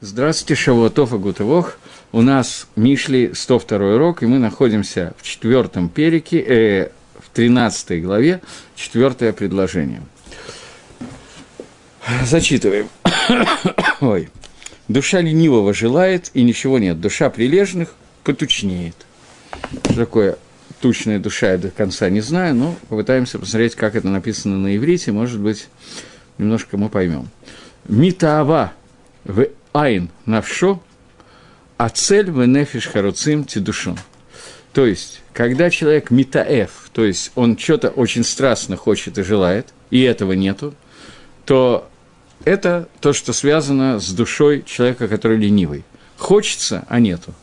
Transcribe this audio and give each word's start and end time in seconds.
Здравствуйте, 0.00 0.60
Шавуатов 0.60 1.14
и 1.14 1.18
Гутывох. 1.18 1.78
У 2.10 2.20
нас 2.20 2.66
Мишли 2.74 3.30
102 3.32 3.94
урок, 3.94 4.22
и 4.22 4.26
мы 4.26 4.38
находимся 4.38 5.14
в 5.16 5.22
четвертом 5.22 5.88
перике, 5.88 6.40
э, 6.40 6.90
в 7.18 7.30
13 7.30 8.02
главе, 8.02 8.42
четвертое 8.74 9.32
предложение. 9.32 10.02
Зачитываем. 12.24 12.88
Ой. 14.00 14.28
Душа 14.88 15.20
ленивого 15.20 15.72
желает, 15.72 16.30
и 16.34 16.42
ничего 16.42 16.78
нет. 16.78 17.00
Душа 17.00 17.30
прилежных 17.30 17.94
потучнеет. 18.24 18.96
Что 19.84 19.94
такое 19.94 20.38
тучная 20.80 21.20
душа, 21.20 21.52
я 21.52 21.58
до 21.58 21.70
конца 21.70 22.10
не 22.10 22.20
знаю, 22.20 22.56
но 22.56 22.74
попытаемся 22.88 23.38
посмотреть, 23.38 23.76
как 23.76 23.94
это 23.94 24.08
написано 24.08 24.58
на 24.58 24.76
иврите, 24.76 25.12
может 25.12 25.40
быть, 25.40 25.68
немножко 26.36 26.76
мы 26.76 26.90
поймем. 26.90 27.28
Митаава 27.88 28.72
в 29.24 29.46
айн 29.74 30.08
навшо, 30.24 30.82
а 31.76 31.90
цель 31.90 32.30
в 32.30 32.46
нефиш 32.46 32.86
харуцим 32.86 33.44
тидушон. 33.44 33.98
То 34.72 34.86
есть, 34.86 35.20
когда 35.32 35.68
человек 35.68 36.10
митаэф, 36.10 36.90
то 36.92 37.04
есть 37.04 37.32
он 37.34 37.58
что-то 37.58 37.90
очень 37.90 38.24
страстно 38.24 38.76
хочет 38.76 39.18
и 39.18 39.22
желает, 39.22 39.74
и 39.90 40.00
этого 40.00 40.32
нету, 40.32 40.74
то 41.44 41.88
это 42.44 42.88
то, 43.00 43.12
что 43.12 43.32
связано 43.32 44.00
с 44.00 44.10
душой 44.12 44.62
человека, 44.66 45.08
который 45.08 45.36
ленивый. 45.36 45.84
Хочется, 46.16 46.84
а 46.88 47.00
нету. 47.00 47.34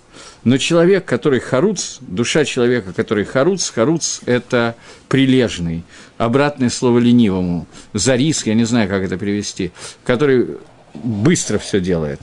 Но 0.43 0.57
человек, 0.57 1.05
который 1.05 1.39
харуц, 1.39 1.97
душа 2.01 2.45
человека, 2.45 2.93
который 2.93 3.25
харуц, 3.25 3.69
харуц– 3.69 4.21
это 4.25 4.75
прилежный, 5.07 5.83
обратное 6.17 6.69
слово 6.69 6.97
ленивому, 6.97 7.67
зарис, 7.93 8.45
я 8.45 8.55
не 8.55 8.63
знаю, 8.63 8.89
как 8.89 9.03
это 9.03 9.17
перевести, 9.17 9.71
который 10.03 10.57
быстро 10.93 11.57
все 11.57 11.79
делает, 11.79 12.21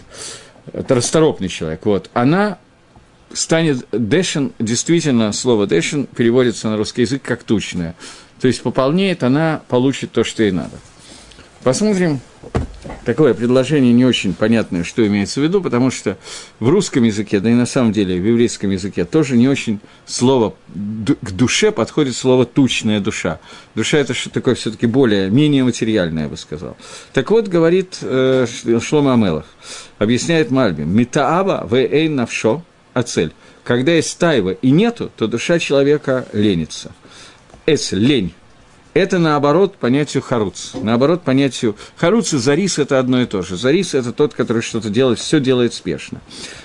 это 0.73 0.95
расторопный 0.95 1.49
человек, 1.49 1.85
вот, 1.87 2.11
она 2.15 2.59
станет 3.33 3.87
дэшен, 3.93 4.53
действительно, 4.59 5.33
слово 5.33 5.67
дэшен 5.67 6.07
переводится 6.07 6.69
на 6.69 6.77
русский 6.77 7.03
язык 7.03 7.23
как 7.23 7.43
тучная. 7.43 7.95
То 8.41 8.49
есть 8.49 8.63
пополнеет, 8.63 9.23
она 9.23 9.63
получит 9.69 10.13
то, 10.13 10.25
что 10.25 10.43
ей 10.43 10.53
надо. 10.53 10.77
Посмотрим, 11.63 12.21
такое 13.05 13.35
предложение 13.35 13.93
не 13.93 14.05
очень 14.05 14.35
понятное, 14.35 14.85
что 14.85 15.07
имеется 15.07 15.41
в 15.41 15.43
виду, 15.43 15.61
потому 15.61 15.91
что 15.91 16.17
в 16.61 16.69
русском 16.69 17.05
языке, 17.05 17.41
да 17.41 17.51
и 17.51 17.55
на 17.55 17.67
самом 17.67 17.93
деле 17.93 18.21
в 18.21 18.27
еврейском 18.27 18.71
языке 18.71 19.05
тоже 19.05 19.37
не 19.37 19.49
очень 19.49 19.81
слово 20.07 20.55
к 20.75 21.31
душе 21.33 21.71
подходит 21.73 22.17
слово 22.17 22.45
тучная 22.45 23.01
душа. 23.01 23.41
Душа 23.75 23.99
это 23.99 24.15
что 24.15 24.31
такое 24.31 24.55
все-таки 24.55 24.87
более, 24.87 25.31
менее 25.31 25.65
материальное, 25.65 26.25
я 26.25 26.29
бы 26.29 26.37
сказал. 26.37 26.77
Так 27.13 27.31
вот, 27.31 27.49
говорит 27.49 27.99
э, 28.03 28.47
Шлома 28.81 29.15
Амелах, 29.15 29.47
объясняет 29.99 30.51
Мальби, 30.51 30.83
метааба 30.83 31.67
в 31.69 31.75
эйн 31.75 32.17
навшо, 32.17 32.63
цель. 33.05 33.33
Когда 33.65 33.93
есть 33.93 34.19
тайва 34.19 34.51
и 34.51 34.71
нету, 34.71 35.11
то 35.17 35.27
душа 35.27 35.59
человека 35.59 36.27
ленится. 36.33 36.93
Эс, 37.67 37.93
лень, 37.93 38.33
это 38.99 39.19
наоборот 39.19 39.77
понятию 39.77 40.23
харуц. 40.23 40.75
Наоборот 40.75 41.23
понятию 41.23 41.77
харуц 41.97 42.35
и 42.35 42.39
зарис– 42.39 42.79
это 42.81 42.99
одно 42.99 43.23
и 43.23 43.27
то 43.27 43.43
же. 43.43 43.57
Зарис– 43.57 43.95
это 43.95 44.13
тот, 44.13 44.35
который 44.35 44.63
что-то 44.63 44.91
делает, 44.91 45.19
все 45.19 45.41
делает 45.41 45.73
спешно. 45.75 46.21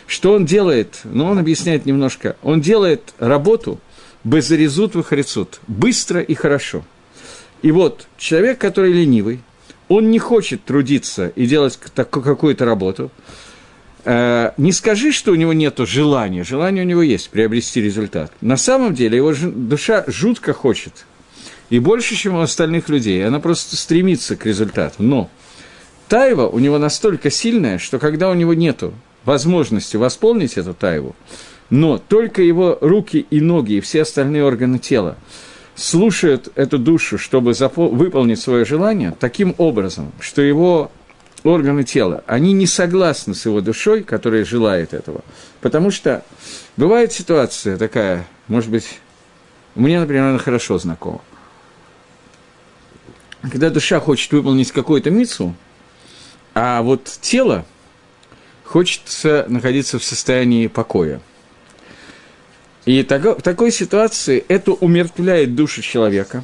Что 0.07 0.33
он 0.33 0.45
делает? 0.45 1.01
Ну, 1.03 1.25
он 1.25 1.39
объясняет 1.39 1.85
немножко. 1.85 2.35
Он 2.41 2.61
делает 2.61 3.13
работу 3.19 3.79
безаризут 4.23 4.95
вахарицут, 4.95 5.59
быстро 5.67 6.21
и 6.21 6.33
хорошо. 6.33 6.83
И 7.61 7.71
вот 7.71 8.07
человек, 8.17 8.59
который 8.59 8.91
ленивый, 8.91 9.41
он 9.87 10.11
не 10.11 10.19
хочет 10.19 10.63
трудиться 10.63 11.27
и 11.35 11.45
делать 11.45 11.79
какую-то 11.95 12.65
работу, 12.65 13.11
э, 14.05 14.51
не 14.57 14.71
скажи, 14.71 15.11
что 15.11 15.31
у 15.31 15.35
него 15.35 15.53
нет 15.53 15.77
желания. 15.79 16.43
Желание 16.43 16.83
у 16.83 16.87
него 16.87 17.01
есть 17.01 17.29
приобрести 17.29 17.81
результат. 17.81 18.31
На 18.41 18.57
самом 18.57 18.93
деле 18.93 19.17
его 19.17 19.33
душа 19.33 20.03
жутко 20.07 20.53
хочет 20.53 21.05
и 21.69 21.79
больше, 21.79 22.15
чем 22.15 22.35
у 22.35 22.41
остальных 22.41 22.89
людей. 22.89 23.25
Она 23.25 23.39
просто 23.39 23.75
стремится 23.75 24.35
к 24.35 24.45
результату. 24.45 25.01
Но 25.03 25.29
тайва 26.07 26.47
у 26.47 26.59
него 26.59 26.77
настолько 26.77 27.31
сильная, 27.31 27.77
что 27.77 27.99
когда 27.99 28.29
у 28.29 28.33
него 28.33 28.53
нет 28.53 28.83
возможности 29.25 29.97
восполнить 29.97 30.57
эту 30.57 30.73
тайву, 30.73 31.15
но 31.69 31.97
только 31.97 32.41
его 32.41 32.77
руки 32.81 33.25
и 33.29 33.39
ноги 33.39 33.73
и 33.73 33.81
все 33.81 34.01
остальные 34.01 34.43
органы 34.43 34.79
тела 34.79 35.17
слушают 35.75 36.51
эту 36.55 36.77
душу, 36.77 37.17
чтобы 37.17 37.51
запо- 37.51 37.89
выполнить 37.89 38.39
свое 38.39 38.65
желание 38.65 39.15
таким 39.19 39.55
образом, 39.57 40.11
что 40.19 40.41
его 40.41 40.91
органы 41.43 41.83
тела, 41.83 42.23
они 42.27 42.53
не 42.53 42.67
согласны 42.67 43.33
с 43.33 43.45
его 43.45 43.61
душой, 43.61 44.03
которая 44.03 44.45
желает 44.45 44.93
этого. 44.93 45.23
Потому 45.61 45.89
что 45.89 46.23
бывает 46.77 47.11
ситуация 47.11 47.77
такая, 47.77 48.27
может 48.47 48.69
быть, 48.69 48.99
мне, 49.75 49.99
например, 49.99 50.25
она 50.25 50.37
хорошо 50.37 50.77
знакома 50.77 51.21
когда 53.49 53.69
душа 53.69 53.99
хочет 53.99 54.31
выполнить 54.31 54.71
какую-то 54.71 55.11
мицу, 55.11 55.55
а 56.53 56.81
вот 56.81 57.05
тело 57.21 57.65
хочется 58.63 59.45
находиться 59.49 59.99
в 59.99 60.03
состоянии 60.03 60.67
покоя. 60.67 61.19
И 62.85 63.01
в 63.01 63.41
такой 63.41 63.71
ситуации 63.71 64.43
это 64.47 64.71
умертвляет 64.71 65.55
душу 65.55 65.81
человека. 65.81 66.43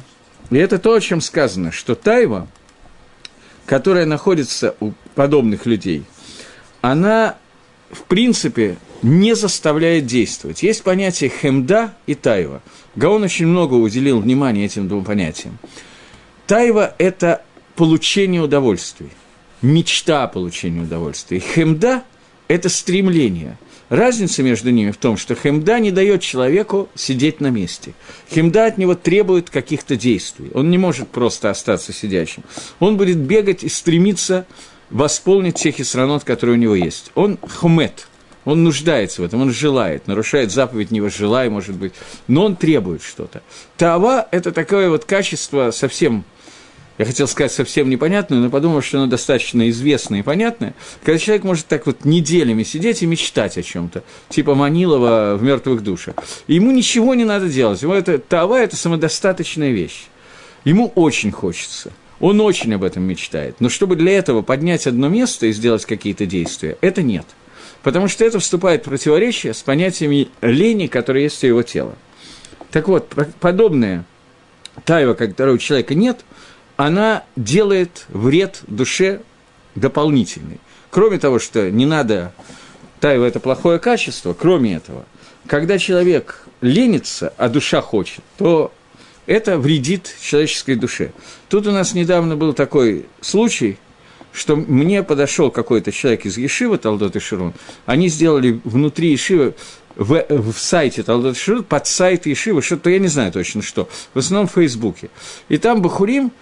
И 0.50 0.56
это 0.56 0.78
то, 0.78 0.94
о 0.94 1.00
чем 1.00 1.20
сказано, 1.20 1.70
что 1.70 1.94
тайва, 1.94 2.48
которая 3.66 4.06
находится 4.06 4.74
у 4.80 4.92
подобных 5.14 5.66
людей, 5.66 6.04
она, 6.80 7.36
в 7.90 8.02
принципе, 8.02 8.76
не 9.02 9.34
заставляет 9.34 10.06
действовать. 10.06 10.62
Есть 10.62 10.82
понятие 10.82 11.30
хемда 11.30 11.94
и 12.06 12.14
тайва. 12.14 12.62
Гаон 12.96 13.22
очень 13.22 13.46
много 13.46 13.74
уделил 13.74 14.20
внимания 14.20 14.64
этим 14.64 14.88
двум 14.88 15.04
понятиям. 15.04 15.58
Тайва– 16.50 16.96
это 16.98 17.42
получение 17.76 18.42
удовольствия, 18.42 19.10
мечта 19.62 20.24
о 20.24 20.26
получении 20.26 20.80
удовольствия. 20.80 21.38
Хемда– 21.38 22.02
это 22.48 22.68
стремление. 22.68 23.56
Разница 23.88 24.42
между 24.42 24.70
ними 24.70 24.90
в 24.90 24.96
том, 24.96 25.16
что 25.16 25.36
хемда 25.36 25.78
не 25.78 25.92
дает 25.92 26.22
человеку 26.22 26.88
сидеть 26.96 27.40
на 27.40 27.50
месте. 27.50 27.94
Хемда 28.34 28.66
от 28.66 28.78
него 28.78 28.96
требует 28.96 29.48
каких-то 29.48 29.94
действий. 29.94 30.50
Он 30.52 30.70
не 30.70 30.76
может 30.76 31.06
просто 31.10 31.50
остаться 31.50 31.92
сидящим. 31.92 32.42
Он 32.80 32.96
будет 32.96 33.18
бегать 33.18 33.62
и 33.62 33.68
стремиться 33.68 34.44
восполнить 34.90 35.54
тех 35.54 35.78
исранот, 35.78 36.24
которые 36.24 36.56
у 36.56 36.60
него 36.60 36.74
есть. 36.74 37.12
Он 37.14 37.38
хумет, 37.38 38.08
он 38.44 38.64
нуждается 38.64 39.22
в 39.22 39.24
этом, 39.24 39.40
он 39.42 39.52
желает, 39.52 40.08
нарушает 40.08 40.50
заповедь 40.50 40.90
не 40.90 41.00
возжелай, 41.00 41.48
может 41.48 41.76
быть, 41.76 41.92
но 42.26 42.46
он 42.46 42.56
требует 42.56 43.04
что-то. 43.04 43.42
Тава– 43.76 44.26
это 44.32 44.50
такое 44.50 44.90
вот 44.90 45.04
качество 45.04 45.70
совсем 45.70 46.24
я 47.00 47.06
хотел 47.06 47.26
сказать 47.26 47.50
совсем 47.50 47.88
непонятную, 47.88 48.42
но 48.42 48.50
подумал, 48.50 48.82
что 48.82 48.98
она 48.98 49.06
достаточно 49.06 49.70
известная 49.70 50.18
и 50.18 50.22
понятная, 50.22 50.74
когда 51.02 51.16
человек 51.18 51.44
может 51.44 51.66
так 51.66 51.86
вот 51.86 52.04
неделями 52.04 52.62
сидеть 52.62 53.02
и 53.02 53.06
мечтать 53.06 53.56
о 53.56 53.62
чем-то, 53.62 54.04
типа 54.28 54.54
Манилова 54.54 55.34
в 55.38 55.42
мертвых 55.42 55.82
душах. 55.82 56.16
И 56.46 56.56
ему 56.56 56.72
ничего 56.72 57.14
не 57.14 57.24
надо 57.24 57.48
делать. 57.48 57.80
Ему 57.80 57.94
это 57.94 58.18
тава 58.18 58.60
это 58.60 58.76
самодостаточная 58.76 59.70
вещь. 59.70 60.08
Ему 60.64 60.92
очень 60.94 61.30
хочется. 61.30 61.90
Он 62.20 62.38
очень 62.42 62.74
об 62.74 62.84
этом 62.84 63.04
мечтает. 63.04 63.56
Но 63.60 63.70
чтобы 63.70 63.96
для 63.96 64.12
этого 64.12 64.42
поднять 64.42 64.86
одно 64.86 65.08
место 65.08 65.46
и 65.46 65.52
сделать 65.52 65.86
какие-то 65.86 66.26
действия, 66.26 66.76
это 66.82 67.00
нет. 67.00 67.24
Потому 67.82 68.08
что 68.08 68.26
это 68.26 68.40
вступает 68.40 68.82
в 68.82 68.90
противоречие 68.90 69.54
с 69.54 69.62
понятиями 69.62 70.28
лени, 70.42 70.86
которые 70.86 71.22
есть 71.22 71.42
у 71.44 71.46
его 71.46 71.62
тела. 71.62 71.94
Так 72.70 72.88
вот, 72.88 73.14
подобное 73.40 74.04
тайва, 74.84 75.14
которого 75.14 75.54
у 75.54 75.58
человека 75.58 75.94
нет– 75.94 76.20
она 76.80 77.24
делает 77.36 78.06
вред 78.08 78.62
душе 78.66 79.20
дополнительный. 79.74 80.60
Кроме 80.88 81.18
того, 81.18 81.38
что 81.38 81.70
не 81.70 81.84
надо 81.84 82.32
тайва– 83.00 83.24
это 83.26 83.38
плохое 83.38 83.78
качество, 83.78 84.32
кроме 84.32 84.76
этого, 84.76 85.04
когда 85.46 85.76
человек 85.76 86.46
ленится, 86.62 87.34
а 87.36 87.50
душа 87.50 87.82
хочет, 87.82 88.24
то 88.38 88.72
это 89.26 89.58
вредит 89.58 90.14
человеческой 90.22 90.76
душе. 90.76 91.12
Тут 91.50 91.66
у 91.66 91.70
нас 91.70 91.92
недавно 91.92 92.34
был 92.34 92.54
такой 92.54 93.04
случай, 93.20 93.76
что 94.32 94.56
мне 94.56 95.02
подошел 95.02 95.50
какой-то 95.50 95.92
человек 95.92 96.24
из 96.24 96.38
Ешива, 96.38 96.78
Талдот 96.78 97.14
и 97.14 97.20
Широн, 97.20 97.52
они 97.84 98.08
сделали 98.08 98.58
внутри 98.64 99.10
Ешива, 99.12 99.52
в, 99.96 100.24
в 100.30 100.58
сайте 100.58 101.02
Талдот 101.02 101.36
и 101.36 101.38
Широн, 101.38 101.64
под 101.64 101.86
сайт 101.86 102.24
Ешива, 102.24 102.62
что-то 102.62 102.88
я 102.88 102.98
не 102.98 103.08
знаю 103.08 103.32
точно 103.32 103.60
что, 103.60 103.86
в 104.14 104.18
основном 104.18 104.48
в 104.48 104.52
Фейсбуке. 104.52 105.10
И 105.50 105.58
там 105.58 105.82
Бахурим 105.82 106.32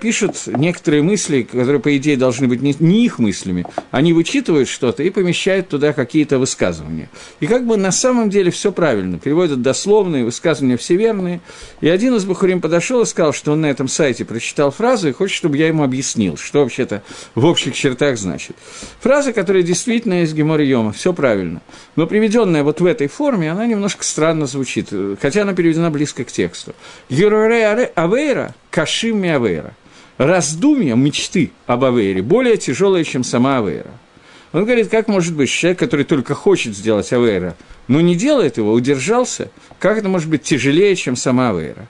пишут 0.00 0.36
некоторые 0.46 1.02
мысли, 1.02 1.42
которые, 1.42 1.80
по 1.80 1.96
идее, 1.96 2.16
должны 2.16 2.48
быть 2.48 2.62
не, 2.62 3.04
их 3.04 3.18
мыслями, 3.18 3.66
они 3.90 4.12
вычитывают 4.12 4.68
что-то 4.68 5.02
и 5.02 5.10
помещают 5.10 5.68
туда 5.68 5.92
какие-то 5.92 6.38
высказывания. 6.38 7.10
И 7.40 7.46
как 7.46 7.66
бы 7.66 7.76
на 7.76 7.92
самом 7.92 8.30
деле 8.30 8.50
все 8.50 8.72
правильно, 8.72 9.18
переводят 9.18 9.62
дословные, 9.62 10.24
высказывания 10.24 10.76
все 10.76 10.96
верные. 10.96 11.40
И 11.80 11.88
один 11.88 12.14
из 12.14 12.24
Бахурим 12.24 12.60
подошел 12.60 13.02
и 13.02 13.06
сказал, 13.06 13.32
что 13.32 13.52
он 13.52 13.60
на 13.60 13.66
этом 13.66 13.88
сайте 13.88 14.24
прочитал 14.24 14.70
фразу 14.70 15.08
и 15.08 15.12
хочет, 15.12 15.36
чтобы 15.36 15.56
я 15.56 15.66
ему 15.66 15.82
объяснил, 15.82 16.36
что 16.36 16.60
вообще-то 16.60 17.02
в 17.34 17.44
общих 17.44 17.74
чертах 17.74 18.18
значит. 18.18 18.56
Фраза, 19.00 19.32
которая 19.32 19.62
действительно 19.62 20.22
из 20.22 20.32
Гемора 20.32 20.64
Йома, 20.64 20.92
все 20.92 21.12
правильно. 21.12 21.60
Но 21.96 22.06
приведенная 22.06 22.62
вот 22.62 22.80
в 22.80 22.86
этой 22.86 23.08
форме, 23.08 23.50
она 23.50 23.66
немножко 23.66 24.04
странно 24.04 24.46
звучит, 24.46 24.88
хотя 25.20 25.42
она 25.42 25.54
переведена 25.54 25.90
близко 25.90 26.24
к 26.24 26.32
тексту. 26.32 26.74
Юруре 27.08 27.66
Авейра– 27.94 28.54
Кашим 28.70 29.22
Авейра. 29.24 29.74
Раздумья, 30.18 30.94
мечты 30.94 31.50
об 31.66 31.84
Авейре 31.84 32.22
более 32.22 32.56
тяжелые, 32.56 33.04
чем 33.04 33.24
сама 33.24 33.58
Авейра. 33.58 33.90
Он 34.52 34.64
говорит, 34.64 34.88
как 34.88 35.08
может 35.08 35.34
быть 35.34 35.50
человек, 35.50 35.78
который 35.78 36.04
только 36.04 36.34
хочет 36.34 36.76
сделать 36.76 37.12
Авейра, 37.12 37.56
но 37.88 38.00
не 38.00 38.16
делает 38.16 38.56
его, 38.56 38.72
удержался, 38.72 39.50
как 39.78 39.98
это 39.98 40.08
может 40.08 40.28
быть 40.28 40.42
тяжелее, 40.42 40.94
чем 40.96 41.16
сама 41.16 41.50
Авейра? 41.50 41.86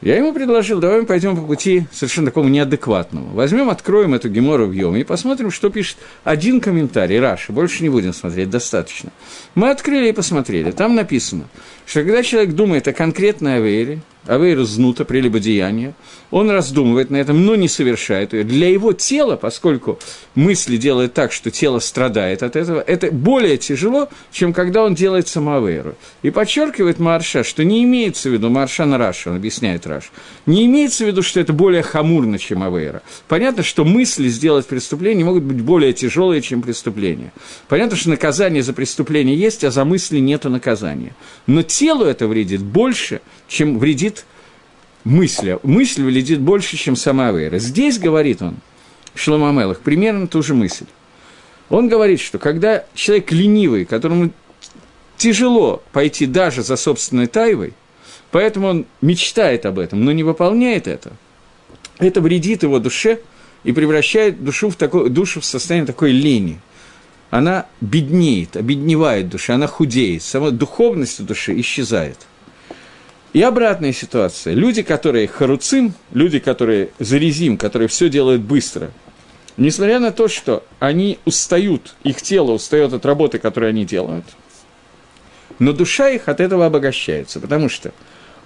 Я 0.00 0.16
ему 0.16 0.32
предложил, 0.32 0.80
давай 0.80 1.02
мы 1.02 1.06
пойдем 1.06 1.36
по 1.36 1.42
пути 1.42 1.84
совершенно 1.92 2.28
такому 2.28 2.48
неадекватному. 2.48 3.34
Возьмем, 3.34 3.68
откроем 3.68 4.14
эту 4.14 4.30
гемору 4.30 4.64
в 4.64 4.72
Йоме 4.72 5.02
и 5.02 5.04
посмотрим, 5.04 5.50
что 5.50 5.68
пишет 5.68 5.98
один 6.24 6.62
комментарий, 6.62 7.20
Раши, 7.20 7.52
больше 7.52 7.82
не 7.82 7.90
будем 7.90 8.14
смотреть, 8.14 8.48
достаточно. 8.48 9.10
Мы 9.54 9.68
открыли 9.68 10.08
и 10.08 10.12
посмотрели, 10.12 10.70
там 10.70 10.94
написано, 10.94 11.44
что 11.84 12.02
когда 12.02 12.22
человек 12.22 12.54
думает 12.54 12.88
о 12.88 12.94
конкретной 12.94 13.56
Авейре, 13.56 14.00
Авейру 14.26 14.64
знута, 14.64 15.04
прелюбодеяние, 15.04 15.94
он 16.30 16.50
раздумывает 16.50 17.10
на 17.10 17.16
этом, 17.16 17.44
но 17.44 17.56
не 17.56 17.68
совершает 17.68 18.32
ее. 18.32 18.44
Для 18.44 18.68
его 18.68 18.92
тела, 18.92 19.36
поскольку 19.36 19.98
мысли 20.34 20.76
делают 20.76 21.14
так, 21.14 21.32
что 21.32 21.50
тело 21.50 21.78
страдает 21.78 22.42
от 22.42 22.54
этого, 22.54 22.80
это 22.80 23.10
более 23.10 23.56
тяжело, 23.56 24.08
чем 24.30 24.52
когда 24.52 24.84
он 24.84 24.94
делает 24.94 25.26
самоавейру. 25.26 25.94
И 26.22 26.30
подчеркивает 26.30 26.98
Марша, 26.98 27.44
что 27.44 27.64
не 27.64 27.82
имеется 27.84 28.28
в 28.28 28.32
виду, 28.32 28.50
Марша 28.50 28.84
на 28.84 28.98
Раш, 28.98 29.26
он 29.26 29.36
объясняет 29.36 29.86
Раш, 29.86 30.12
не 30.46 30.66
имеется 30.66 31.04
в 31.04 31.06
виду, 31.08 31.22
что 31.22 31.40
это 31.40 31.52
более 31.52 31.82
хамурно, 31.82 32.38
чем 32.38 32.62
авейра. 32.62 33.02
Понятно, 33.26 33.62
что 33.62 33.84
мысли 33.84 34.28
сделать 34.28 34.66
преступление 34.66 35.24
могут 35.24 35.44
быть 35.44 35.60
более 35.62 35.92
тяжелые, 35.92 36.42
чем 36.42 36.62
преступление. 36.62 37.32
Понятно, 37.68 37.96
что 37.96 38.10
наказание 38.10 38.62
за 38.62 38.72
преступление 38.72 39.36
есть, 39.36 39.64
а 39.64 39.70
за 39.70 39.84
мысли 39.84 40.18
нет 40.18 40.44
наказания. 40.44 41.14
Но 41.46 41.62
телу 41.62 42.04
это 42.04 42.26
вредит 42.26 42.62
больше, 42.62 43.20
чем 43.50 43.78
вредит 43.78 44.24
мысли. 45.04 45.58
Мысль 45.64 46.02
вредит 46.04 46.40
больше, 46.40 46.76
чем 46.76 46.96
сама 46.96 47.28
Авейра. 47.28 47.58
Здесь, 47.58 47.98
говорит 47.98 48.40
он, 48.40 48.56
Шломамелах, 49.14 49.80
примерно 49.80 50.28
ту 50.28 50.42
же 50.42 50.54
мысль. 50.54 50.86
Он 51.68 51.88
говорит, 51.88 52.20
что 52.20 52.38
когда 52.38 52.84
человек 52.94 53.32
ленивый, 53.32 53.84
которому 53.84 54.30
тяжело 55.16 55.82
пойти 55.92 56.26
даже 56.26 56.62
за 56.62 56.76
собственной 56.76 57.26
тайвой, 57.26 57.74
поэтому 58.30 58.68
он 58.68 58.86
мечтает 59.02 59.66
об 59.66 59.78
этом, 59.78 60.04
но 60.04 60.12
не 60.12 60.22
выполняет 60.22 60.86
это, 60.86 61.12
это 61.98 62.20
вредит 62.20 62.62
его 62.62 62.78
душе 62.78 63.20
и 63.64 63.72
превращает 63.72 64.42
душу 64.42 64.70
в, 64.70 64.76
такой, 64.76 65.10
душу 65.10 65.40
в 65.40 65.44
состояние 65.44 65.86
такой 65.86 66.12
лени. 66.12 66.60
Она 67.30 67.66
беднеет, 67.80 68.56
обедневает 68.56 69.28
душа, 69.28 69.54
она 69.54 69.66
худеет, 69.66 70.22
сама 70.22 70.50
духовность 70.50 71.24
души 71.24 71.60
исчезает. 71.60 72.18
И 73.32 73.42
обратная 73.42 73.92
ситуация. 73.92 74.54
Люди, 74.54 74.82
которые 74.82 75.28
харуцим, 75.28 75.94
люди, 76.12 76.40
которые 76.40 76.90
зарезим, 76.98 77.56
которые 77.56 77.88
все 77.88 78.08
делают 78.08 78.42
быстро, 78.42 78.90
несмотря 79.56 80.00
на 80.00 80.10
то, 80.10 80.26
что 80.26 80.64
они 80.80 81.18
устают, 81.24 81.94
их 82.02 82.22
тело 82.22 82.52
устает 82.52 82.92
от 82.92 83.06
работы, 83.06 83.38
которую 83.38 83.70
они 83.70 83.84
делают, 83.84 84.24
но 85.60 85.72
душа 85.72 86.08
их 86.08 86.28
от 86.28 86.40
этого 86.40 86.66
обогащается, 86.66 87.38
потому 87.38 87.68
что 87.68 87.92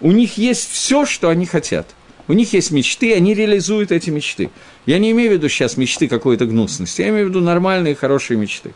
у 0.00 0.12
них 0.12 0.36
есть 0.36 0.70
все, 0.70 1.06
что 1.06 1.30
они 1.30 1.46
хотят. 1.46 1.86
У 2.26 2.32
них 2.32 2.52
есть 2.54 2.70
мечты, 2.70 3.14
они 3.14 3.34
реализуют 3.34 3.92
эти 3.92 4.10
мечты. 4.10 4.50
Я 4.86 4.98
не 4.98 5.10
имею 5.10 5.30
в 5.30 5.32
виду 5.34 5.48
сейчас 5.48 5.76
мечты 5.76 6.08
какой-то 6.08 6.46
гнусности, 6.46 7.02
я 7.02 7.10
имею 7.10 7.26
в 7.26 7.28
виду 7.30 7.40
нормальные, 7.40 7.94
хорошие 7.94 8.38
мечты, 8.38 8.72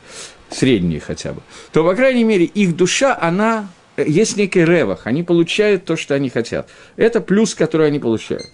средние 0.51 1.01
хотя 1.01 1.33
бы. 1.33 1.41
То, 1.73 1.83
по 1.83 1.95
крайней 1.95 2.25
мере, 2.25 2.45
их 2.45 2.77
душа, 2.77 3.19
она 3.21 3.69
есть 4.07 4.37
некий 4.37 4.65
ревах, 4.65 5.07
они 5.07 5.23
получают 5.23 5.85
то, 5.85 5.97
что 5.97 6.15
они 6.15 6.31
хотят. 6.31 6.69
Это 6.97 7.21
плюс, 7.21 7.55
который 7.55 7.87
они 7.89 7.99
получают. 7.99 8.47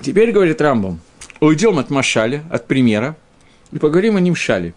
Теперь, 0.00 0.32
говорит 0.32 0.60
Рамбом, 0.60 1.00
уйдем 1.40 1.78
от 1.78 1.90
Машаля, 1.90 2.42
от 2.50 2.66
примера, 2.66 3.16
и 3.72 3.78
поговорим 3.78 4.16
о 4.16 4.20
Нимшале, 4.20 4.74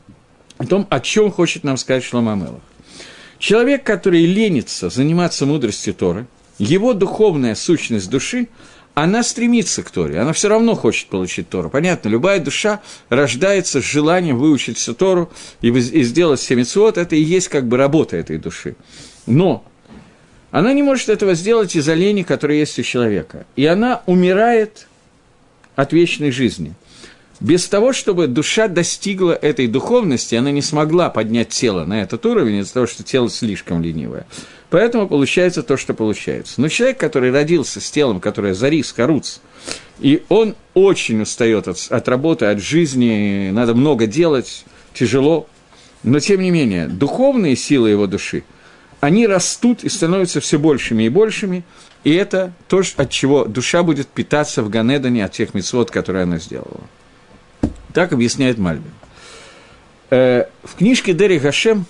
о 0.58 0.66
том, 0.66 0.86
о 0.90 1.00
чем 1.00 1.32
хочет 1.32 1.64
нам 1.64 1.78
сказать 1.78 2.04
Шломамелах. 2.04 2.62
Человек, 3.40 3.84
который 3.84 4.26
ленится 4.26 4.90
заниматься 4.90 5.46
мудростью 5.46 5.94
Торы, 5.94 6.28
его 6.58 6.94
духовная 6.94 7.56
сущность 7.56 8.10
души, 8.10 8.48
она 8.94 9.24
стремится 9.24 9.82
к 9.82 9.90
Торе, 9.90 10.20
она 10.20 10.34
все 10.34 10.50
равно 10.50 10.76
хочет 10.76 11.08
получить 11.08 11.50
Тору. 11.50 11.70
Понятно, 11.70 12.10
любая 12.10 12.40
душа 12.40 12.82
рождается 13.10 13.82
с 13.82 13.86
желанием 13.86 14.38
выучить 14.38 14.78
всю 14.78 14.94
Тору 14.94 15.32
и, 15.62 15.70
и 15.70 16.04
сделать 16.04 16.42
семицвод, 16.42 16.98
это 16.98 17.16
и 17.16 17.22
есть 17.22 17.48
как 17.48 17.68
бы 17.68 17.78
работа 17.78 18.18
этой 18.18 18.38
души. 18.38 18.76
Но 19.26 19.64
она 20.52 20.74
не 20.74 20.84
может 20.84 21.10
этого 21.10 21.34
сделать 21.34 21.76
из-за 21.76 21.96
лени, 21.96 22.22
которая 22.22 22.58
есть 22.58 22.78
у 22.78 22.84
человека. 22.84 23.48
И 23.56 23.66
она 23.66 24.04
умирает 24.06 24.88
от 25.76 25.92
вечной 25.94 26.30
жизни. 26.30 26.76
Без 27.40 27.68
того, 27.68 27.92
чтобы 27.92 28.28
душа 28.28 28.68
достигла 28.68 29.34
этой 29.34 29.68
духовности, 29.68 30.36
она 30.36 30.52
не 30.52 30.62
смогла 30.62 31.10
поднять 31.10 31.50
тело 31.50 31.84
на 31.84 32.02
этот 32.02 32.26
уровень 32.26 32.60
из-за 32.60 32.74
того, 32.74 32.88
что 32.88 33.04
тело 33.04 33.30
слишком 33.30 33.82
ленивое. 33.82 34.28
Поэтому 34.74 35.08
получается 35.08 35.62
то, 35.62 35.78
что 35.78 35.94
получается. 35.94 36.60
Но 36.60 36.68
человек, 36.68 36.98
который 36.98 37.32
родился 37.32 37.80
с 37.80 37.92
телом, 37.92 38.20
которое 38.20 38.56
зарис, 38.56 38.92
коруц, 38.92 39.38
и 40.00 40.24
он 40.30 40.56
очень 40.74 41.22
устает 41.22 41.68
от, 41.68 41.78
от 41.92 42.10
работы, 42.10 42.48
от 42.48 42.60
жизни, 42.60 43.52
надо 43.52 43.76
много 43.76 44.08
делать, 44.08 44.66
тяжело, 44.96 45.48
но 46.02 46.20
тем 46.20 46.42
не 46.42 46.50
менее, 46.50 46.88
духовные 46.88 47.56
силы 47.56 47.92
его 47.92 48.08
души, 48.08 48.46
они 49.00 49.28
растут 49.28 49.84
и 49.84 49.90
становятся 49.90 50.40
все 50.42 50.58
большими 50.58 51.04
и 51.04 51.10
большими, 51.10 51.64
и 52.04 52.12
это 52.12 52.52
то, 52.68 52.82
от 52.98 53.12
чего 53.12 53.46
душа 53.46 53.84
будет 53.84 54.08
питаться 54.08 54.64
в 54.64 54.72
Ганедане 54.72 55.24
от 55.24 55.34
тех 55.34 55.54
мецвод, 55.54 55.92
которые 55.92 56.24
она 56.24 56.40
сделала. 56.40 56.82
Так 57.94 58.12
объясняет 58.12 58.58
Мальбин. 58.58 58.90
Э, 60.10 60.46
в 60.64 60.74
книжке 60.78 61.14
Дери 61.14 61.38
Гашем 61.38 61.86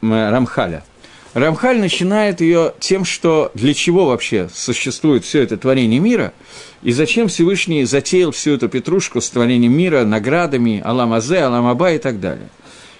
Рамхаля– 0.00 0.84
Рамхаль 1.34 1.78
начинает 1.78 2.40
ее 2.40 2.72
тем, 2.80 3.04
что 3.04 3.50
для 3.54 3.74
чего 3.74 4.06
вообще 4.06 4.48
существует 4.52 5.24
все 5.24 5.42
это 5.42 5.56
творение 5.56 6.00
мира, 6.00 6.32
и 6.82 6.92
зачем 6.92 7.28
Всевышний 7.28 7.84
затеял 7.84 8.30
всю 8.30 8.54
эту 8.54 8.68
петрушку 8.68 9.20
с 9.20 9.28
творением 9.28 9.76
мира, 9.76 10.04
наградами, 10.04 10.80
Аламазе, 10.84 11.40
Аламаба 11.40 11.92
и 11.92 11.98
так 11.98 12.20
далее. 12.20 12.48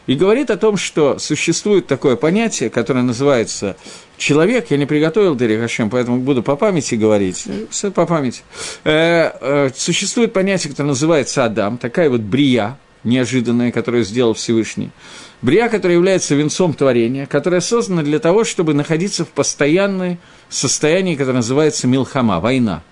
И 0.07 0.15
говорит 0.15 0.51
о 0.51 0.57
том, 0.57 0.79
что 0.79 1.19
существует 1.19 1.87
такое 1.87 2.17
понятие, 2.17 2.71
которое 2.71 3.03
называется 3.03 3.77
человек, 4.17 4.71
я 4.71 4.79
не 4.79 4.87
приготовил 4.87 5.37
Дери 5.37 5.59
Хашем, 5.59 5.91
поэтому 5.91 6.19
буду 6.19 6.43
по 6.43 6.57
памяти 6.57 6.95
говорить, 6.95 7.45
все 7.71 7.91
по 7.91 8.07
памяти. 8.07 8.41
Э, 8.85 9.31
э, 9.39 9.71
существует 9.77 10.33
понятие, 10.33 10.71
которое 10.71 10.89
называется 10.89 11.45
Адам, 11.45 11.77
такая 11.77 12.09
вот 12.09 12.23
брия, 12.23 12.79
неожиданная, 13.05 13.73
которую 13.73 14.05
сделал 14.05 14.35
Всевышний. 14.35 14.91
Брия, 15.43 15.69
которая 15.69 15.97
является 15.97 16.35
венцом 16.35 16.75
творения, 16.75 17.27
которая 17.27 17.61
создана 17.61 18.03
для 18.03 18.19
того, 18.19 18.45
чтобы 18.45 18.75
находиться 18.75 19.25
в 19.25 19.29
постоянном 19.29 20.19
состоянии, 20.49 21.15
которое 21.15 21.37
называется 21.37 21.87
милхама, 21.87 22.41
война. 22.41 22.83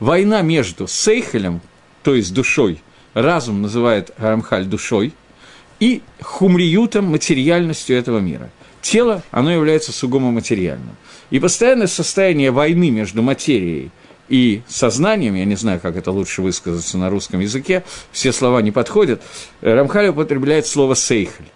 Война 0.00 0.42
между 0.42 0.88
сейхелем, 0.88 1.60
то 2.02 2.14
есть 2.14 2.34
душой, 2.34 2.82
разум 3.14 3.62
называет 3.62 4.10
Рамхаль 4.18 4.64
душой, 4.64 5.12
и 5.80 6.02
хумриютом, 6.20 7.06
материальностью 7.06 7.96
этого 7.96 8.18
мира. 8.18 8.50
Тело, 8.80 9.22
оно 9.30 9.50
является 9.52 9.92
сугубо 9.92 10.30
материальным. 10.30 10.96
И 11.30 11.38
постоянное 11.40 11.86
состояние 11.86 12.50
войны 12.50 12.90
между 12.90 13.22
материей 13.22 13.90
и 14.28 14.62
сознанием, 14.68 15.34
я 15.34 15.44
не 15.44 15.56
знаю, 15.56 15.80
как 15.80 15.96
это 15.96 16.10
лучше 16.10 16.42
высказаться 16.42 16.98
на 16.98 17.10
русском 17.10 17.40
языке, 17.40 17.84
все 18.12 18.32
слова 18.32 18.62
не 18.62 18.70
подходят, 18.70 19.22
Рамхаль 19.60 20.08
употребляет 20.08 20.66
слово 20.66 20.94
«сейхель» 20.94 21.46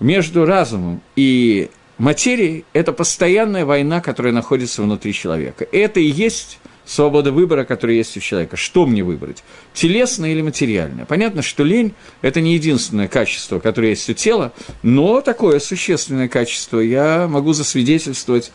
между 0.00 0.44
разумом 0.44 1.02
и 1.14 1.70
материей– 1.98 2.64
это 2.72 2.92
постоянная 2.92 3.64
война, 3.64 4.00
которая 4.00 4.32
находится 4.32 4.82
внутри 4.82 5.12
человека. 5.12 5.66
Это 5.72 6.00
и 6.00 6.06
есть 6.06 6.58
свобода 6.84 7.32
выбора, 7.32 7.64
которая 7.64 7.96
есть 7.96 8.16
у 8.16 8.20
человека. 8.20 8.56
Что 8.56 8.86
мне 8.86 9.02
выбрать? 9.02 9.42
Телесное 9.74 10.30
или 10.32 10.42
материальное? 10.42 11.04
Понятно, 11.04 11.42
что 11.42 11.64
лень– 11.64 11.94
это 12.22 12.40
не 12.40 12.54
единственное 12.54 13.08
качество, 13.08 13.58
которое 13.58 13.90
есть 13.90 14.08
у 14.08 14.12
тела, 14.12 14.52
но 14.82 15.20
такое 15.20 15.58
существенное 15.58 16.28
качество 16.28 16.78
я 16.78 17.26
могу 17.28 17.52
засвидетельствовать 17.52 18.52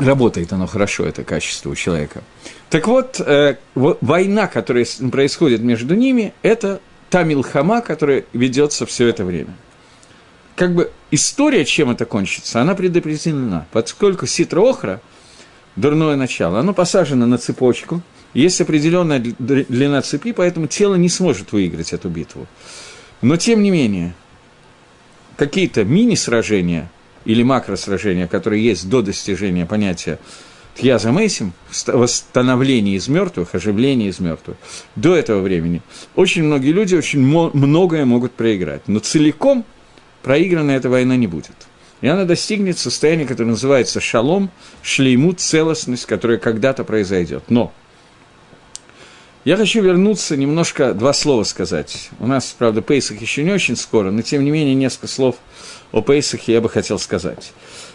работает 0.00 0.52
оно 0.52 0.66
хорошо, 0.66 1.04
это 1.04 1.24
качество 1.24 1.70
у 1.70 1.74
человека. 1.74 2.22
Так 2.68 2.86
вот, 2.88 3.20
э, 3.20 3.56
война, 3.74 4.46
которая 4.46 4.86
происходит 5.10 5.60
между 5.60 5.94
ними, 5.94 6.32
это 6.42 6.80
та 7.10 7.22
милхама, 7.24 7.80
которая 7.80 8.24
ведется 8.32 8.86
все 8.86 9.08
это 9.08 9.24
время. 9.24 9.54
Как 10.56 10.74
бы 10.74 10.90
история, 11.10 11.64
чем 11.64 11.90
это 11.90 12.04
кончится, 12.04 12.60
она 12.60 12.74
предопределена, 12.74 13.66
поскольку 13.72 14.26
ситра 14.26 14.60
охра, 14.60 15.00
дурное 15.76 16.16
начало, 16.16 16.60
оно 16.60 16.74
посажено 16.74 17.26
на 17.26 17.38
цепочку, 17.38 18.02
есть 18.34 18.60
определенная 18.60 19.18
длина 19.18 20.02
цепи, 20.02 20.32
поэтому 20.32 20.66
тело 20.66 20.94
не 20.94 21.08
сможет 21.08 21.52
выиграть 21.52 21.92
эту 21.92 22.08
битву. 22.08 22.46
Но, 23.22 23.36
тем 23.36 23.62
не 23.62 23.70
менее, 23.70 24.14
какие-то 25.36 25.84
мини-сражения 25.84 26.90
или 27.24 27.42
макросражения, 27.42 28.26
которые 28.26 28.64
есть 28.64 28.88
до 28.88 29.02
достижения 29.02 29.66
понятия 29.66 30.18
Тьяза 30.74 31.12
Мейсим, 31.12 31.52
восстановление 31.86 32.96
из 32.96 33.08
мертвых, 33.08 33.54
оживление 33.54 34.08
из 34.08 34.20
мертвых, 34.20 34.56
до 34.96 35.14
этого 35.14 35.42
времени 35.42 35.82
очень 36.14 36.44
многие 36.44 36.72
люди 36.72 36.94
очень 36.94 37.20
многое 37.20 38.04
могут 38.04 38.32
проиграть. 38.32 38.82
Но 38.86 39.00
целиком 39.00 39.64
проиграна 40.22 40.70
эта 40.70 40.88
война 40.88 41.16
не 41.16 41.26
будет. 41.26 41.56
И 42.00 42.08
она 42.08 42.24
достигнет 42.24 42.78
состояния, 42.78 43.26
которое 43.26 43.50
называется 43.50 44.00
шалом, 44.00 44.50
шлеймут, 44.82 45.40
целостность, 45.40 46.06
которая 46.06 46.38
когда-то 46.38 46.84
произойдет. 46.84 47.44
Но 47.48 47.74
я 49.44 49.56
хочу 49.56 49.82
вернуться, 49.82 50.36
немножко 50.36 50.94
два 50.94 51.12
слова 51.12 51.44
сказать. 51.44 52.10
У 52.18 52.26
нас, 52.26 52.54
правда, 52.56 52.82
Пейсах 52.82 53.20
еще 53.20 53.42
не 53.42 53.52
очень 53.52 53.76
скоро, 53.76 54.10
но 54.10 54.22
тем 54.22 54.44
не 54.44 54.50
менее 54.50 54.74
несколько 54.74 55.08
слов 55.08 55.36
о 55.92 56.02
Пейсахе 56.02 56.54
я 56.54 56.60
бы 56.60 56.68
хотел 56.68 56.98
сказать. 56.98 57.52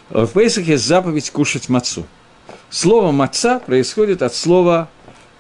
В 0.09 0.27
Пейсахе 0.27 0.77
заповедь 0.77 1.29
кушать 1.31 1.69
мацу– 1.69 2.05
Слово 2.69 3.11
«маца» 3.11 3.59
происходит 3.59 4.21
от 4.21 4.33
слова, 4.35 4.89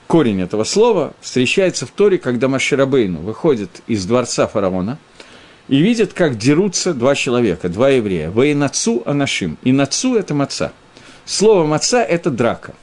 корень 0.07 0.41
этого 0.41 0.63
слова 0.63 1.13
встречается 1.19 1.85
в 1.85 1.91
Торе, 1.91 2.17
когда 2.17 2.47
Маширабейну 2.47 3.19
выходит 3.19 3.81
из 3.87 4.05
дворца 4.05 4.47
фараона 4.47 4.99
и 5.67 5.77
видит, 5.79 6.13
как 6.13 6.37
дерутся 6.37 6.93
два 6.93 7.15
человека, 7.15 7.67
два 7.67 7.89
еврея. 7.89 8.29
Вейнацу 8.29 9.03
анашим. 9.05 9.57
И 9.63 9.71
нацу– 9.71 10.15
это 10.17 10.33
маца. 10.33 10.71
Слово 11.25 11.65
маца– 11.65 12.03
это 12.03 12.29
драка. 12.29 12.73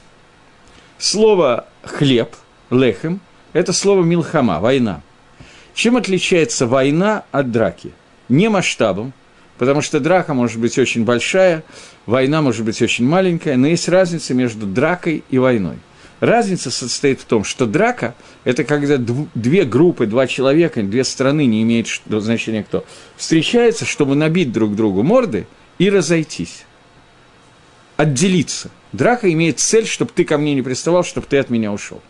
Слово 0.97 1.65
хлеб, 1.81 2.35
лехем– 2.69 3.19
это 3.53 3.73
слово 3.73 4.03
милхама, 4.03 4.59
война. 4.59 5.01
Чем 5.73 5.97
отличается 5.97 6.67
война 6.67 7.23
от 7.31 7.51
драки? 7.51 7.91
Не 8.29 8.49
масштабом, 8.49 9.13
потому 9.57 9.81
что 9.81 9.99
драка 9.99 10.33
может 10.33 10.59
быть 10.59 10.77
очень 10.77 11.05
большая, 11.05 11.63
война 12.05 12.41
может 12.41 12.65
быть 12.65 12.81
очень 12.81 13.07
маленькая, 13.07 13.57
но 13.57 13.67
есть 13.67 13.87
разница 13.89 14.33
между 14.33 14.65
дракой 14.65 15.23
и 15.29 15.37
войной. 15.37 15.77
Разница 16.19 16.71
состоит 16.71 17.19
в 17.19 17.25
том, 17.25 17.43
что 17.43 17.65
драка– 17.65 18.15
это 18.45 18.63
когда 18.63 18.97
две 18.97 19.65
группы, 19.65 20.05
два 20.05 20.25
человека, 20.25 20.81
две 20.81 21.03
страны, 21.03 21.45
не 21.45 21.63
имеет 21.63 21.87
значения 22.07 22.63
кто, 22.63 22.85
встречаются, 23.17 23.85
чтобы 23.85 24.15
набить 24.15 24.53
друг 24.53 24.75
другу 24.75 25.03
морды 25.03 25.47
и 25.79 25.89
разойтись, 25.89 26.65
отделиться. 27.97 28.71
Драка 28.93 29.31
имеет 29.33 29.59
цель, 29.59 29.85
чтобы 29.85 30.11
ты 30.15 30.23
ко 30.23 30.37
мне 30.37 30.55
не 30.55 30.61
приставал, 30.61 31.03
чтобы 31.03 31.27
ты 31.27 31.37
от 31.39 31.49
меня 31.49 31.73
ушел. 31.73 32.01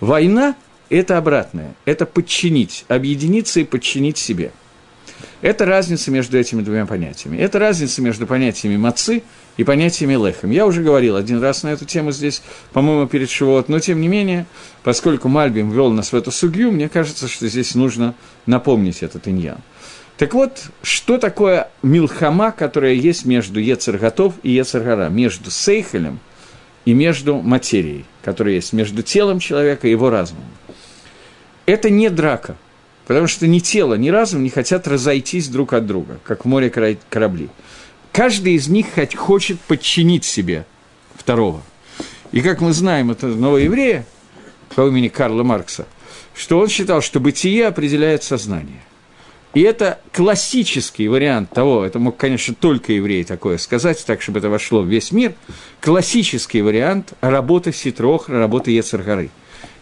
Война– 0.00 0.56
это 0.88 1.18
обратное, 1.18 1.74
это 1.84 2.06
подчинить, 2.06 2.84
объединиться 2.88 3.60
и 3.60 3.64
подчинить 3.64 4.18
себе– 4.18 4.52
это 5.42 5.64
разница 5.64 6.10
между 6.10 6.38
этими 6.38 6.60
двумя 6.62 6.86
понятиями. 6.86 7.38
Это 7.38 7.58
разница 7.58 8.02
между 8.02 8.26
понятиями 8.26 8.76
мацы 8.76 9.22
и 9.56 9.64
понятиями 9.64 10.14
лехем. 10.14 10.50
Я 10.50 10.66
уже 10.66 10.82
говорил 10.82 11.16
один 11.16 11.40
раз 11.40 11.62
на 11.62 11.68
эту 11.68 11.86
тему 11.86 12.12
здесь, 12.12 12.42
по-моему, 12.72 13.06
перед 13.06 13.30
Шивот, 13.30 13.68
но 13.68 13.78
тем 13.78 14.00
не 14.00 14.08
менее, 14.08 14.46
поскольку 14.82 15.28
Мальбим 15.28 15.70
ввел 15.70 15.90
нас 15.90 16.12
в 16.12 16.16
эту 16.16 16.30
судью, 16.30 16.72
мне 16.72 16.88
кажется, 16.88 17.26
что 17.26 17.48
здесь 17.48 17.74
нужно 17.74 18.14
напомнить 18.46 19.02
этот 19.02 19.28
иньян. 19.28 19.58
Так 20.18 20.34
вот, 20.34 20.64
что 20.82 21.16
такое 21.16 21.70
милхама, 21.82 22.52
которая 22.52 22.92
есть 22.92 23.24
между 23.24 23.60
Ецерготов 23.60 24.34
и 24.42 24.50
Ецергара, 24.50 25.08
между 25.08 25.50
Сейхелем 25.50 26.20
и 26.84 26.94
между 26.94 27.36
материей, 27.36 28.04
которая 28.22 28.54
есть 28.54 28.72
между 28.72 29.02
телом 29.02 29.38
человека 29.38 29.88
и 29.88 29.90
его 29.90 30.10
разумом? 30.10 30.44
Это 31.66 31.90
не 31.90 32.08
драка– 32.10 32.56
Потому 33.10 33.26
что 33.26 33.48
ни 33.48 33.58
тело, 33.58 33.94
ни 33.94 34.08
разум 34.08 34.44
не 34.44 34.50
хотят 34.50 34.86
разойтись 34.86 35.48
друг 35.48 35.72
от 35.72 35.84
друга, 35.84 36.20
как 36.22 36.44
в 36.44 36.48
море 36.48 36.70
корабли. 36.70 37.48
Каждый 38.12 38.52
из 38.52 38.68
них 38.68 38.86
хочет 39.16 39.58
подчинить 39.62 40.24
себе 40.24 40.64
второго. 41.16 41.60
И 42.30 42.40
как 42.40 42.60
мы 42.60 42.72
знаем, 42.72 43.10
это 43.10 43.26
новоеврея 43.26 44.06
по 44.76 44.86
имени 44.86 45.08
Карла 45.08 45.42
Маркса, 45.42 45.88
что 46.36 46.60
он 46.60 46.68
считал, 46.68 47.02
что 47.02 47.18
бытие 47.18 47.66
определяет 47.66 48.22
сознание. 48.22 48.80
И 49.52 49.62
это 49.62 50.00
классический 50.12 51.08
вариант 51.08 51.50
того, 51.50 51.84
это 51.84 51.98
мог, 51.98 52.16
конечно, 52.16 52.54
только 52.54 52.92
еврей 52.92 53.24
такое 53.24 53.58
сказать, 53.58 54.04
так, 54.06 54.22
чтобы 54.22 54.38
это 54.38 54.48
вошло 54.48 54.82
в 54.82 54.86
весь 54.86 55.10
мир, 55.10 55.34
классический 55.80 56.62
вариант 56.62 57.12
работы 57.20 57.72
Ситрохра, 57.72 58.38
работы 58.38 58.70
Ецаргары. 58.70 59.30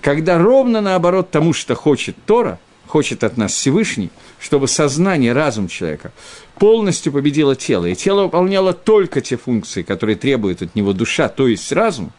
Когда 0.01 0.39
ровно 0.39 0.81
наоборот 0.81 1.31
тому, 1.31 1.53
что 1.53 1.75
хочет 1.75 2.17
Тора– 2.25 2.59
хочет 2.89 3.23
от 3.23 3.37
нас 3.37 3.53
Всевышний, 3.53 4.11
чтобы 4.41 4.67
сознание, 4.67 5.33
разум 5.33 5.69
человека 5.69 6.13
полностью 6.57 7.13
победило 7.13 7.55
тело, 7.55 7.87
и 7.87 7.95
тело 7.95 8.25
выполняло 8.25 8.73
только 8.73 9.21
те 9.21 9.37
функции, 9.37 9.83
которые 9.83 10.17
требует 10.17 10.63
от 10.63 10.75
него 10.75 10.93
душа, 10.93 11.29
то 11.29 11.47
есть 11.47 11.71
разум, 11.71 12.13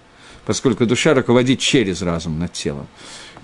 поскольку 0.45 0.85
душа 0.85 1.13
руководит 1.13 1.59
через 1.59 2.01
разум 2.01 2.39
над 2.39 2.53
телом. 2.53 2.87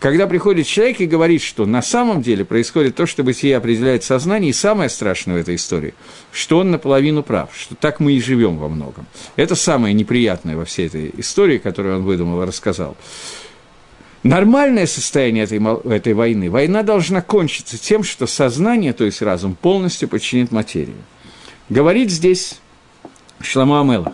Когда 0.06 0.28
приходит 0.28 0.68
человек 0.68 1.02
и 1.02 1.08
говорит, 1.08 1.42
что 1.42 1.66
на 1.66 1.82
самом 1.82 2.22
деле 2.22 2.46
происходит 2.46 2.96
то, 2.96 3.08
что 3.08 3.24
бытие 3.24 3.58
определяет 3.58 4.04
сознание, 4.04 4.52
и 4.52 4.54
самое 4.54 4.88
страшное 4.88 5.34
в 5.34 5.40
этой 5.40 5.56
истории, 5.56 5.96
что 6.32 6.60
он 6.60 6.70
наполовину 6.70 7.24
прав, 7.24 7.50
что 7.58 7.74
так 7.74 8.00
мы 8.00 8.14
и 8.14 8.22
живем 8.22 8.60
во 8.60 8.70
многом. 8.70 9.08
Это 9.36 9.56
самое 9.56 9.96
неприятное 9.96 10.56
во 10.56 10.66
всей 10.66 10.86
этой 10.86 11.12
истории, 11.18 11.58
которую 11.58 11.96
он 11.96 12.04
выдумал 12.04 12.44
и 12.44 12.46
рассказал. 12.46 12.96
Нормальное 14.22 14.86
состояние 14.86 15.46
этой, 15.46 15.60
этой 15.92 16.14
войны, 16.14 16.52
война 16.52 16.84
должна 16.84 17.24
кончиться 17.24 17.80
тем, 17.80 18.04
что 18.04 18.28
сознание, 18.28 18.94
то 18.94 19.06
есть 19.06 19.24
разум, 19.24 19.56
полностью 19.56 20.08
подчинит 20.08 20.52
материю. 20.52 21.02
Говорит 21.68 22.12
здесь 22.12 22.60
Шламу 23.42 23.80
Амелах, 23.80 24.14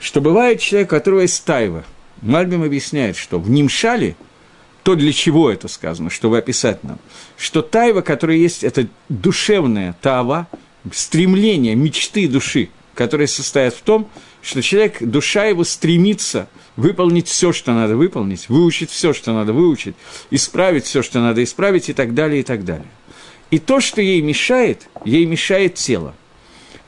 что 0.00 0.22
бывает 0.22 0.60
человек, 0.60 0.88
у 0.88 0.96
которого 0.96 1.20
есть 1.20 1.44
тайва. 1.44 1.84
Мальбим 2.22 2.62
объясняет, 2.62 3.18
что 3.18 3.38
в 3.38 3.50
Нимшале, 3.50 4.16
то 4.88 4.94
для 4.94 5.12
чего 5.12 5.50
это 5.50 5.68
сказано, 5.68 6.08
чтобы 6.08 6.38
описать 6.38 6.82
нам, 6.82 6.98
что 7.36 7.60
тайва, 7.60 8.00
которая 8.00 8.38
есть, 8.38 8.64
это 8.64 8.88
душевная 9.10 9.94
тава, 10.00 10.48
стремление, 10.90 11.74
мечты 11.74 12.26
души, 12.26 12.70
которые 12.94 13.26
состоят 13.26 13.74
в 13.74 13.82
том, 13.82 14.08
что 14.40 14.62
человек, 14.62 15.02
душа 15.02 15.44
его 15.44 15.64
стремится 15.64 16.48
выполнить 16.76 17.28
все, 17.28 17.52
что 17.52 17.74
надо 17.74 17.98
выполнить, 17.98 18.48
выучить 18.48 18.90
все, 18.90 19.12
что 19.12 19.34
надо 19.34 19.52
выучить, 19.52 19.94
исправить 20.30 20.86
все, 20.86 21.02
что 21.02 21.20
надо 21.20 21.44
исправить 21.44 21.90
и 21.90 21.92
так 21.92 22.14
далее, 22.14 22.40
и 22.40 22.42
так 22.42 22.64
далее. 22.64 22.88
И 23.50 23.58
то, 23.58 23.80
что 23.80 24.00
ей 24.00 24.22
мешает, 24.22 24.88
ей 25.04 25.26
мешает 25.26 25.74
тело. 25.74 26.14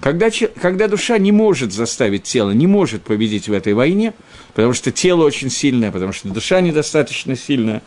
Когда, 0.00 0.30
когда 0.58 0.88
душа 0.88 1.18
не 1.18 1.32
может 1.32 1.74
заставить 1.74 2.22
тело, 2.22 2.52
не 2.52 2.66
может 2.66 3.02
победить 3.02 3.50
в 3.50 3.52
этой 3.52 3.74
войне, 3.74 4.14
потому 4.54 4.72
что 4.72 4.90
тело 4.90 5.24
очень 5.24 5.50
сильное, 5.50 5.90
потому 5.90 6.12
что 6.12 6.28
душа 6.28 6.60
недостаточно 6.60 7.36
сильная, 7.36 7.82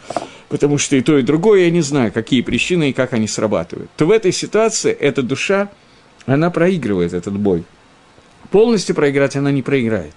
потому 0.50 0.78
что 0.78 0.96
и 0.96 1.02
то, 1.02 1.18
и 1.18 1.22
другое, 1.22 1.66
я 1.66 1.72
не 1.72 1.82
знаю, 1.82 2.12
какие 2.12 2.42
причины 2.42 2.90
и 2.90 2.94
как 2.94 3.14
они 3.14 3.28
срабатывают, 3.28 3.90
то 3.96 4.06
в 4.06 4.12
этой 4.12 4.32
ситуации 4.32 4.92
эта 4.92 5.22
душа, 5.22 5.70
она 6.26 6.50
проигрывает 6.50 7.14
этот 7.14 7.38
бой. 7.38 7.64
Полностью 8.52 8.96
проиграть 8.96 9.36
она 9.36 9.52
не 9.52 9.62
проиграет. 9.62 10.14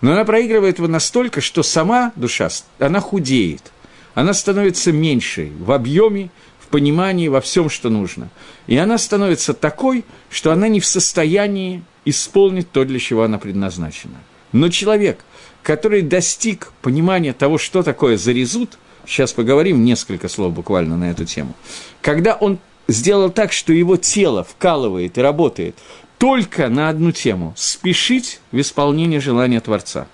Но 0.00 0.12
она 0.12 0.24
проигрывает 0.24 0.78
его 0.78 0.88
настолько, 0.88 1.40
что 1.40 1.62
сама 1.62 2.12
душа, 2.16 2.48
она 2.78 3.00
худеет. 3.00 3.72
Она 4.14 4.34
становится 4.34 4.92
меньшей 4.92 5.52
в 5.58 5.72
объеме, 5.72 6.30
в 6.58 6.68
понимании, 6.68 7.28
во 7.28 7.40
всем, 7.40 7.68
что 7.68 7.90
нужно. 7.90 8.28
И 8.66 8.76
она 8.76 8.98
становится 8.98 9.54
такой, 9.54 10.04
что 10.30 10.52
она 10.52 10.68
не 10.68 10.80
в 10.80 10.86
состоянии 10.86 11.82
исполнить 12.04 12.70
то, 12.70 12.84
для 12.84 12.98
чего 12.98 13.22
она 13.24 13.38
предназначена. 13.38 14.16
Но 14.52 14.68
человек, 14.68 15.24
который 15.62 16.02
достиг 16.02 16.72
понимания 16.82 17.32
того, 17.32 17.58
что 17.58 17.82
такое 17.82 18.16
зарезут, 18.16 18.78
сейчас 19.06 19.32
поговорим 19.32 19.84
несколько 19.84 20.28
слов 20.28 20.52
буквально 20.52 20.96
на 20.96 21.10
эту 21.10 21.24
тему, 21.24 21.54
когда 22.00 22.34
он 22.34 22.58
сделал 22.88 23.30
так, 23.30 23.52
что 23.52 23.72
его 23.72 23.96
тело 23.96 24.44
вкалывает 24.44 25.18
и 25.18 25.20
работает 25.22 25.76
только 26.18 26.68
на 26.68 26.88
одну 26.88 27.12
тему– 27.12 27.54
спешить 27.56 28.40
в 28.52 28.60
исполнении 28.60 29.18
желания 29.18 29.60
Творца, 29.60 30.06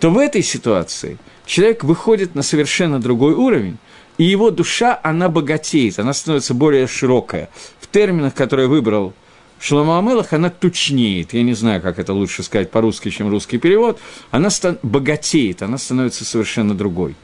то 0.00 0.10
в 0.10 0.18
этой 0.18 0.42
ситуации 0.42 1.18
человек 1.46 1.84
выходит 1.84 2.34
на 2.34 2.42
совершенно 2.42 3.00
другой 3.00 3.34
уровень, 3.34 3.78
и 4.18 4.24
его 4.24 4.50
душа, 4.50 5.00
она 5.02 5.28
богатеет, 5.28 5.98
она 5.98 6.12
становится 6.12 6.54
более 6.54 6.86
широкая. 6.86 7.48
В 7.80 7.86
терминах, 7.86 8.34
которые 8.34 8.68
выбрал 8.68 9.14
Шлома 9.62 10.00
Амелах, 10.00 10.32
она 10.32 10.50
тучнеет. 10.50 11.34
Я 11.34 11.44
не 11.44 11.54
знаю, 11.54 11.80
как 11.80 12.00
это 12.00 12.12
лучше 12.12 12.42
сказать 12.42 12.72
по-русски, 12.72 13.10
чем 13.10 13.30
русский 13.30 13.58
перевод. 13.58 14.00
Она 14.32 14.50
стан- 14.50 14.80
богатеет, 14.82 15.62
она 15.62 15.78
становится 15.78 16.24
совершенно 16.24 16.74
другой. 16.74 17.14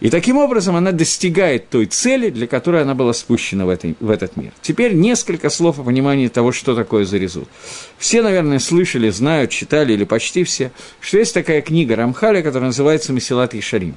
И 0.00 0.10
таким 0.10 0.38
образом 0.38 0.74
она 0.74 0.90
достигает 0.90 1.68
той 1.68 1.86
цели, 1.86 2.30
для 2.30 2.48
которой 2.48 2.82
она 2.82 2.96
была 2.96 3.12
спущена 3.12 3.64
в, 3.64 3.68
этой, 3.68 3.94
в 4.00 4.10
этот 4.10 4.36
мир. 4.36 4.50
Теперь 4.60 4.94
несколько 4.94 5.50
слов 5.50 5.78
о 5.78 5.84
понимании 5.84 6.26
того, 6.26 6.50
что 6.50 6.74
такое 6.74 7.04
зарезут. 7.04 7.48
Все, 7.96 8.22
наверное, 8.22 8.58
слышали, 8.58 9.08
знают, 9.10 9.52
читали 9.52 9.92
или 9.92 10.02
почти 10.02 10.42
все, 10.42 10.72
что 10.98 11.18
есть 11.18 11.32
такая 11.32 11.62
книга 11.62 11.94
Рамхаля, 11.94 12.42
которая 12.42 12.70
называется 12.70 13.12
«Месилат 13.12 13.54
Ишарим». 13.54 13.94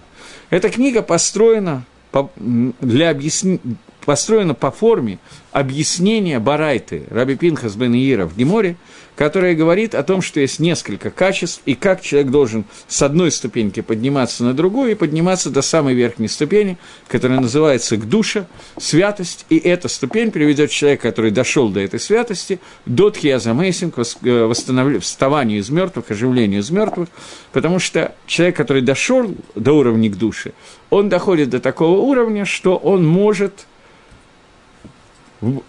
Эта 0.51 0.69
книга 0.69 1.01
построена 1.01 1.83
по, 2.11 2.29
для 2.35 3.09
объяснения 3.09 3.59
построена 4.05 4.53
по 4.53 4.71
форме 4.71 5.17
объяснения 5.55 6.37
Барайты 6.41 7.05
Раби 7.09 7.37
Пинхас 7.37 7.75
бен 7.75 7.95
Иира 7.95 8.25
в 8.25 8.35
Геморе, 8.35 8.75
которая 9.15 9.55
говорит 9.55 9.95
о 9.95 10.03
том, 10.03 10.21
что 10.21 10.41
есть 10.41 10.59
несколько 10.59 11.09
качеств, 11.09 11.61
и 11.65 11.75
как 11.75 12.01
человек 12.01 12.29
должен 12.29 12.65
с 12.89 13.01
одной 13.01 13.31
ступеньки 13.31 13.79
подниматься 13.79 14.43
на 14.43 14.53
другую 14.53 14.91
и 14.91 14.95
подниматься 14.95 15.49
до 15.49 15.61
самой 15.61 15.93
верхней 15.93 16.27
ступени, 16.27 16.77
которая 17.07 17.39
называется 17.39 17.95
к 17.95 18.09
душе, 18.09 18.47
святость, 18.77 19.45
и 19.49 19.57
эта 19.57 19.87
ступень 19.87 20.31
приведет 20.31 20.71
человека, 20.71 21.03
который 21.03 21.31
дошел 21.31 21.69
до 21.69 21.79
этой 21.79 22.01
святости, 22.01 22.59
до 22.85 23.09
Тхиазамейсинг, 23.09 23.97
э, 24.23 24.99
вставанию 24.99 25.59
из 25.59 25.69
мертвых, 25.69 26.11
оживлению 26.11 26.59
из 26.59 26.69
мертвых, 26.69 27.07
потому 27.53 27.79
что 27.79 28.13
человек, 28.27 28.57
который 28.57 28.81
дошел 28.81 29.33
до 29.55 29.71
уровня 29.71 30.09
к 30.09 30.17
душе, 30.17 30.51
он 30.89 31.07
доходит 31.07 31.49
до 31.49 31.61
такого 31.61 32.01
уровня, 32.01 32.43
что 32.43 32.75
он 32.75 33.07
может 33.07 33.67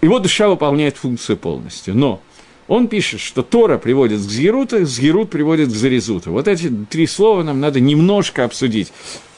его 0.00 0.18
душа 0.18 0.49
выполняет 0.49 0.97
функцию 0.97 1.37
полностью. 1.37 1.95
Но 1.95 2.21
он 2.68 2.88
пишет, 2.88 3.21
что 3.21 3.42
Тора 3.42 3.78
приводит 3.78 4.18
к 4.18 4.23
זהירות 4.23 4.85
у, 4.85 4.96
זהירות 4.96 5.30
приводит 5.30 5.68
к 5.68 5.75
זריזות 5.75 6.18
у. 6.18 6.32
Вот 6.33 6.49
эти 6.49 6.68
три 6.90 7.06
слова 7.06 7.42
нам 7.42 7.61
надо 7.61 7.80
немножко 7.80 8.45
обсудить. 8.45 8.92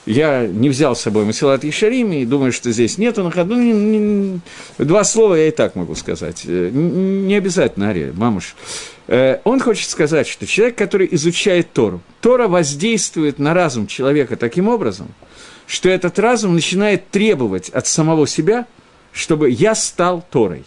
Я 0.06 0.46
не 0.46 0.70
взял 0.70 0.96
с 0.96 1.02
собой 1.02 1.26
Месилат 1.26 1.64
Йешарим 1.66 2.12
и 2.12 2.24
думаю, 2.24 2.50
что 2.52 2.72
здесь 2.72 2.96
нету 2.96 3.22
на 3.22 3.30
ходу. 3.30 3.56
Ну, 3.56 4.40
два 4.78 5.04
слова 5.04 5.34
я 5.34 5.48
и 5.48 5.50
так 5.50 5.74
могу 5.74 5.94
сказать. 5.94 6.44
Э, 6.46 6.70
не 6.72 7.34
обязательно, 7.34 7.90
Ария, 7.90 8.14
мамуш. 8.14 8.56
Э, 9.06 9.40
он 9.44 9.60
хочет 9.60 9.90
сказать, 9.90 10.26
что 10.26 10.46
человек, 10.46 10.76
который 10.76 11.08
изучает 11.10 11.74
Тору, 11.74 12.00
Тора 12.22 12.48
воздействует 12.48 13.38
на 13.38 13.52
разум 13.52 13.86
человека 13.86 14.36
таким 14.36 14.68
образом, 14.68 15.08
что 15.66 15.90
этот 15.90 16.18
разум 16.18 16.54
начинает 16.54 17.10
требовать 17.10 17.68
от 17.68 17.86
самого 17.86 18.26
себя– 18.26 18.66
чтобы 19.18 19.50
я 19.50 19.74
стал 19.74 20.24
Торой. 20.30 20.62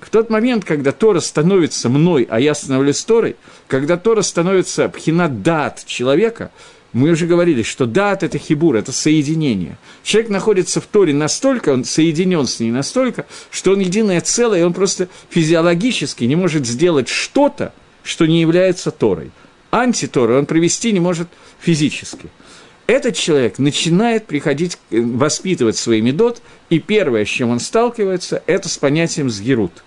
В 0.00 0.10
тот 0.10 0.30
момент, 0.30 0.64
когда 0.64 0.92
Тора 0.92 1.18
становится 1.18 1.88
мной, 1.88 2.26
а 2.30 2.38
я 2.38 2.54
становлюсь 2.54 3.04
Торой, 3.04 3.34
когда 3.66 3.96
Тора 3.96 4.22
становится 4.22 4.88
пхинадат 4.88 5.84
человека, 5.84 6.52
мы 6.92 7.10
уже 7.10 7.26
говорили, 7.26 7.62
что 7.62 7.84
дат– 7.84 8.22
это 8.22 8.38
хибур, 8.38 8.76
это 8.76 8.92
соединение. 8.92 9.76
Человек 10.04 10.30
находится 10.30 10.80
в 10.80 10.86
Торе 10.86 11.12
настолько, 11.12 11.70
он 11.70 11.84
соединен 11.84 12.46
с 12.46 12.60
ней 12.60 12.70
настолько, 12.70 13.26
что 13.50 13.72
он 13.72 13.80
единое 13.80 14.20
целое, 14.20 14.60
и 14.60 14.62
он 14.62 14.72
просто 14.72 15.08
физиологически 15.30 16.22
не 16.24 16.36
может 16.36 16.64
сделать 16.64 17.08
что-то, 17.08 17.72
что 18.04 18.26
не 18.26 18.40
является 18.40 18.92
Торой. 18.92 19.32
Антиторы 19.72 20.38
он 20.38 20.46
провести 20.46 20.92
не 20.92 21.00
может 21.00 21.26
физически– 21.58 22.28
этот 22.86 23.16
человек 23.16 23.58
начинает 23.58 24.26
приходить, 24.26 24.78
э, 24.90 25.00
воспитывать 25.00 25.76
свои 25.76 26.00
медот, 26.00 26.40
и 26.70 26.78
первое, 26.78 27.24
с 27.24 27.28
чем 27.28 27.50
он 27.50 27.60
сталкивается, 27.60 28.42
это 28.46 28.68
с 28.68 28.78
понятием 28.78 29.30
«сгерут». 29.30 29.82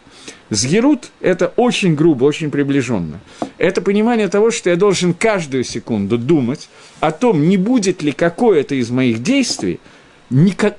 Сгерут– 0.50 1.12
это 1.22 1.53
очень 1.56 1.96
грубо, 1.96 2.25
очень 2.25 2.51
приближенно. 2.51 3.20
Это 3.58 3.82
понимание 3.82 4.27
того, 4.27 4.51
что 4.51 4.70
я 4.70 4.75
должен 4.75 5.13
каждую 5.13 5.63
секунду 5.63 6.18
думать 6.18 6.70
о 7.00 7.12
том, 7.12 7.48
не 7.48 7.58
будет 7.58 8.01
ли 8.01 8.12
какое-то 8.12 8.75
из 8.75 8.89
моих 8.89 9.22
действий– 9.22 9.79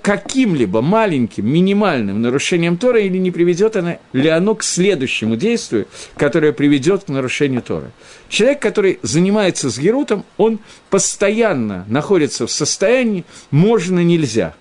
каким-либо 0.02 0.80
маленьким, 0.80 1.46
минимальным 1.46 2.22
нарушением 2.22 2.76
Тора 2.76 3.00
или 3.00 3.18
не 3.18 3.30
приведет 3.30 3.76
она, 3.76 3.98
ли 4.12 4.28
оно 4.28 4.54
к 4.54 4.62
следующему 4.62 5.36
действию, 5.36 5.88
которое 6.16 6.52
приведет 6.52 7.04
к 7.04 7.08
нарушению 7.08 7.62
Тора. 7.62 7.90
Человек, 8.30 8.62
который 8.62 9.00
занимается 9.02 9.68
с 9.68 9.78
Герутом, 9.78 10.24
он 10.38 10.60
постоянно 10.88 11.84
находится 11.88 12.46
в 12.46 12.50
состоянии 12.50 13.24
«можно-нельзя». 13.50 14.54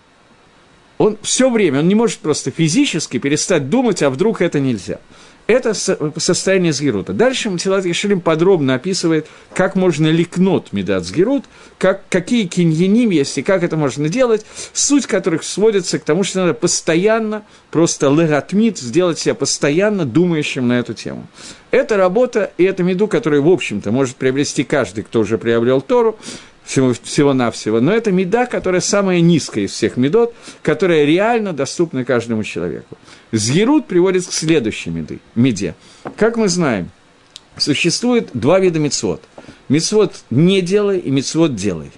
Он 0.98 1.18
все 1.22 1.50
время, 1.50 1.80
он 1.80 1.88
не 1.88 1.96
может 1.96 2.20
просто 2.20 2.52
физически 2.52 3.20
перестать 3.20 3.70
думать, 3.70 4.02
а 4.04 4.10
вдруг 4.10 4.42
это 4.42 4.60
нельзя– 4.60 5.00
это 5.50 5.74
состояние 5.74 6.72
Сгерута. 6.74 7.12
Дальше 7.12 7.50
Матилат 7.50 7.84
Ешелим 7.84 8.22
подробно 8.22 8.76
описывает, 8.76 9.26
как 9.56 9.76
можно 9.76 10.06
ликнот 10.06 10.72
Медат 10.74 11.06
Сгерут, 11.06 11.46
как, 11.80 12.04
какие 12.08 12.46
киньяним 12.46 13.10
есть 13.10 13.36
и 13.40 13.42
как 13.42 13.64
это 13.64 13.76
можно 13.76 14.10
делать, 14.10 14.46
суть 14.74 15.08
которых 15.08 15.44
сводится 15.44 15.98
к 15.98 16.04
тому, 16.04 16.24
что 16.24 16.42
надо 16.42 16.54
постоянно, 16.54 17.42
просто 17.72 18.10
легатмит, 18.10 18.78
сделать 18.78 19.18
себя 19.18 19.34
постоянно 19.34 20.06
думающим 20.06 20.68
на 20.68 20.78
эту 20.78 20.94
тему. 20.94 21.26
Это 21.72 21.98
работа, 21.98 22.52
и 22.60 22.64
это 22.64 22.84
меду, 22.84 23.08
которую, 23.08 23.42
в 23.42 23.50
общем-то, 23.50 23.92
может 23.92 24.18
приобрести 24.18 24.64
каждый, 24.64 25.04
кто 25.04 25.22
уже 25.22 25.40
приобрел 25.40 25.82
Тору, 25.82 26.20
всего, 26.70 26.94
всего-навсего, 26.94 27.82
но 27.82 27.92
это 27.92 28.12
меда, 28.12 28.46
которая 28.46 28.80
самая 28.80 29.22
низкая 29.22 29.64
из 29.64 29.72
всех 29.72 29.98
медот, 29.98 30.36
которая 30.62 31.04
реально 31.04 31.52
доступна 31.52 32.06
каждому 32.06 32.44
человеку. 32.44 32.96
Згерут 33.32 33.88
приводит 33.88 34.28
к 34.28 34.32
следующей 34.32 34.92
меды, 34.92 35.20
меде. 35.34 35.74
Как 36.16 36.38
мы 36.38 36.48
знаем, 36.48 36.92
существует 37.58 38.30
два 38.34 38.60
вида 38.60 38.78
мецвод. 38.78 39.24
Мецвод 39.68 40.14
не 40.30 40.62
делай 40.62 41.00
и 41.00 41.10
мецвод 41.10 41.56
делай. 41.56 41.92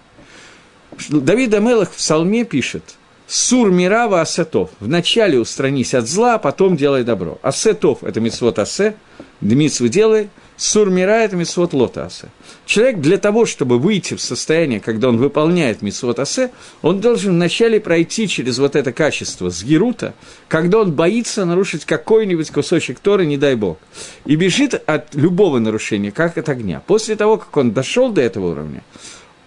Давид 1.09 1.53
Амелах 1.53 1.91
в 1.91 1.97
Псалме 1.97 2.45
пишет– 2.45 2.83
Сур 3.27 3.71
мирава 3.71 4.19
асетов. 4.19 4.71
Вначале 4.81 5.39
устранись 5.39 5.93
от 5.93 6.05
зла, 6.05 6.35
а 6.35 6.37
потом 6.37 6.75
делай 6.75 7.05
добро. 7.05 7.39
Асетов– 7.41 7.99
это 8.03 8.19
митцвот 8.19 8.59
асе, 8.59 8.95
митцву 9.39 9.87
делай, 9.87 10.29
Сурмира– 10.61 11.23
это 11.23 11.35
митцвот 11.35 11.73
лотасе. 11.73 12.27
Человек 12.67 12.99
для 12.99 13.17
того, 13.17 13.47
чтобы 13.47 13.79
выйти 13.79 14.13
в 14.13 14.21
состояние, 14.21 14.79
когда 14.79 15.09
он 15.09 15.17
выполняет 15.17 15.81
митцвот 15.81 16.19
асе, 16.19 16.51
он 16.83 17.01
должен 17.01 17.33
вначале 17.33 17.79
пройти 17.79 18.27
через 18.27 18.59
вот 18.59 18.75
это 18.75 18.91
качество 18.93 19.49
сгирута, 19.49 20.13
когда 20.47 20.77
он 20.77 20.91
боится 20.91 21.45
нарушить 21.45 21.85
какой-нибудь 21.85 22.51
кусочек 22.51 22.99
Торы, 22.99 23.25
не 23.25 23.37
дай 23.37 23.55
бог, 23.55 23.79
и 24.25 24.35
бежит 24.35 24.75
от 24.85 25.15
любого 25.15 25.57
нарушения, 25.57 26.11
как 26.11 26.37
от 26.37 26.47
огня. 26.47 26.83
После 26.85 27.15
того, 27.15 27.37
как 27.37 27.57
он 27.57 27.71
дошел 27.71 28.11
до 28.11 28.21
этого 28.21 28.51
уровня, 28.51 28.83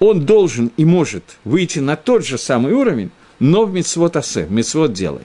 он 0.01 0.27
должен 0.27 0.73
и 0.77 0.85
может 0.85 1.23
выйти 1.45 1.79
на 1.79 1.95
тот 1.95 2.27
же 2.27 2.39
самый 2.39 2.73
уровень, 2.73 3.13
но 3.39 3.67
в 3.67 3.73
митцвот 3.73 4.17
асе, 4.17 4.47
в 4.47 4.93
делай. 4.93 5.23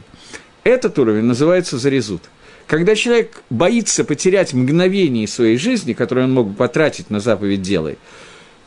Этот 0.63 0.99
уровень 0.99 1.23
называется 1.23 1.79
зарезут– 1.79 2.21
когда 2.69 2.93
человек 2.93 3.41
боится 3.49 4.03
потерять 4.03 4.53
мгновение 4.53 5.27
своей 5.27 5.57
жизни, 5.57 5.93
которое 5.93 6.25
он 6.25 6.33
мог 6.33 6.49
бы 6.49 6.53
потратить 6.53 7.09
на 7.09 7.19
заповедь 7.19 7.63
«делай», 7.63 7.97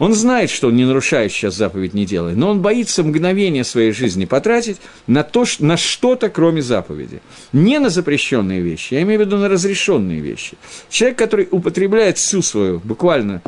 он 0.01 0.13
знает, 0.15 0.51
что 0.51 0.69
он 0.69 0.75
не 0.75 0.85
нарушает 0.85 1.31
сейчас 1.31 1.55
заповедь 1.55 1.95
«не 1.95 2.05
делай», 2.05 2.35
но 2.35 2.51
он 2.51 2.61
боится 2.61 3.05
мгновение 3.05 3.63
своей 3.63 3.93
жизни 3.93 4.25
потратить 4.25 4.79
на, 5.07 5.23
то, 5.23 5.45
на 5.61 5.77
что-то, 5.77 6.31
кроме 6.31 6.63
заповеди. 6.63 7.23
Не 7.53 7.79
на 7.79 7.91
запрещенные 7.91 8.61
вещи, 8.61 8.95
я 8.95 9.03
имею 9.03 9.21
в 9.21 9.23
виду 9.25 9.37
на 9.37 9.49
разрешенные 9.49 10.19
вещи. 10.19 10.57
Человек, 10.91 11.17
который 11.17 11.47
употребляет 11.49 12.19
всю 12.19 12.43
свою, 12.43 12.81
буквально, 12.81 13.41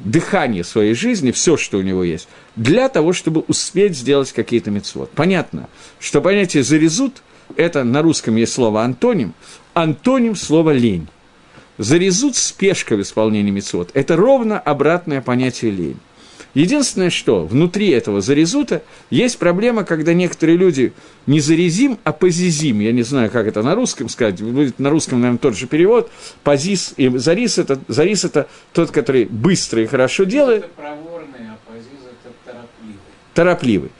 дыхание 0.00 0.64
своей 0.64 0.94
жизни, 0.94 1.30
все, 1.30 1.56
что 1.56 1.78
у 1.78 1.82
него 1.82 2.02
есть, 2.02 2.26
для 2.56 2.88
того, 2.88 3.12
чтобы 3.12 3.44
успеть 3.46 3.96
сделать 3.96 4.32
какие-то 4.32 4.72
мецвод. 4.72 5.12
Понятно, 5.12 5.68
что 6.00 6.20
понятие 6.20 6.64
«зарезут» 6.64 7.22
это 7.56 7.84
на 7.84 8.02
русском 8.02 8.36
есть 8.36 8.52
слово 8.52 8.82
антоним, 8.82 9.34
антоним 9.74 10.36
слова 10.36 10.70
лень. 10.70 11.08
Зарезут 11.78 12.36
спешка 12.36 12.96
в 12.96 13.02
исполнении 13.02 13.50
мецвод– 13.50 13.90
это 13.94 14.16
ровно 14.16 14.58
обратное 14.58 15.20
понятие 15.20 15.70
лень. 15.70 15.98
Единственное, 16.54 17.08
что 17.08 17.46
внутри 17.46 17.88
этого 17.88 18.20
зарезута 18.20 18.82
есть 19.08 19.38
проблема, 19.38 19.84
когда 19.84 20.12
некоторые 20.12 20.58
люди 20.58 20.92
не 21.26 21.40
зарезим, 21.40 21.98
а 22.04 22.12
позизим. 22.12 22.80
Я 22.80 22.92
не 22.92 23.02
знаю, 23.02 23.30
как 23.30 23.46
это 23.46 23.62
на 23.62 23.74
русском 23.74 24.10
сказать. 24.10 24.42
Будет 24.42 24.78
на 24.78 24.90
русском, 24.90 25.20
наверное, 25.20 25.38
тот 25.38 25.56
же 25.56 25.66
перевод. 25.66 26.10
Позис 26.44 26.92
и 26.98 27.08
зарис 27.16 27.56
это, 27.56 27.80
зарис 27.88 28.24
это 28.24 28.48
тот, 28.74 28.90
который 28.90 29.24
быстро 29.24 29.82
и 29.82 29.86
хорошо 29.86 30.24
делает. 30.24 30.64
Это 30.64 30.74
проворный, 30.76 31.48
а 31.48 31.58
позиз 31.66 31.86
это 32.22 32.34
торопливый. 32.44 33.00
Торопливый. 33.32 33.90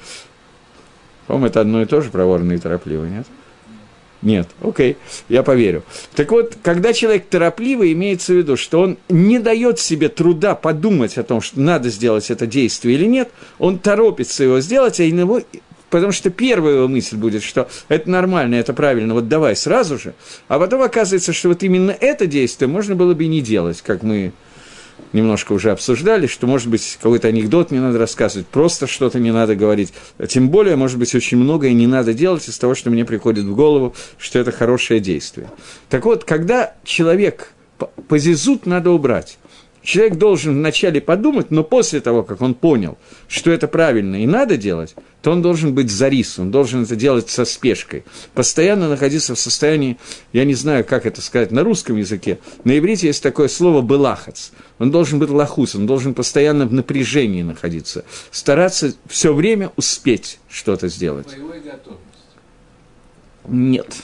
По-моему, 1.26 1.46
это 1.46 1.60
одно 1.62 1.80
и 1.80 1.86
то 1.86 2.02
же, 2.02 2.10
проворный 2.10 2.56
и 2.56 2.58
торопливый, 2.58 3.08
нет? 3.08 3.26
Нет, 4.22 4.48
окей, 4.62 4.96
я 5.28 5.42
поверю. 5.42 5.82
Так 6.14 6.30
вот, 6.30 6.56
когда 6.62 6.92
человек 6.92 7.26
торопливый, 7.28 7.92
имеется 7.92 8.32
в 8.32 8.36
виду, 8.36 8.56
что 8.56 8.80
он 8.80 8.98
не 9.08 9.40
дает 9.40 9.80
себе 9.80 10.08
труда 10.08 10.54
подумать 10.54 11.18
о 11.18 11.24
том, 11.24 11.40
что 11.40 11.60
надо 11.60 11.90
сделать 11.90 12.30
это 12.30 12.46
действие 12.46 12.96
или 12.96 13.06
нет, 13.06 13.30
он 13.58 13.80
торопится 13.80 14.44
его 14.44 14.60
сделать, 14.60 15.00
а 15.00 15.02
его 15.02 15.42
потому 15.90 16.12
что 16.12 16.30
первая 16.30 16.76
его 16.76 16.88
мысль 16.88 17.16
будет, 17.16 17.42
что 17.42 17.68
это 17.88 18.08
нормально, 18.08 18.54
это 18.54 18.72
правильно, 18.72 19.12
вот 19.12 19.28
давай 19.28 19.54
сразу 19.54 19.98
же, 19.98 20.14
а 20.48 20.58
потом 20.58 20.80
оказывается, 20.80 21.32
что 21.34 21.48
вот 21.48 21.62
именно 21.62 21.90
это 21.90 22.26
действие 22.26 22.68
можно 22.68 22.94
было 22.96 23.12
бы 23.12 23.24
и 23.24 23.28
не 23.28 23.42
делать, 23.42 23.82
как 23.82 24.02
мы 24.02 24.32
немножко 25.12 25.52
уже 25.52 25.70
обсуждали, 25.70 26.26
что, 26.26 26.46
может 26.46 26.68
быть, 26.68 26.98
какой-то 27.00 27.28
анекдот 27.28 27.70
не 27.70 27.78
надо 27.78 27.98
рассказывать, 27.98 28.46
просто 28.46 28.86
что-то 28.86 29.18
не 29.18 29.32
надо 29.32 29.54
говорить. 29.54 29.92
Тем 30.28 30.48
более, 30.48 30.76
может 30.76 30.98
быть, 30.98 31.14
очень 31.14 31.38
многое 31.38 31.72
не 31.72 31.86
надо 31.86 32.14
делать 32.14 32.48
из 32.48 32.58
того, 32.58 32.74
что 32.74 32.90
мне 32.90 33.04
приходит 33.04 33.44
в 33.44 33.54
голову, 33.54 33.94
что 34.18 34.38
это 34.38 34.52
хорошее 34.52 35.00
действие. 35.00 35.50
Так 35.88 36.04
вот, 36.04 36.24
когда 36.24 36.74
человек 36.84 37.52
позизут 38.08 38.66
надо 38.66 38.90
убрать, 38.90 39.38
человек 39.82 40.16
должен 40.16 40.54
вначале 40.54 41.00
подумать, 41.00 41.50
но 41.50 41.64
после 41.64 42.00
того, 42.00 42.22
как 42.22 42.40
он 42.40 42.54
понял, 42.54 42.96
что 43.28 43.50
это 43.50 43.68
правильно 43.68 44.22
и 44.22 44.26
надо 44.26 44.56
делать, 44.56 44.94
то 45.22 45.30
он 45.30 45.42
должен 45.42 45.74
быть 45.74 45.90
зарис, 45.90 46.38
он 46.38 46.50
должен 46.50 46.82
это 46.82 46.96
делать 46.96 47.28
со 47.28 47.44
спешкой. 47.44 48.04
Постоянно 48.34 48.88
находиться 48.88 49.34
в 49.34 49.38
состоянии, 49.38 49.98
я 50.32 50.44
не 50.44 50.54
знаю, 50.54 50.84
как 50.84 51.06
это 51.06 51.20
сказать 51.20 51.50
на 51.50 51.62
русском 51.62 51.96
языке, 51.96 52.38
на 52.64 52.78
иврите 52.78 53.06
есть 53.08 53.22
такое 53.22 53.48
слово 53.48 53.82
«белахац». 53.82 54.50
Он 54.78 54.90
должен 54.90 55.18
быть 55.18 55.30
лохус, 55.30 55.74
он 55.74 55.86
должен 55.86 56.14
постоянно 56.14 56.66
в 56.66 56.72
напряжении 56.72 57.42
находиться, 57.42 58.04
стараться 58.30 58.94
все 59.06 59.32
время 59.32 59.70
успеть 59.76 60.40
что-то 60.48 60.88
сделать. 60.88 61.28
Нет. 63.46 63.96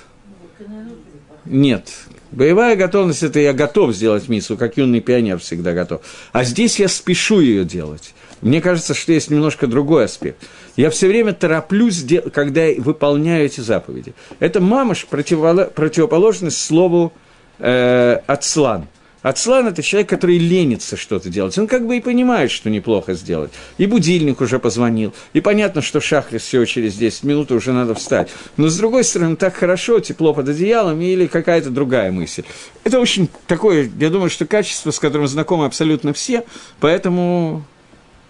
Нет. 1.45 1.89
Боевая 2.31 2.77
готовность– 2.77 3.23
это 3.25 3.41
я 3.41 3.53
готов 3.53 3.95
сделать 3.95 4.29
миссу, 4.29 4.57
как 4.57 4.77
юный 4.77 5.01
пионер 5.01 5.39
всегда 5.39 5.73
готов. 5.73 6.03
А 6.33 6.45
здесь 6.45 6.79
я 6.79 6.89
спешу 6.89 7.41
ее 7.41 7.65
делать. 7.65 8.15
Мне 8.43 8.61
кажется, 8.61 8.95
что 8.95 9.13
есть 9.13 9.31
немножко 9.31 9.67
другой 9.67 10.05
аспект. 10.05 10.43
Я 10.77 10.91
все 10.91 11.09
время 11.09 11.33
тороплюсь, 11.33 12.05
когда 12.33 12.67
выполняю 12.79 13.47
эти 13.47 13.61
заповеди. 13.61 14.15
Это 14.39 14.61
мамаш 14.61 15.07
противоположность 15.07 16.61
слову 16.61 17.13
э, 17.59 18.19
«ацлан». 18.27 18.87
Ацлан– 19.23 19.67
это 19.69 19.83
человек, 19.83 20.09
который 20.09 20.39
ленится 20.39 20.97
что-то 20.97 21.29
делать. 21.29 21.59
Он 21.59 21.67
как 21.67 21.87
бы 21.87 21.97
и 21.97 22.01
понимает, 22.01 22.53
что 22.53 22.71
неплохо 22.71 23.15
сделать. 23.15 23.51
И 23.77 23.87
будильник 23.87 24.41
уже 24.41 24.61
позвонил. 24.61 25.13
И 25.33 25.41
понятно, 25.41 25.83
что 25.83 26.01
шахрис 26.01 26.43
всего 26.43 26.65
через 26.65 26.95
10 26.95 27.25
минут 27.25 27.51
уже 27.51 27.73
надо 27.73 27.95
встать. 27.95 28.31
Но, 28.57 28.69
с 28.69 28.77
другой 28.77 29.03
стороны, 29.03 29.35
так 29.35 29.57
хорошо, 29.57 29.99
тепло 29.99 30.35
под 30.35 30.49
одеялом 30.49 31.01
или 31.01 31.27
какая-то 31.27 31.71
другая 31.71 32.13
мысль. 32.13 32.45
Это 32.85 33.01
очень 33.01 33.29
такое, 33.49 33.91
я 33.99 34.11
думаю, 34.11 34.31
что 34.31 34.47
качество, 34.47 34.93
с 34.93 35.01
которым 35.01 35.27
знакомы 35.27 35.65
абсолютно 35.67 36.13
все, 36.13 36.45
поэтому 36.79 37.65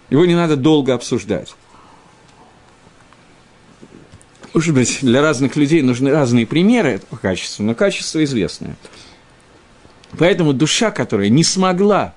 его 0.09 0.25
не 0.25 0.35
надо 0.35 0.57
долго 0.57 0.95
обсуждать. 0.95 1.55
Может 4.55 4.75
быть, 4.75 5.01
для 5.03 5.21
разных 5.21 5.55
людей 5.57 5.83
нужны 5.83 6.11
разные 6.11 6.47
примеры 6.47 6.93
этого 6.93 7.21
качества, 7.21 7.63
но 7.63 7.75
качество 7.75 8.25
известное– 8.25 8.77
Поэтому 10.19 10.53
душа, 10.53 10.91
которая 10.91 11.29
не 11.29 11.45
смогла 11.45 12.15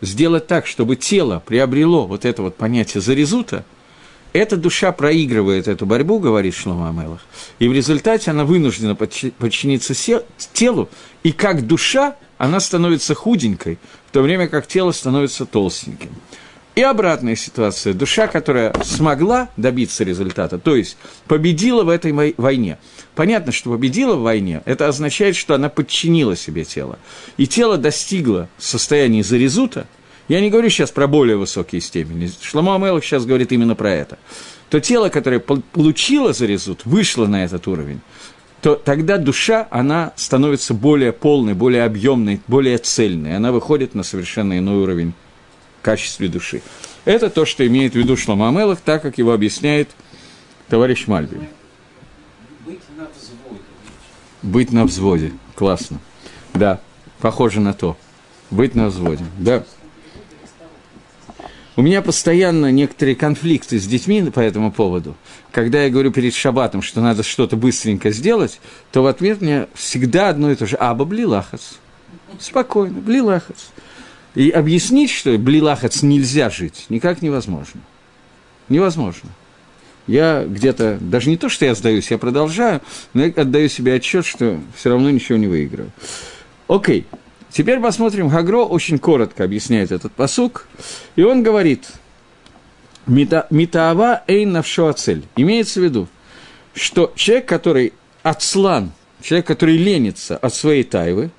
сделать 0.00 0.46
так, 0.46 0.66
чтобы 0.66 0.96
тело 0.96 1.42
приобрело 1.44 2.06
вот 2.06 2.24
это 2.24 2.42
вот 2.42 2.56
понятие 2.56 3.00
зарезута, 3.00 3.64
эта 4.32 4.56
душа 4.56 4.92
проигрывает 4.92 5.66
эту 5.66 5.86
борьбу, 5.86 6.18
говорит 6.18 6.54
Шлома 6.54 6.90
Амелах, 6.90 7.20
и 7.58 7.68
в 7.68 7.72
результате 7.72 8.30
она 8.30 8.44
вынуждена 8.44 8.94
подчиниться 8.94 9.94
телу, 10.52 10.88
и 11.22 11.32
как 11.32 11.66
душа 11.66 12.16
она 12.36 12.60
становится 12.60 13.14
худенькой, 13.14 13.78
в 14.08 14.12
то 14.12 14.20
время 14.20 14.46
как 14.46 14.66
тело 14.66 14.92
становится 14.92 15.46
толстеньким. 15.46 16.10
И 16.76 16.82
обратная 16.82 17.36
ситуация. 17.36 17.94
Душа, 17.94 18.26
которая 18.26 18.74
смогла 18.84 19.48
добиться 19.56 20.04
результата, 20.04 20.58
то 20.58 20.76
есть 20.76 20.98
победила 21.26 21.84
в 21.84 21.88
этой 21.88 22.12
войне. 22.36 22.76
Понятно, 23.14 23.50
что 23.50 23.70
победила 23.70 24.14
в 24.14 24.20
войне, 24.20 24.60
это 24.66 24.86
означает, 24.86 25.36
что 25.36 25.54
она 25.54 25.70
подчинила 25.70 26.36
себе 26.36 26.66
тело. 26.66 26.98
И 27.38 27.46
тело 27.46 27.78
достигло 27.78 28.50
состояния 28.58 29.22
зарезута, 29.22 29.86
я 30.28 30.38
не 30.42 30.50
говорю 30.50 30.68
сейчас 30.68 30.90
про 30.90 31.06
более 31.06 31.38
высокие 31.38 31.80
степени, 31.80 32.30
Шламу 32.42 32.74
Амелах 32.74 33.02
сейчас 33.02 33.24
говорит 33.24 33.52
именно 33.52 33.74
про 33.74 33.92
это. 33.92 34.18
То 34.68 34.78
тело, 34.78 35.08
которое 35.08 35.38
получило 35.38 36.34
зарезут, 36.34 36.82
вышло 36.84 37.26
на 37.26 37.42
этот 37.42 37.66
уровень, 37.68 38.02
то 38.60 38.74
тогда 38.74 39.16
душа, 39.16 39.66
она 39.70 40.12
становится 40.16 40.74
более 40.74 41.12
полной, 41.12 41.54
более 41.54 41.84
объемной, 41.84 42.42
более 42.48 42.76
цельной. 42.76 43.34
Она 43.34 43.50
выходит 43.50 43.94
на 43.94 44.02
совершенно 44.02 44.58
иной 44.58 44.82
уровень 44.82 45.14
качестве 45.86 46.26
души. 46.26 46.62
Это 47.04 47.30
то, 47.30 47.46
что 47.46 47.64
имеет 47.64 47.92
в 47.92 47.96
виду 47.96 48.16
Шломамелах, 48.16 48.80
так 48.80 49.02
как 49.02 49.18
его 49.18 49.32
объясняет 49.32 49.88
товарищ 50.68 51.06
Мальбин. 51.06 51.46
Быть 52.66 52.80
на 52.96 53.04
взводе. 53.04 53.62
Быть 54.42 54.72
на 54.72 54.84
взводе. 54.84 55.32
Классно. 55.54 56.00
Да, 56.54 56.80
похоже 57.20 57.60
на 57.60 57.72
то. 57.72 57.96
Быть 58.50 58.74
на 58.74 58.88
взводе. 58.88 59.24
Да. 59.38 59.62
У 61.76 61.82
меня 61.82 62.02
постоянно 62.02 62.72
некоторые 62.72 63.14
конфликты 63.14 63.78
с 63.78 63.86
детьми 63.86 64.28
по 64.30 64.40
этому 64.40 64.72
поводу. 64.72 65.14
Когда 65.52 65.84
я 65.84 65.90
говорю 65.90 66.10
перед 66.10 66.34
шабатом, 66.34 66.82
что 66.82 67.00
надо 67.00 67.22
что-то 67.22 67.56
быстренько 67.56 68.10
сделать, 68.10 68.60
то 68.90 69.04
в 69.04 69.06
ответ 69.06 69.40
мне 69.40 69.68
всегда 69.74 70.30
одно 70.30 70.50
и 70.50 70.56
то 70.56 70.66
же. 70.66 70.74
Аба 70.74 71.04
блилахас. 71.04 71.78
Спокойно, 72.40 72.98
блилахас. 73.00 73.70
И 74.36 74.50
объяснить, 74.50 75.10
что 75.10 75.36
блилахац 75.38 76.02
нельзя 76.02 76.50
жить, 76.50 76.86
никак 76.90 77.22
невозможно. 77.22 77.80
Невозможно. 78.68 79.30
Я 80.06 80.44
где-то, 80.44 80.98
даже 81.00 81.30
не 81.30 81.36
то, 81.36 81.48
что 81.48 81.64
я 81.64 81.74
сдаюсь, 81.74 82.10
я 82.10 82.18
продолжаю, 82.18 82.80
но 83.14 83.24
я 83.24 83.32
отдаю 83.32 83.68
себе 83.68 83.94
отчет, 83.94 84.24
что 84.24 84.60
все 84.76 84.90
равно 84.90 85.10
ничего 85.10 85.38
не 85.38 85.46
выиграю. 85.46 85.90
Окей, 86.68 87.06
теперь 87.50 87.80
посмотрим, 87.80 88.28
Гагро 88.28 88.58
очень 88.58 88.98
коротко 88.98 89.42
объясняет 89.42 89.90
этот 89.90 90.12
посук, 90.12 90.68
и 91.16 91.22
он 91.22 91.42
говорит, 91.42 91.92
«Митаава 93.06 94.22
эйн 94.28 94.52
навшо 94.52 94.88
ацель». 94.88 95.24
Имеется 95.36 95.80
в 95.80 95.84
виду, 95.84 96.08
что 96.74 97.12
человек, 97.16 97.48
который 97.48 97.94
отслан, 98.22 98.92
человек, 99.22 99.46
который 99.46 99.78
ленится 99.78 100.36
от 100.36 100.54
своей 100.54 100.84
тайвы, 100.84 101.30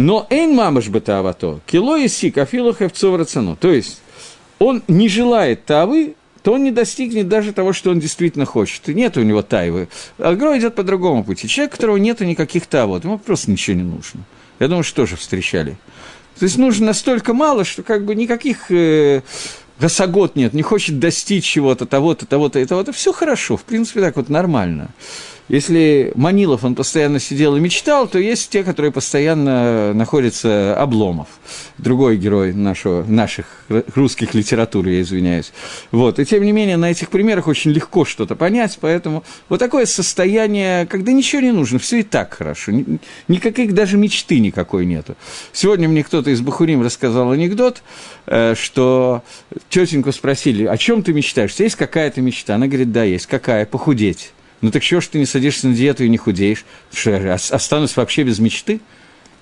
но 0.00 0.26
эйн 0.30 0.54
мамаш 0.54 0.88
бетавато, 0.88 1.60
кило 1.66 1.96
и 1.96 2.08
сик, 2.08 2.38
афилу 2.38 2.74
хевцов 2.74 3.16
рацану. 3.16 3.56
То 3.56 3.70
есть, 3.70 4.00
он 4.58 4.82
не 4.88 5.08
желает 5.08 5.64
тавы, 5.64 6.14
то 6.42 6.52
он 6.54 6.64
не 6.64 6.70
достигнет 6.70 7.28
даже 7.28 7.52
того, 7.52 7.72
что 7.72 7.90
он 7.90 8.00
действительно 8.00 8.46
хочет. 8.46 8.88
И 8.88 8.94
нет 8.94 9.16
у 9.16 9.22
него 9.22 9.42
тайвы. 9.42 9.88
Агро 10.18 10.58
идет 10.58 10.74
по 10.74 10.82
другому 10.82 11.22
пути. 11.22 11.48
Человек, 11.48 11.74
у 11.74 11.76
которого 11.76 11.96
нет 11.98 12.20
никаких 12.20 12.66
тавод, 12.66 13.04
ему 13.04 13.18
просто 13.18 13.50
ничего 13.50 13.76
не 13.76 13.82
нужно. 13.82 14.22
Я 14.58 14.68
думаю, 14.68 14.84
что 14.84 14.96
тоже 14.96 15.16
встречали. 15.16 15.76
То 16.38 16.44
есть 16.44 16.56
нужно 16.56 16.86
настолько 16.86 17.34
мало, 17.34 17.64
что 17.64 17.82
как 17.82 18.04
бы 18.06 18.14
никаких 18.14 18.70
э, 18.70 19.20
нет, 20.34 20.54
не 20.54 20.62
хочет 20.62 20.98
достичь 20.98 21.44
чего-то, 21.44 21.86
того-то, 21.86 22.26
того-то 22.26 22.58
и 22.58 22.64
того-то. 22.64 22.92
Все 22.92 23.12
хорошо, 23.12 23.56
в 23.56 23.64
принципе, 23.64 24.00
так 24.00 24.16
вот 24.16 24.28
нормально. 24.28 24.88
Если 25.50 26.12
Манилов, 26.14 26.62
он 26.62 26.76
постоянно 26.76 27.18
сидел 27.18 27.56
и 27.56 27.60
мечтал, 27.60 28.06
то 28.06 28.20
есть 28.20 28.50
те, 28.50 28.62
которые 28.62 28.92
постоянно 28.92 29.92
находятся 29.92 30.76
Обломов, 30.80 31.26
другой 31.76 32.18
герой 32.18 32.52
нашего, 32.52 33.02
наших 33.02 33.64
русских 33.96 34.32
литератур, 34.32 34.86
я 34.86 35.00
извиняюсь. 35.00 35.52
Вот. 35.90 36.20
И 36.20 36.24
тем 36.24 36.44
не 36.44 36.52
менее, 36.52 36.76
на 36.76 36.92
этих 36.92 37.10
примерах 37.10 37.48
очень 37.48 37.72
легко 37.72 38.04
что-то 38.04 38.36
понять, 38.36 38.78
поэтому 38.80 39.24
вот 39.48 39.58
такое 39.58 39.86
состояние, 39.86 40.86
когда 40.86 41.10
ничего 41.10 41.42
не 41.42 41.50
нужно, 41.50 41.80
все 41.80 41.98
и 41.98 42.02
так 42.04 42.34
хорошо, 42.34 42.70
никаких 43.26 43.74
даже 43.74 43.96
мечты 43.96 44.38
никакой 44.38 44.86
нету. 44.86 45.16
Сегодня 45.52 45.88
мне 45.88 46.04
кто-то 46.04 46.30
из 46.30 46.40
Бахурим 46.40 46.80
рассказал 46.80 47.32
анекдот, 47.32 47.82
э, 48.26 48.54
что 48.56 49.24
тетеньку 49.68 50.12
спросили, 50.12 50.66
о 50.66 50.76
чем 50.76 51.02
ты 51.02 51.12
мечтаешь? 51.12 51.52
Есть 51.54 51.74
какая-то 51.74 52.20
мечта? 52.20 52.54
Она 52.54 52.68
говорит, 52.68 52.92
да, 52.92 53.02
есть. 53.02 53.26
Какая? 53.26 53.66
Похудеть. 53.66 54.30
Ну 54.60 54.70
так 54.70 54.82
чего 54.82 55.00
ж 55.00 55.08
ты 55.08 55.18
не 55.18 55.26
садишься 55.26 55.68
на 55.68 55.74
диету 55.74 56.04
и 56.04 56.08
не 56.08 56.18
худеешь? 56.18 56.64
Что, 56.92 57.34
останусь 57.34 57.96
вообще 57.96 58.22
без 58.24 58.38
мечты? 58.38 58.80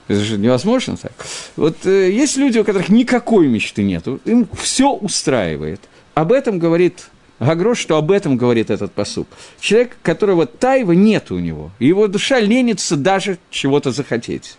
Это 0.06 0.20
же 0.20 0.38
невозможно 0.38 0.96
так. 0.96 1.12
Вот 1.56 1.84
э, 1.84 2.10
есть 2.10 2.36
люди, 2.36 2.58
у 2.58 2.64
которых 2.64 2.88
никакой 2.88 3.46
мечты 3.48 3.82
нет, 3.82 4.06
им 4.24 4.48
все 4.58 4.90
устраивает. 4.90 5.80
Об 6.14 6.32
этом 6.32 6.58
говорит 6.58 7.08
Гагрош, 7.40 7.78
что 7.78 7.96
об 7.96 8.10
этом 8.10 8.36
говорит 8.36 8.70
этот 8.70 8.92
посуд. 8.92 9.28
Человек, 9.60 9.98
которого 10.02 10.46
тайва 10.46 10.92
нет 10.92 11.30
у 11.30 11.38
него, 11.38 11.72
его 11.78 12.06
душа 12.06 12.40
ленится 12.40 12.96
даже 12.96 13.38
чего-то 13.50 13.92
захотеть. 13.92 14.56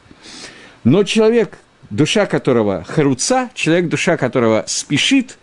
Но 0.83 1.03
человек, 1.03 1.57
душа 1.89 2.25
которого 2.25 2.83
харуца, 2.83 3.49
человек, 3.55 3.89
душа 3.89 4.17
которого 4.17 4.65
спешит, 4.67 5.37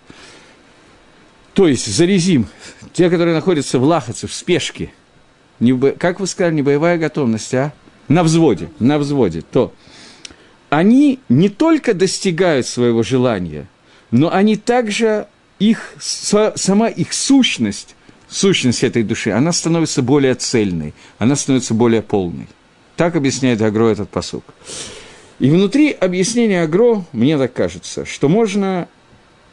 то 1.53 1.67
есть 1.67 1.87
зарезим, 1.87 2.47
те, 2.93 3.11
которые 3.11 3.35
находятся 3.35 3.79
в 3.79 3.85
лахаце, 3.85 4.29
в 4.29 4.33
спешке– 4.35 4.93
не, 5.61 5.79
как 5.93 6.21
вы 6.21 6.27
сказали, 6.27 6.55
не 6.55 6.63
боевая 6.63 6.99
готовность, 6.99 7.55
а 7.55 7.73
на 8.09 8.23
взводе, 8.23 8.69
на 8.79 8.99
взводе, 8.99 9.43
то 9.43 9.73
они 10.71 11.21
не 11.29 11.49
только 11.49 11.95
достигают 11.95 12.67
своего 12.67 13.03
желания, 13.03 13.69
но 14.11 14.33
они 14.33 14.57
также, 14.57 15.27
их, 15.59 15.95
сама 15.99 16.89
их 16.89 17.13
сущность 17.13 17.97
сущность 18.29 18.83
этой 18.85 19.03
души, 19.03 19.31
она 19.31 19.53
становится 19.53 20.03
более 20.03 20.35
цельной, 20.35 20.95
она 21.19 21.37
становится 21.37 21.75
более 21.75 22.03
полной. 22.03 22.49
Так 22.97 23.17
объясняет 23.17 23.61
Агро 23.63 23.89
этот 23.89 24.09
посук. 24.09 24.45
И 25.39 25.51
внутри 25.51 25.93
объяснения 25.93 26.63
Агро, 26.63 27.05
мне 27.13 27.37
так 27.37 27.53
кажется, 27.53 28.05
что 28.07 28.29
можно 28.29 28.89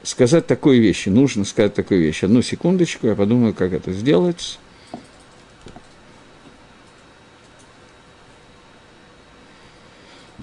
сказать 0.02 0.48
такую 0.48 0.82
вещь, 0.82 1.06
нужно 1.08 1.44
сказать 1.46 1.74
такую 1.74 2.02
вещь. 2.02 2.24
Одну 2.24 2.42
секундочку, 2.42 3.08
я 3.08 3.16
подумаю, 3.16 3.54
как 3.54 3.74
это 3.74 3.92
сделать. 3.92 4.60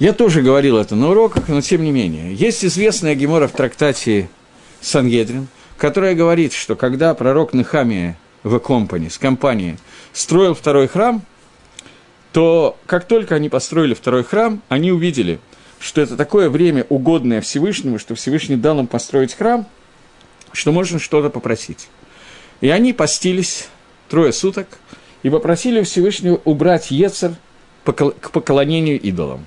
Я 0.01 0.15
тоже 0.15 0.41
говорил 0.41 0.79
это 0.79 0.97
на 0.97 1.11
уроках, 1.11 1.49
но 1.49 1.61
тем 1.61 1.85
не 1.85 1.91
менее. 1.91 2.35
Есть 2.35 2.65
известная 2.65 3.15
гемора 3.15 3.49
в 3.49 3.53
трактате 3.53 4.31
Сангедрин, 4.81 5.47
которая 5.77 6.15
говорит, 6.15 6.55
что 6.55 6.75
когда 6.75 7.13
пророк 7.13 7.53
Нехамия 7.53 8.17
в 8.43 8.59
компании, 8.61 9.11
с 9.11 9.19
компанией, 9.19 9.77
строил 10.15 10.55
второй 10.55 10.89
храм, 10.89 11.21
то 12.33 12.79
как 12.87 13.07
только 13.07 13.35
они 13.35 13.51
построили 13.51 13.93
второй 13.93 14.25
храм, 14.25 14.63
они 14.71 14.91
увидели, 14.91 15.39
что 15.79 16.01
это 16.01 16.17
такое 16.17 16.49
время 16.49 16.87
угодное 16.89 17.43
Всевышнему, 17.43 17.99
что 17.99 18.15
Всевышний 18.15 18.57
дал 18.57 18.81
им 18.81 18.87
построить 18.87 19.35
храм, 19.35 19.67
что 20.53 20.73
можно 20.73 20.99
что-то 20.99 21.29
попросить. 21.29 21.89
И 22.63 22.71
они 22.71 22.95
постились 22.95 23.69
трое 24.09 24.33
суток 24.33 24.79
и 25.23 25.29
попросили 25.29 25.83
Всевышнего 25.83 26.41
убрать 26.47 26.91
Ецер 26.91 27.35
к 27.85 28.31
поклонению 28.31 28.99
идолам 28.99 29.47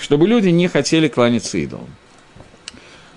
чтобы 0.00 0.26
люди 0.26 0.48
не 0.48 0.68
хотели 0.68 1.08
кланяться 1.08 1.58
идолам. 1.58 1.88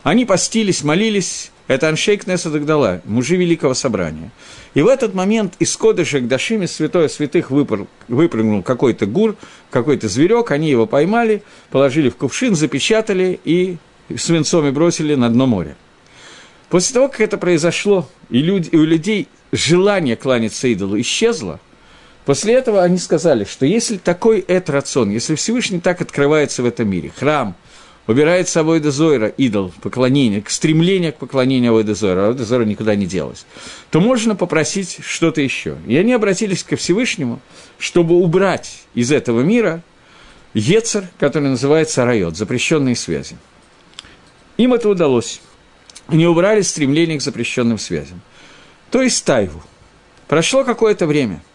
Они 0.03 0.25
постились, 0.25 0.83
молились, 0.83 1.51
это 1.67 1.87
Аншейк 1.87 2.27
Несадагдала, 2.27 3.01
мужи 3.05 3.35
Великого 3.35 3.73
Собрания. 3.73 4.31
И 4.73 4.81
в 4.81 4.87
этот 4.87 5.13
момент 5.13 5.53
из 5.59 5.75
Кодыша 5.77 6.19
к 6.19 6.27
Дашиме 6.27 6.67
святое 6.67 7.07
святых 7.07 7.51
выпр... 7.51 7.87
выпрыгнул 8.07 8.63
какой-то 8.63 9.05
гур, 9.05 9.35
какой-то 9.69 10.07
зверек, 10.07 10.51
они 10.51 10.69
его 10.69 10.87
поймали, 10.87 11.43
положили 11.69 12.09
в 12.09 12.17
кувшин, 12.17 12.55
запечатали 12.55 13.39
и 13.45 13.77
свинцом 14.17 14.67
и 14.67 14.71
бросили 14.71 15.15
на 15.15 15.29
дно 15.29 15.45
моря. 15.45 15.77
После 16.69 16.93
того, 16.93 17.07
как 17.07 17.21
это 17.21 17.37
произошло, 17.37 18.09
и, 18.29 18.39
люди, 18.39 18.69
и 18.69 18.77
у 18.77 18.83
людей 18.83 19.27
желание 19.51 20.15
кланяться 20.15 20.67
идолу 20.67 20.99
исчезло– 20.99 21.59
После 22.25 22.53
этого 22.53 22.83
они 22.83 22.97
сказали, 22.97 23.45
что 23.45 23.65
если 23.65 23.97
такой 23.97 24.39
это 24.39 24.73
рацион, 24.73 25.09
если 25.09 25.35
Всевышний 25.35 25.79
так 25.79 26.01
открывается 26.01 26.61
в 26.61 26.65
этом 26.65 26.87
мире, 26.87 27.11
храм, 27.17 27.55
убирает 28.05 28.47
с 28.47 28.51
собой 28.51 28.79
Дезойра, 28.79 29.27
идол, 29.27 29.73
поклонение, 29.81 30.43
стремление 30.47 31.11
к 31.11 31.17
поклонению 31.17 31.71
Авойда 31.71 31.95
Зойра, 31.95 32.25
Авойда 32.25 32.45
Зойра 32.45 32.65
никуда 32.65 32.95
не 32.95 33.07
делось, 33.07 33.45
то 33.89 33.99
можно 33.99 34.35
попросить 34.35 34.99
что-то 35.03 35.41
еще. 35.41 35.77
И 35.87 35.97
они 35.97 36.13
обратились 36.13 36.63
ко 36.63 36.75
Всевышнему, 36.75 37.39
чтобы 37.79 38.15
убрать 38.15 38.83
из 38.93 39.11
этого 39.11 39.41
мира 39.41 39.81
Ецер, 40.53 41.07
который 41.19 41.49
называется 41.49 42.05
Райот, 42.05 42.37
запрещенные 42.37 42.95
связи. 42.95 43.35
Им 44.57 44.73
это 44.73 44.89
удалось. 44.89 45.41
Они 46.07 46.27
убрали 46.27 46.61
стремление 46.61 47.17
к 47.17 47.21
запрещенным 47.21 47.79
связям. 47.79 48.21
То 48.91 49.01
есть 49.01 49.23
Тайву. 49.25 49.63
Прошло 50.27 50.63
какое-то 50.63 51.07
время– 51.07 51.41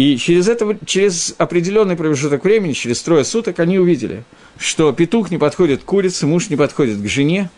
и 0.00 0.16
через, 0.16 0.48
это, 0.48 0.78
через 0.86 1.34
определенный 1.36 1.94
промежуток 1.94 2.42
времени, 2.42 2.72
через 2.72 3.02
трое 3.02 3.22
суток, 3.22 3.60
они 3.60 3.78
увидели, 3.78 4.24
что 4.56 4.90
петух 4.92 5.30
не 5.30 5.36
подходит 5.36 5.82
к 5.82 5.84
курице, 5.84 6.26
муж 6.26 6.48
не 6.48 6.56
подходит 6.56 7.02
к 7.02 7.06
жене, 7.06 7.50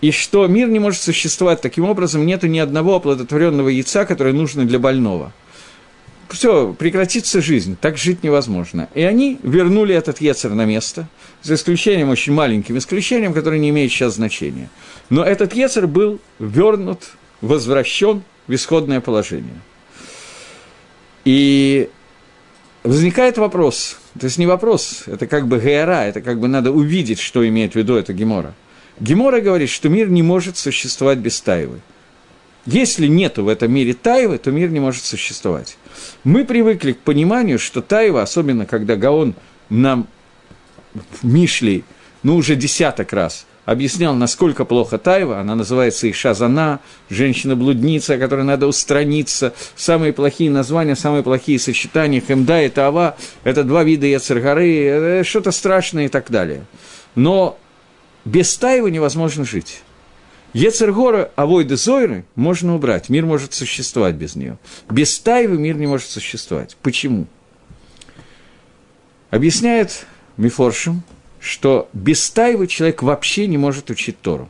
и 0.00 0.10
что 0.10 0.46
мир 0.46 0.68
не 0.68 0.78
может 0.78 1.02
существовать 1.02 1.60
таким 1.60 1.84
образом, 1.84 2.24
нету 2.24 2.46
ни 2.46 2.58
одного 2.58 2.94
оплодотворенного 2.94 3.68
яйца, 3.68 4.06
которое 4.06 4.32
нужно 4.32 4.64
для 4.64 4.78
больного. 4.78 5.34
Все, 6.30 6.72
прекратится 6.72 7.42
жизнь, 7.42 7.76
так 7.78 7.98
жить 7.98 8.22
невозможно. 8.22 8.88
И 8.94 9.02
они 9.02 9.38
вернули 9.42 9.94
этот 9.94 10.22
яцер 10.22 10.54
на 10.54 10.64
место, 10.64 11.06
за 11.42 11.56
исключением, 11.56 12.08
очень 12.08 12.32
маленьким 12.32 12.78
исключением, 12.78 13.34
которое 13.34 13.58
не 13.58 13.68
имеет 13.68 13.92
сейчас 13.92 14.14
значения. 14.14 14.70
Но 15.10 15.22
этот 15.22 15.54
яцер 15.54 15.86
был 15.86 16.20
вернут, 16.38 17.00
возвращен 17.42 18.22
в 18.46 18.54
исходное 18.54 19.02
положение– 19.02 19.60
и 21.24 21.88
возникает 22.82 23.38
вопрос, 23.38 23.98
то 24.18 24.26
есть 24.26 24.38
не 24.38 24.46
вопрос, 24.46 25.04
это 25.06 25.26
как 25.26 25.46
бы 25.46 25.58
геора, 25.58 26.04
это 26.04 26.20
как 26.20 26.40
бы 26.40 26.48
надо 26.48 26.72
увидеть, 26.72 27.20
что 27.20 27.46
имеет 27.46 27.72
в 27.72 27.76
виду 27.76 27.96
эта 27.96 28.12
Гемора. 28.12 28.54
Гемора 29.00 29.40
говорит, 29.40 29.70
что 29.70 29.88
мир 29.88 30.08
не 30.08 30.22
может 30.22 30.56
существовать 30.56 31.18
без 31.18 31.40
Таевы. 31.40 31.80
Если 32.66 33.06
нету 33.06 33.44
в 33.44 33.48
этом 33.48 33.72
мире 33.72 33.94
Таевы, 33.94 34.38
то 34.38 34.50
мир 34.52 34.70
не 34.70 34.80
может 34.80 35.04
существовать. 35.04 35.76
Мы 36.22 36.44
привыкли 36.44 36.92
к 36.92 36.98
пониманию, 36.98 37.58
что 37.58 37.82
Таева, 37.82 38.22
особенно 38.22 38.66
когда 38.66 38.96
Гаон 38.96 39.34
нам 39.68 40.06
в 40.94 41.24
Мишли, 41.24 41.84
ну 42.22 42.36
уже 42.36 42.54
десяток 42.54 43.12
раз– 43.12 43.46
объяснял, 43.64 44.14
насколько 44.14 44.64
плохо 44.64 44.98
Тайва, 44.98 45.40
она 45.40 45.54
называется 45.54 46.10
Иша 46.10 46.34
Зана, 46.34 46.80
женщина-блудница, 47.10 48.18
которой 48.18 48.44
надо 48.44 48.66
устраниться, 48.66 49.54
самые 49.76 50.12
плохие 50.12 50.50
названия, 50.50 50.96
самые 50.96 51.22
плохие 51.22 51.58
сочетания, 51.58 52.20
Хемда 52.20 52.62
и 52.62 52.68
Тава, 52.68 53.16
это 53.44 53.64
два 53.64 53.84
вида 53.84 54.06
Яцергары, 54.06 55.22
что-то 55.24 55.52
страшное 55.52 56.06
и 56.06 56.08
так 56.08 56.30
далее. 56.30 56.64
Но 57.14 57.58
без 58.24 58.56
Таева 58.56 58.88
невозможно 58.88 59.44
жить. 59.44 59.82
Ецергора, 60.52 61.30
авойды 61.34 61.76
Зойры 61.76 62.24
можно 62.34 62.74
убрать, 62.74 63.08
мир 63.08 63.24
может 63.24 63.54
существовать 63.54 64.16
без 64.16 64.36
нее. 64.36 64.58
Без 64.90 65.18
Таевы 65.18 65.56
мир 65.56 65.76
не 65.76 65.86
может 65.86 66.08
существовать. 66.10 66.76
Почему? 66.82 67.26
Объясняет 69.30 70.04
Мифоршим, 70.36 71.02
что 71.42 71.88
без 71.92 72.30
тайвы 72.30 72.68
человек 72.68 73.02
вообще 73.02 73.48
не 73.48 73.58
может 73.58 73.90
учить 73.90 74.20
Тору. 74.20 74.48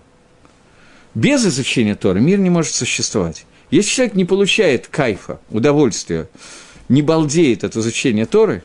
Без 1.15 1.45
изучения 1.47 1.95
Торы 1.95 2.21
мир 2.21 2.39
не 2.39 2.51
может 2.51 2.75
существовать. 2.75 3.47
Если 3.71 3.89
человек 3.91 4.15
не 4.15 4.27
получает 4.27 4.89
кайфа, 4.89 5.41
удовольствия, 5.49 6.29
не 6.91 7.01
балдеет 7.01 7.65
от 7.65 7.77
изучения 7.77 8.27
Торы, 8.27 8.63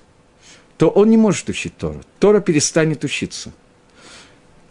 то 0.78 0.90
он 0.90 1.10
не 1.10 1.16
может 1.16 1.48
учить 1.48 1.78
Тору. 1.78 2.02
Тора 2.20 2.42
перестанет 2.42 3.06
учиться. 3.06 3.54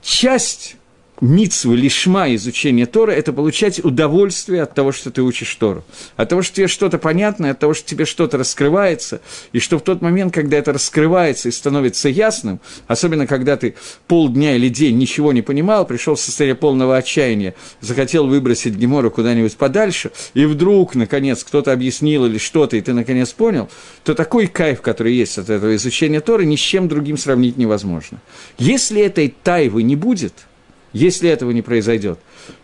Часть 0.02 0.76
митцвы, 1.20 1.76
лишма 1.76 2.34
изучения 2.34 2.86
Тора– 2.86 3.10
это 3.12 3.32
получать 3.32 3.84
удовольствие 3.84 4.62
от 4.62 4.74
того, 4.74 4.92
что 4.92 5.10
ты 5.10 5.22
учишь 5.22 5.54
Тору. 5.54 5.84
От 6.16 6.28
того, 6.28 6.42
что 6.42 6.56
тебе 6.56 6.68
что-то 6.68 6.98
понятно, 6.98 7.50
от 7.50 7.58
того, 7.58 7.74
что 7.74 7.88
тебе 7.88 8.04
что-то 8.04 8.38
раскрывается, 8.38 9.20
и 9.52 9.58
что 9.58 9.78
в 9.78 9.82
тот 9.82 10.02
момент, 10.02 10.34
когда 10.34 10.56
это 10.58 10.72
раскрывается 10.72 11.48
и 11.48 11.52
становится 11.52 12.08
ясным, 12.08 12.60
особенно 12.86 13.26
когда 13.26 13.56
ты 13.56 13.74
полдня 14.06 14.56
или 14.56 14.68
день 14.68 14.98
ничего 14.98 15.32
не 15.32 15.42
понимал, 15.42 15.86
пришел 15.86 16.14
в 16.14 16.20
состояние 16.20 16.56
полного 16.56 16.96
отчаяния, 16.96 17.54
захотел 17.80 18.26
выбросить 18.26 18.74
Гемору 18.74 19.10
куда-нибудь 19.10 19.56
подальше, 19.56 20.10
и 20.34 20.44
вдруг, 20.44 20.94
наконец, 20.94 21.44
кто-то 21.44 21.72
объяснил 21.72 22.26
или 22.26 22.38
что-то, 22.38 22.76
и 22.76 22.80
ты, 22.80 22.92
наконец, 22.92 23.32
понял, 23.32 23.68
то 24.04 24.14
такой 24.14 24.46
кайф, 24.46 24.82
который 24.82 25.14
есть 25.14 25.38
от 25.38 25.50
этого 25.50 25.74
изучения 25.76 26.20
Торы, 26.20 26.44
ни 26.44 26.56
с 26.56 26.60
чем 26.60 26.88
другим 26.88 27.16
сравнить 27.16 27.56
невозможно. 27.56 28.20
Если 28.58 29.00
этой 29.00 29.34
тайвы 29.42 29.82
не 29.82 29.96
будет– 29.96 30.34
если 30.92 31.28
этого 31.28 31.50
не 31.50 31.62
произойдет, 31.62 32.18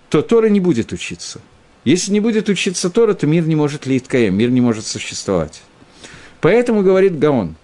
то 0.09 0.23
Тора 0.23 0.47
не 0.47 0.61
будет 0.61 0.93
учиться. 0.93 1.41
Если 1.85 2.13
не 2.13 2.21
будет 2.21 2.49
учиться 2.49 2.91
Тора, 2.91 3.15
то 3.15 3.27
мир 3.27 3.47
не 3.47 3.57
может 3.57 3.87
лить 3.87 4.07
каем, 4.07 4.37
мир 4.37 4.51
не 4.51 4.61
может 4.61 4.87
существовать. 4.87 5.63
Поэтому 6.41 6.83
говорит 6.83 7.19
Гаон, 7.19 7.57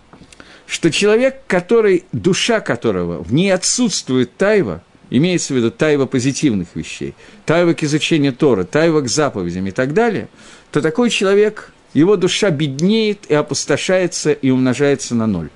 что 0.66 0.90
человек, 0.90 1.42
который, 1.46 2.04
душа 2.12 2.60
которого, 2.60 3.22
в 3.22 3.32
ней 3.32 3.52
отсутствует 3.52 4.36
тайва, 4.36 4.82
имеется 5.10 5.54
в 5.54 5.56
виду 5.56 5.70
тайва 5.70 6.06
позитивных 6.06 6.68
вещей, 6.74 7.14
тайва 7.46 7.72
к 7.72 7.82
изучению 7.82 8.32
Тора, 8.32 8.64
тайва 8.64 9.00
к 9.00 9.08
заповедям 9.08 9.66
и 9.66 9.70
так 9.70 9.94
далее, 9.94 10.28
то 10.70 10.82
такой 10.82 11.10
человек, 11.10 11.72
его 11.94 12.16
душа 12.16 12.50
беднеет 12.50 13.26
и 13.28 13.34
опустошается 13.34 14.32
и 14.32 14.50
умножается 14.50 15.14
на 15.14 15.26
ноль. 15.26 15.48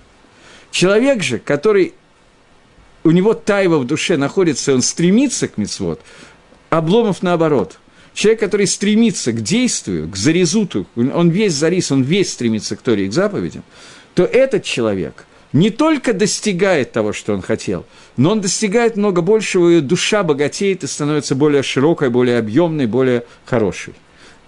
Человек 0.70 1.22
же, 1.22 1.38
который 1.38 1.94
у 3.04 3.10
него 3.10 3.34
тайва 3.34 3.78
в 3.78 3.86
душе 3.86 4.16
находится, 4.16 4.74
он 4.74 4.82
стремится 4.82 5.48
к 5.48 5.58
мицвод, 5.58 6.00
Обломов 6.70 7.22
наоборот. 7.22 7.78
Человек, 8.14 8.40
который 8.40 8.66
стремится 8.66 9.32
к 9.32 9.42
действию, 9.42 10.08
к 10.08 10.16
зарезуту, 10.16 10.86
он 10.96 11.30
весь 11.30 11.54
зарис, 11.54 11.90
он 11.92 12.02
весь 12.02 12.32
стремится 12.32 12.76
к 12.76 12.82
Торе 12.82 13.06
и 13.06 13.08
к 13.08 13.12
заповедям, 13.12 13.62
то 14.14 14.24
этот 14.24 14.64
человек 14.64 15.26
не 15.52 15.70
только 15.70 16.12
достигает 16.14 16.92
того, 16.92 17.12
что 17.12 17.34
он 17.34 17.42
хотел, 17.42 17.84
но 18.16 18.32
он 18.32 18.40
достигает 18.40 18.96
много 18.96 19.20
большего, 19.20 19.68
и 19.68 19.80
душа 19.80 20.22
богатеет 20.22 20.82
и 20.82 20.86
становится 20.86 21.34
более 21.34 21.62
широкой, 21.62 22.08
более 22.10 22.38
объемной, 22.38 22.86
более 22.86 23.24
хорошей. 23.44 23.94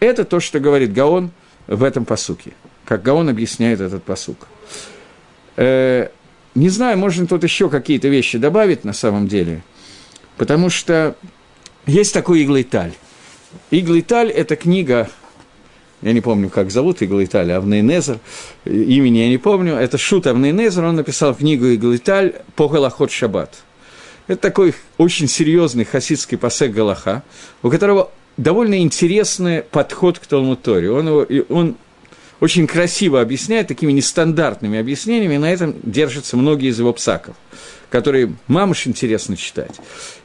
Это 0.00 0.24
то, 0.24 0.40
что 0.40 0.60
говорит 0.60 0.92
Гаон 0.92 1.30
в 1.66 1.82
этом 1.82 2.04
посуке, 2.04 2.52
как 2.86 3.02
Гаон 3.02 3.28
объясняет 3.28 3.80
этот 3.80 4.02
посук. 4.02 4.46
Не 6.54 6.68
знаю, 6.68 6.98
можно 6.98 7.26
тут 7.26 7.42
еще 7.42 7.68
какие-то 7.68 8.08
вещи 8.08 8.38
добавить 8.38 8.84
на 8.84 8.92
самом 8.92 9.28
деле, 9.28 9.62
потому 10.36 10.70
что 10.70 11.16
есть 11.86 12.14
такой 12.14 12.44
Иглайталь. 12.44 12.92
Иглайталь– 13.70 14.30
это 14.30 14.56
книга 14.56 15.08
я 16.04 16.12
не 16.12 16.20
помню, 16.20 16.50
как 16.50 16.70
зовут 16.70 17.02
Иглиталь, 17.02 17.50
Авнейнезер, 17.50 18.18
имени 18.66 19.18
я 19.20 19.28
не 19.30 19.38
помню, 19.38 19.74
это 19.74 19.96
Шут 19.96 20.26
Авнейнезер, 20.26 20.84
он 20.84 20.96
написал 20.96 21.34
книгу 21.34 21.72
Иглиталь 21.72 22.34
по 22.56 22.68
Галахот 22.68 23.10
Шаббат. 23.10 23.62
Это 24.26 24.38
такой 24.38 24.74
очень 24.98 25.28
серьезный 25.28 25.86
хасидский 25.86 26.36
посек 26.36 26.72
Галаха, 26.72 27.22
у 27.62 27.70
которого 27.70 28.10
довольно 28.36 28.82
интересный 28.82 29.62
подход 29.62 30.18
к 30.18 30.26
Талмуторе. 30.26 30.90
Он, 30.90 31.26
он 31.48 31.76
очень 32.40 32.66
красиво 32.66 33.20
объясняет 33.20 33.68
такими 33.68 33.92
нестандартными 33.92 34.78
объяснениями, 34.78 35.34
и 35.34 35.38
на 35.38 35.52
этом 35.52 35.74
держатся 35.82 36.36
многие 36.36 36.70
из 36.70 36.78
его 36.78 36.92
псаков, 36.92 37.36
которые 37.90 38.34
мамыш 38.48 38.86
интересно 38.86 39.36
читать. 39.36 39.76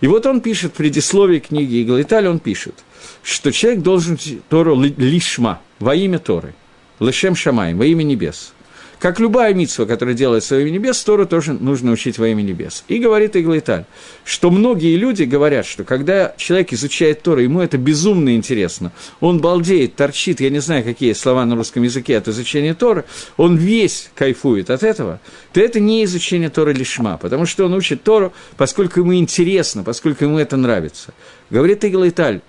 И 0.02 0.08
вот 0.08 0.26
он 0.26 0.42
пишет 0.42 0.74
в 0.74 0.76
предисловии 0.76 1.40
книги 1.40 1.82
Иглиталь, 1.82 2.28
он 2.28 2.40
пишет, 2.40 2.76
что 3.24 3.52
человек 3.52 3.82
должен 3.82 4.18
Тору 4.50 4.80
лишма, 4.80 5.62
во 5.80 5.96
имя 5.96 6.20
Торы, 6.20 6.56
лешем 7.00 7.36
шамаем, 7.36 7.78
во 7.78 7.86
имя 7.86 8.04
небес– 8.04 8.54
как 9.00 9.20
любая 9.22 9.54
митсва, 9.54 9.86
которая 9.86 10.14
делается 10.14 10.56
во 10.56 10.62
имя 10.62 10.72
небес, 10.72 11.02
Тору 11.04 11.26
тоже 11.26 11.54
нужно 11.54 11.92
учить 11.92 12.20
во 12.20 12.28
имя 12.28 12.42
небес. 12.42 12.84
И 12.90 13.00
говорит 13.00 13.36
Иглайталь, 13.38 13.86
что 14.26 14.52
многие 14.52 14.98
люди 14.98 15.24
говорят, 15.24 15.66
что 15.66 15.86
когда 15.86 16.34
человек 16.38 16.74
изучает 16.74 17.22
Тору, 17.22 17.40
ему 17.40 17.62
это 17.62 17.78
безумно 17.78 18.36
интересно, 18.36 18.92
он 19.22 19.40
балдеет, 19.40 19.96
торчит, 19.96 20.42
я 20.42 20.50
не 20.50 20.60
знаю, 20.60 20.84
какие 20.84 21.14
слова 21.14 21.46
на 21.46 21.56
русском 21.56 21.84
языке 21.84 22.18
от 22.18 22.28
изучения 22.28 22.74
Торы, 22.74 23.06
он 23.38 23.56
весь 23.56 24.12
кайфует 24.16 24.70
от 24.70 24.84
этого, 24.84 25.22
то 25.54 25.62
это 25.62 25.80
не 25.80 26.04
изучение 26.04 26.50
Торы 26.50 26.74
лишма, 26.74 27.18
потому 27.18 27.46
что 27.46 27.66
он 27.66 27.74
учит 27.74 28.04
Тору, 28.04 28.34
поскольку 28.58 29.00
ему 29.00 29.16
интересно, 29.16 29.84
поскольку 29.84 30.26
ему 30.26 30.38
это 30.38 30.58
нравится. 30.58 31.14
Говорит 31.50 31.86
Иглайталь, 31.86 32.42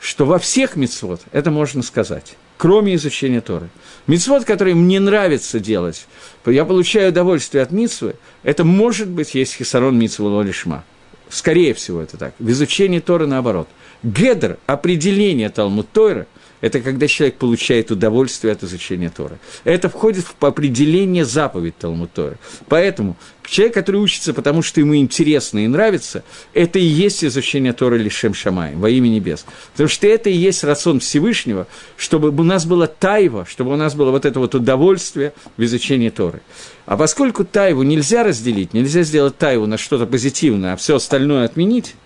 что 0.00 0.24
во 0.24 0.38
всех 0.38 0.74
митцвот 0.74 1.20
это 1.32 1.50
можно 1.50 1.82
сказать 1.82 2.36
кроме 2.62 2.94
изучения 2.94 3.40
Торы. 3.40 3.68
Мицвод, 4.06 4.44
который 4.44 4.74
мне 4.74 4.98
нравится 5.00 5.60
делать, 5.60 6.06
я 6.46 6.64
получаю 6.64 7.10
удовольствие 7.10 7.62
от 7.62 7.70
митсвы, 7.70 8.16
это 8.42 8.64
может 8.64 9.08
быть 9.08 9.34
есть 9.34 9.54
хисарон 9.54 9.98
митсву 9.98 10.28
лолишма. 10.28 10.84
Скорее 11.28 11.72
всего, 11.72 12.00
это 12.00 12.16
так. 12.16 12.34
В 12.38 12.50
изучении 12.50 12.98
Торы 12.98 13.26
наоборот. 13.26 13.68
Гедр, 14.02 14.58
определение 14.66 15.48
Талмуд 15.48 15.88
Тойра– 15.90 16.26
это 16.62 16.80
когда 16.80 17.08
человек 17.08 17.36
получает 17.36 17.90
удовольствие 17.90 18.52
от 18.52 18.62
изучения 18.62 19.10
Торы. 19.10 19.38
Это 19.64 19.88
входит 19.88 20.24
в 20.24 20.46
определение 20.46 21.24
заповедь 21.24 21.76
Талмуд 21.76 22.12
Торы. 22.12 22.38
Поэтому 22.68 23.16
человек, 23.44 23.74
который 23.74 23.96
учится, 24.00 24.32
потому 24.32 24.62
что 24.62 24.78
ему 24.78 24.94
интересно 24.96 25.64
и 25.64 25.66
нравится, 25.66 26.22
это 26.54 26.78
и 26.78 26.84
есть 26.84 27.24
изучение 27.24 27.72
Торы 27.72 27.98
Лишем 27.98 28.32
Шамаем, 28.32 28.80
во 28.80 28.88
имя 28.88 29.08
небес. 29.08 29.44
Потому 29.72 29.88
что 29.88 30.06
это 30.06 30.30
и 30.30 30.34
есть 30.34 30.62
рацион 30.62 31.00
Всевышнего, 31.00 31.66
чтобы 31.96 32.28
у 32.28 32.44
нас 32.44 32.64
было 32.64 32.86
тайва, 32.86 33.44
чтобы 33.44 33.72
у 33.72 33.76
нас 33.76 33.96
было 33.96 34.12
вот 34.12 34.24
это 34.24 34.38
вот 34.38 34.54
удовольствие 34.54 35.34
в 35.56 35.64
изучении 35.64 36.10
Торы. 36.10 36.42
А 36.86 36.96
поскольку 36.96 37.44
тайву 37.44 37.82
нельзя 37.82 38.22
разделить, 38.22 38.72
нельзя 38.72 39.02
сделать 39.02 39.36
тайву 39.36 39.66
на 39.66 39.78
что-то 39.78 40.06
позитивное, 40.06 40.74
а 40.74 40.76
все 40.76 40.94
остальное 40.96 41.44
отменить, 41.44 41.96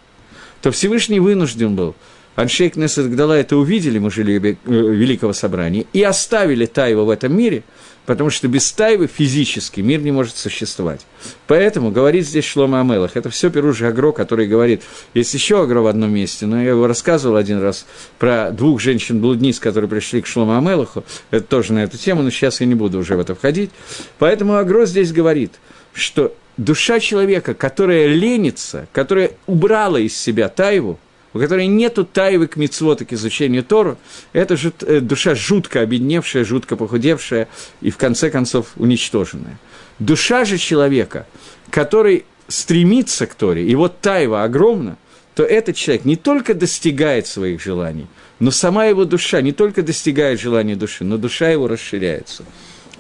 то 0.63 0.71
Всевышний 0.71 1.21
вынужден 1.21 1.77
был– 1.77 1.95
Аншей 2.37 2.69
Кнессет 2.69 3.11
Гдала 3.11 3.37
это 3.37 3.57
увидели, 3.57 3.99
мы 3.99 4.11
жили 4.11 4.37
э, 4.37 4.57
Великого 4.71 5.33
Собрания, 5.33 5.87
и 5.95 6.03
оставили 6.03 6.67
Таева 6.67 7.05
в 7.05 7.11
этом 7.11 7.35
мире, 7.35 7.65
потому 8.05 8.29
что 8.29 8.47
без 8.47 8.71
Таева 8.73 9.07
физически 9.07 9.81
мир 9.81 10.03
не 10.03 10.13
может 10.13 10.37
существовать. 10.37 11.01
Поэтому 11.47 11.91
говорит 11.91 12.27
здесь 12.27 12.45
Шлома 12.45 12.81
Амелах, 12.81 13.17
это 13.17 13.31
все 13.31 13.51
Перужи 13.51 13.87
Агро, 13.87 14.13
который 14.13 14.47
говорит, 14.47 14.83
есть 15.15 15.33
еще 15.33 15.63
Агро 15.63 15.81
в 15.81 15.87
одном 15.87 16.13
месте, 16.13 16.45
но 16.45 16.63
я 16.63 16.71
его 16.71 16.87
рассказывал 16.87 17.37
один 17.37 17.61
раз 17.61 17.87
про 18.19 18.51
двух 18.51 18.81
женщин-блудниц, 18.81 19.59
которые 19.59 19.89
пришли 19.89 20.21
к 20.21 20.27
Шлома 20.27 20.59
Амелаху, 20.59 21.05
это 21.31 21.47
тоже 21.47 21.73
на 21.73 21.85
эту 21.85 21.97
тему, 21.97 22.23
но 22.23 22.29
сейчас 22.29 22.61
я 22.61 22.67
не 22.67 22.75
буду 22.75 22.99
уже 22.99 23.17
в 23.17 23.21
это 23.21 23.35
входить. 23.35 23.71
Поэтому 24.19 24.57
Агро 24.57 24.85
здесь 24.85 25.11
говорит, 25.11 25.55
что 25.95 26.35
душа 26.59 27.01
человека, 27.01 27.55
которая 27.55 28.07
ленится, 28.09 28.89
которая 28.93 29.31
убрала 29.47 29.99
из 29.99 30.15
себя 30.15 30.51
Таеву, 30.51 30.99
у 31.37 31.41
которой 31.41 31.67
нету 31.67 32.05
таевы 32.05 32.47
к 32.47 32.57
митцвоту, 32.57 33.07
к 33.07 33.13
изучению 33.13 33.63
Тору, 33.63 33.99
это 34.33 34.57
же 34.57 34.73
э, 34.81 35.01
душа 35.01 35.35
жутко 35.35 35.81
обедневшая, 35.81 36.45
жутко 36.45 36.77
похудевшая 36.77 37.49
и, 37.81 37.91
в 37.91 37.97
конце 37.97 38.31
концов, 38.31 38.73
уничтоженная. 38.77 39.59
Душа 39.99 40.45
же 40.45 40.59
человека, 40.59 41.27
который 41.71 42.25
стремится 42.49 43.27
к 43.27 43.35
Торе, 43.35 43.67
и 43.67 43.75
вот 43.75 44.01
таева 44.01 44.45
огромна, 44.45 44.97
то 45.35 45.43
этот 45.43 45.77
человек 45.77 46.05
не 46.05 46.17
только 46.17 46.55
достигает 46.55 47.27
своих 47.27 47.63
желаний, 47.63 48.07
но 48.39 48.51
сама 48.51 48.87
его 48.87 49.05
душа 49.05 49.43
не 49.43 49.53
только 49.53 49.83
достигает 49.83 50.41
желания 50.41 50.77
души, 50.77 51.05
но 51.05 51.19
душа 51.19 51.51
его 51.51 51.69
расширяется. 51.69 52.45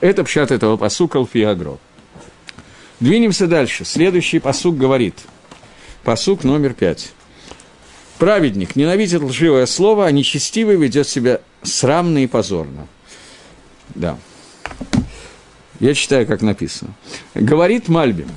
Это 0.00 0.24
пшат 0.24 0.50
этого 0.50 0.76
посука 0.76 1.18
Алфиагро. 1.18 1.78
Двинемся 3.00 3.46
дальше. 3.46 3.84
Следующий 3.84 4.38
посук 4.38 4.76
говорит. 4.76 5.14
Посук 6.04 6.44
номер 6.44 6.74
пять. 6.74 7.12
Праведник 8.18 8.76
ненавидит 8.76 9.22
лживое 9.22 9.66
слово, 9.66 10.06
а 10.06 10.10
нечестивый 10.10 10.76
ведет 10.76 11.06
себя 11.06 11.40
срамно 11.62 12.24
и 12.24 12.26
позорно. 12.26 12.86
Да. 13.94 14.18
Я 15.80 15.92
читаю, 15.92 16.26
как 16.26 16.40
написано. 16.40 16.94
Говорит 17.34 17.88
Мальбим. 17.88 18.28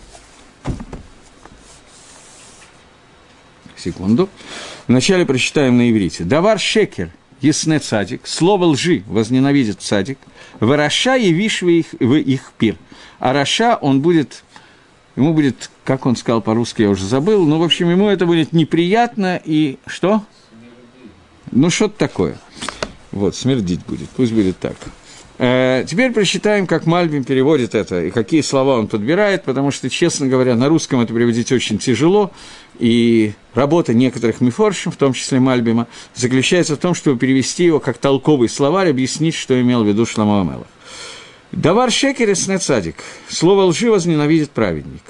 Секунду. 3.77 4.29
Вначале 4.87 5.25
прочитаем 5.25 5.77
на 5.77 5.89
иврите. 5.89 6.25
Давар 6.25 6.59
шекер, 6.59 7.11
ясне 7.39 7.79
цадик, 7.79 8.27
слово 8.27 8.65
лжи 8.65 9.03
возненавидит 9.07 9.81
цадик, 9.81 10.17
вараша 10.59 11.15
явишь 11.15 11.63
их, 11.63 11.85
в 11.99 12.15
их 12.15 12.51
пир. 12.57 12.75
А 13.19 13.31
раша 13.31 13.77
он 13.77 14.01
будет 14.01 14.43
ему 15.15 15.33
будет, 15.33 15.69
как 15.83 16.05
он 16.05 16.15
сказал 16.15 16.41
по-русски, 16.41 16.83
я 16.83 16.89
уже 16.89 17.05
забыл, 17.05 17.45
но, 17.45 17.59
в 17.59 17.63
общем, 17.63 17.89
ему 17.89 18.09
это 18.09 18.25
будет 18.25 18.53
неприятно 18.53 19.41
и 19.43 19.77
что? 19.85 20.23
Ну, 21.51 21.69
что-то 21.69 21.97
такое. 21.97 22.37
Вот, 23.11 23.35
смердить 23.35 23.85
будет, 23.85 24.09
пусть 24.09 24.33
будет 24.33 24.59
так. 24.59 24.75
Э, 25.41 25.85
теперь 25.87 26.11
прочитаем, 26.11 26.67
как 26.67 26.85
Мальбим 26.85 27.23
переводит 27.23 27.73
это 27.73 28.03
и 28.03 28.11
какие 28.11 28.41
слова 28.41 28.77
он 28.77 28.87
подбирает, 28.87 29.45
потому 29.45 29.71
что, 29.71 29.89
честно 29.89 30.27
говоря, 30.27 30.55
на 30.55 30.67
русском 30.67 30.99
это 30.99 31.13
переводить 31.13 31.51
очень 31.53 31.79
тяжело, 31.79 32.31
и 32.77 33.31
работа 33.53 33.93
некоторых 33.93 34.41
мифоршем, 34.41 34.91
в 34.91 34.97
том 34.97 35.13
числе 35.13 35.39
Мальбима, 35.39 35.87
заключается 36.13 36.75
в 36.75 36.79
том, 36.79 36.93
чтобы 36.93 37.17
перевести 37.17 37.63
его 37.63 37.79
как 37.79 37.97
толковый 37.97 38.49
словарь, 38.49 38.89
объяснить, 38.89 39.33
что 39.33 39.59
имел 39.59 39.85
в 39.85 39.87
виду 39.87 40.05
Шламо 40.05 40.41
Амелах. 40.41 40.67
Давар 41.51 41.91
шекер 41.91 42.29
и 42.29 42.35
цадик. 42.35 42.97
Слово 43.27 43.63
лжи 43.63 43.89
возненавидит 43.89 44.51
праведник. 44.51 45.01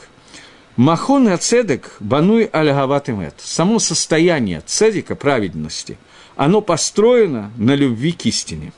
Махон 0.78 1.28
и 1.28 1.36
цедек 1.36 1.98
бануй 2.00 2.50
аль 2.54 2.72
мет. 3.10 3.36
Само 3.44 3.80
состояние 3.80 4.64
цедика, 4.66 5.16
праведности, 5.16 5.98
оно 6.38 6.62
построено 6.62 7.52
на 7.58 7.76
любви 7.76 8.14
к 8.14 8.26
истине. 8.26 8.72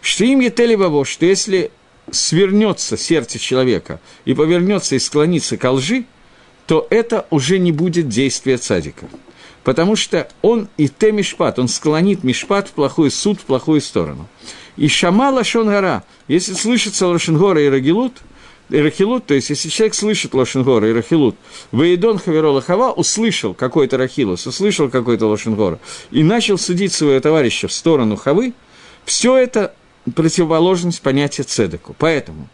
Что 0.00 0.24
им 0.24 0.38
етели 0.38 0.76
баво, 0.76 1.04
что 1.04 1.26
если 1.26 1.72
свернется 2.12 2.96
сердце 2.96 3.40
человека 3.40 4.00
и 4.24 4.32
повернется 4.32 4.94
и 4.94 5.00
склонится 5.00 5.56
к 5.56 5.68
лжи, 5.68 6.04
то 6.68 6.86
это 6.90 7.26
уже 7.30 7.58
не 7.58 7.72
будет 7.72 8.08
действия 8.08 8.56
цадика. 8.56 9.08
Потому 9.64 9.96
что 9.96 10.28
он 10.42 10.68
и 10.76 10.88
те 10.88 11.10
мишпат, 11.10 11.58
он 11.58 11.66
склонит 11.66 12.22
мишпат 12.22 12.68
в 12.68 12.72
плохой 12.72 13.10
суд, 13.10 13.40
в 13.40 13.44
плохую 13.44 13.80
сторону. 13.80 14.28
И 14.78 14.86
шама 14.86 15.30
лашон 15.30 15.68
если 16.28 16.54
слышится 16.54 17.08
лашонгора 17.08 17.60
и 17.60 17.68
рагилут, 17.68 18.12
рахилут, 18.70 19.26
то 19.26 19.34
есть 19.34 19.50
если 19.50 19.70
человек 19.70 19.94
слышит 19.94 20.34
лошенгора 20.34 20.88
и 20.88 20.92
рахилут, 20.92 21.34
Ваидон 21.72 22.18
Хаверола 22.18 22.60
Хава 22.60 22.92
услышал 22.92 23.54
какой-то 23.54 23.96
рахилус, 23.96 24.46
услышал 24.46 24.88
какой-то 24.88 25.26
лошенгора, 25.26 25.80
и 26.12 26.22
начал 26.22 26.58
судить 26.58 26.92
своего 26.92 27.18
товарища 27.18 27.66
в 27.66 27.72
сторону 27.72 28.14
Хавы, 28.14 28.52
все 29.04 29.36
это 29.36 29.74
противоположность 30.14 31.02
понятия 31.02 31.42
цедеку. 31.42 31.96
Поэтому 31.98 32.48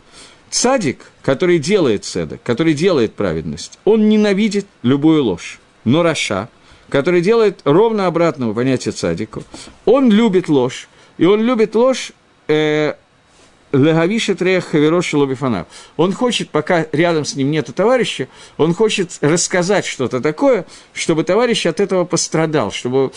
цадик, 0.48 1.10
который 1.22 1.58
делает 1.58 2.06
цедек, 2.06 2.40
который 2.42 2.72
делает 2.72 3.12
праведность, 3.12 3.78
он 3.84 4.08
ненавидит 4.08 4.66
любую 4.82 5.24
ложь. 5.24 5.60
Но 5.84 6.02
Раша, 6.02 6.48
который 6.88 7.20
делает 7.20 7.60
ровно 7.64 8.06
обратного 8.06 8.54
понятия 8.54 8.92
цадику, 8.92 9.42
он 9.84 10.10
любит 10.10 10.48
ложь, 10.48 10.88
и 11.18 11.24
он 11.24 11.42
любит 11.42 11.74
ложь 11.74 12.12
э, 12.48 12.94
Легавиша 13.74 14.34
трех 14.34 14.66
хавероши 14.66 15.16
лобифанав. 15.16 15.66
Он 15.96 16.12
хочет, 16.12 16.50
пока 16.50 16.86
рядом 16.92 17.24
с 17.24 17.34
ним 17.34 17.50
нету 17.50 17.72
товарища, 17.72 18.28
он 18.56 18.72
хочет 18.74 19.18
рассказать 19.20 19.84
что-то 19.84 20.20
такое, 20.20 20.64
чтобы 20.92 21.24
товарищ 21.24 21.66
от 21.66 21.80
этого 21.80 22.04
пострадал, 22.04 22.70
чтобы 22.70 23.12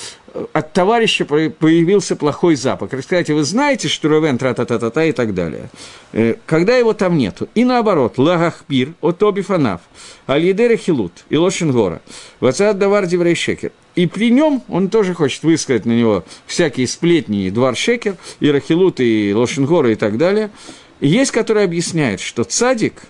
от 0.54 0.74
товарища 0.74 1.26
появился 1.26 2.16
плохой 2.16 2.56
запах. 2.56 2.94
Рассказать, 2.94 3.30
вы 3.30 3.44
знаете, 3.44 3.88
что 3.88 4.10
Рувен 4.10 4.38
тра-та-та-та-та 4.38 5.06
и 5.06 5.12
так 5.12 5.34
далее. 5.34 5.70
Э, 6.14 6.36
когда 6.46 6.78
его 6.78 6.94
там 6.94 7.18
нету. 7.18 7.50
И 7.56 7.64
наоборот, 7.66 8.18
лагахпир 8.18 8.94
от 9.02 9.22
обифанав, 9.24 9.82
алидера 10.26 10.76
хилут 10.78 11.26
и 11.30 11.38
лошенгора, 11.38 12.02
вацат 12.40 12.78
давар 12.78 13.08
шекер. 13.36 13.72
И 13.96 14.06
при 14.06 14.30
нем 14.30 14.64
он 14.68 14.90
тоже 14.90 15.14
хочет 15.14 15.44
высказать 15.44 15.86
на 15.86 15.92
него 15.92 16.24
всякие 16.46 16.88
сплетни, 16.88 17.48
и 17.48 17.52
двар 17.52 17.76
шекер, 17.76 18.16
и 18.40 18.52
рахилут, 18.52 19.00
и 19.00 19.34
лошенгора 19.34 19.92
и 19.92 19.96
так 19.96 20.18
далее. 20.18 20.52
И 21.00 21.08
есть, 21.08 21.32
который 21.32 21.64
объясняет, 21.64 22.20
что 22.20 22.44
цадик 22.44 23.02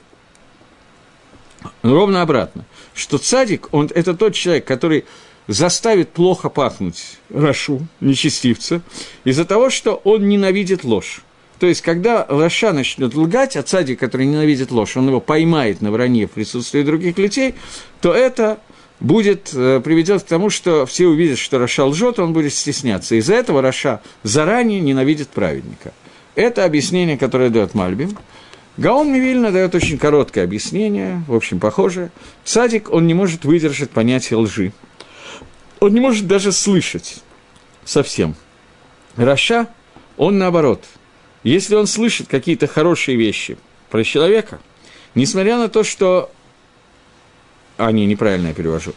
ровно 1.81 2.21
обратно, 2.21 2.65
что 2.93 3.17
цадик, 3.17 3.67
он, 3.71 3.89
это 3.93 4.13
тот 4.13 4.33
человек, 4.33 4.65
который 4.65 5.05
заставит 5.47 6.09
плохо 6.09 6.49
пахнуть 6.49 7.17
Рашу, 7.29 7.87
нечестивца, 8.01 8.81
из-за 9.23 9.45
того, 9.45 9.69
что 9.69 10.01
он 10.03 10.27
ненавидит 10.27 10.83
ложь. 10.83 11.21
То 11.59 11.65
есть, 11.65 11.81
когда 11.81 12.25
Раша 12.29 12.71
начнет 12.71 13.15
лгать, 13.15 13.57
а 13.57 13.63
цадик, 13.63 13.99
который 13.99 14.27
ненавидит 14.27 14.71
ложь, 14.71 14.95
он 14.95 15.07
его 15.07 15.19
поймает 15.19 15.81
на 15.81 15.91
вранье 15.91 16.27
в 16.27 16.31
присутствии 16.31 16.83
других 16.83 17.17
людей, 17.17 17.55
то 17.99 18.13
это 18.13 18.59
будет, 18.99 19.51
э, 19.53 19.81
приведет 19.83 20.23
к 20.23 20.27
тому, 20.27 20.49
что 20.49 20.85
все 20.85 21.07
увидят, 21.07 21.39
что 21.39 21.57
רשע 21.57 21.85
лжет, 21.85 22.19
он 22.19 22.33
будет 22.33 22.53
стесняться. 22.53 23.15
Из-за 23.15 23.35
этого 23.35 23.61
רשע 23.61 24.01
заранее 24.23 24.79
ненавидит 24.81 25.29
праведника. 25.29 25.93
Это 26.35 26.65
объяснение, 26.65 27.17
которое 27.17 27.49
дает 27.49 27.73
Мальбим. 27.73 28.15
Гаон 28.77 29.11
ми-Вильна 29.11 29.51
дает 29.51 29.73
очень 29.73 29.97
короткое 29.97 30.43
объяснение, 30.43 31.23
в 31.27 31.33
общем, 31.33 31.59
похожее. 31.59 32.11
צדיק, 32.43 32.91
он 32.93 33.07
не 33.07 33.15
может 33.15 33.43
выдержать 33.43 33.89
понятие 33.89 34.37
лжи 34.37 34.71
он 35.87 35.93
не 35.93 36.01
может 36.01 36.27
даже 36.27 36.51
слышать 36.51 37.19
совсем. 37.85 38.35
רשע, 39.15 39.67
он 40.17 40.37
наоборот. 40.37 40.83
Если 41.43 41.75
он 41.75 41.87
слышит 41.87 42.27
какие-то 42.27 42.67
хорошие 42.67 43.17
вещи 43.17 43.57
про 43.89 44.03
человека, 44.03 44.59
несмотря 45.15 45.57
на 45.57 45.69
то, 45.69 45.83
что... 45.83 46.29
А, 47.77 47.91
не, 47.91 48.05
неправильно 48.05 48.47
я 48.47 48.53
перевожу. 48.53 48.93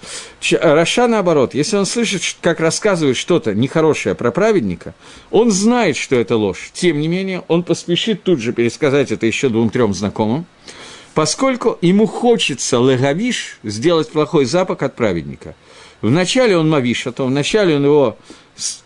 Раша, 0.61 1.07
наоборот, 1.07 1.55
если 1.55 1.77
он 1.77 1.87
слышит, 1.87 2.23
как 2.41 2.59
рассказывают 2.59 3.17
что-то 3.17 3.55
нехорошее 3.55 4.17
про 4.17 4.33
праведника, 4.33 4.95
он 5.31 5.53
знает, 5.53 5.97
что 5.97 6.17
это 6.17 6.37
ложь. 6.37 6.71
Тем 6.73 6.99
не 6.99 7.07
менее, 7.07 7.45
он 7.47 7.63
поспешит 7.63 8.25
тут 8.25 8.41
же 8.41 8.53
пересказать 8.53 9.13
это 9.13 9.27
еще 9.27 9.49
двум-трем 9.49 9.95
знакомым, 9.95 10.45
поскольку 11.15 11.79
ему 11.83 12.07
хочется 12.07 12.79
легавиш 12.79 13.59
сделать 13.63 14.11
плохой 14.11 14.45
запах 14.45 14.83
от 14.83 14.97
праведника– 14.97 15.55
Вначале 16.03 16.57
он 16.57 16.69
Мавиш, 16.69 17.07
а 17.07 17.13
то 17.13 17.27
вначале 17.27 17.77
он 17.77 17.85
его 17.85 18.17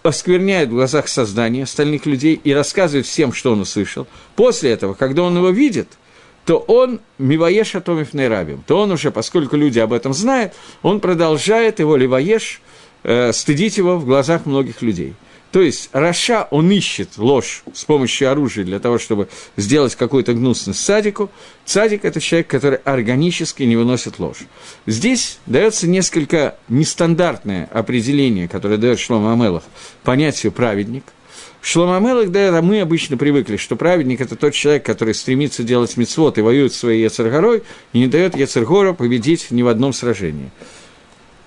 оскверняет 0.03 0.69
в 0.69 0.73
глазах 0.73 1.09
создания 1.09 1.65
остальных 1.65 2.07
людей 2.07 2.41
и 2.43 2.53
рассказывает 2.53 3.07
всем, 3.07 3.33
что 3.33 3.53
он 3.53 3.61
услышал. 3.61 4.07
После 4.37 4.71
этого, 4.71 4.95
когда 4.95 5.23
он 5.23 5.37
его 5.37 5.51
видит, 5.51 5.89
то 6.45 6.59
он 6.59 7.01
миваеш 7.19 7.75
атомив 7.75 8.13
нейрабим, 8.13 8.63
то 8.67 8.79
он 8.79 8.93
уже, 8.93 9.11
поскольку 9.11 9.57
люди 9.57 9.79
об 9.79 9.93
этом 9.93 10.13
знают, 10.13 10.53
он 10.83 11.01
продолжает 11.01 11.79
его 11.79 11.97
ливаеш, 11.97 12.61
э, 13.03 13.33
стыдить 13.33 13.79
его 13.79 13.97
в 13.97 14.05
глазах 14.05 14.45
многих 14.47 14.83
людей. 14.83 15.15
То 15.55 15.63
есть 15.63 15.89
Раша, 15.93 16.49
он 16.51 16.69
ищет 16.73 17.11
ложь 17.17 17.63
с 17.73 17.85
помощью 17.85 18.29
оружия 18.29 18.65
для 18.65 18.81
того, 18.81 18.99
чтобы 18.99 19.29
сделать 19.57 19.95
какую-то 19.95 20.35
гнусность 20.35 20.81
садику. 20.81 21.31
Садик– 21.65 22.01
это 22.05 22.21
человек, 22.21 22.49
который 22.49 22.79
органически 22.79 23.63
не 23.63 23.77
выносит 23.77 24.19
ложь. 24.19 24.39
Здесь 24.87 25.39
дается 25.47 25.87
несколько 25.87 26.57
нестандартное 26.69 27.69
определение, 27.73 28.49
которое 28.49 28.79
дает 28.79 28.99
Шлома 28.99 29.33
Амелах, 29.33 29.63
понятию 30.03 30.51
«праведник». 30.51 31.05
Шлома 31.63 31.99
Амелах 31.99 32.31
дает, 32.31 32.53
а 32.55 32.61
мы 32.61 32.81
обычно 32.81 33.17
привыкли, 33.17 33.57
что 33.57 33.77
праведник– 33.77 34.21
это 34.23 34.35
тот 34.35 34.55
человек, 34.55 34.85
который 34.85 35.15
стремится 35.15 35.63
делать 35.63 35.97
мицвод 35.97 36.37
и 36.37 36.41
воюет 36.41 36.75
своей 36.75 37.05
Яцергорой, 37.05 37.63
и 37.93 38.01
не 38.01 38.09
дает 38.09 38.37
Яцергора 38.37 38.93
победить 38.93 39.53
ни 39.53 39.63
в 39.63 39.69
одном 39.69 39.93
сражении. 39.93 40.51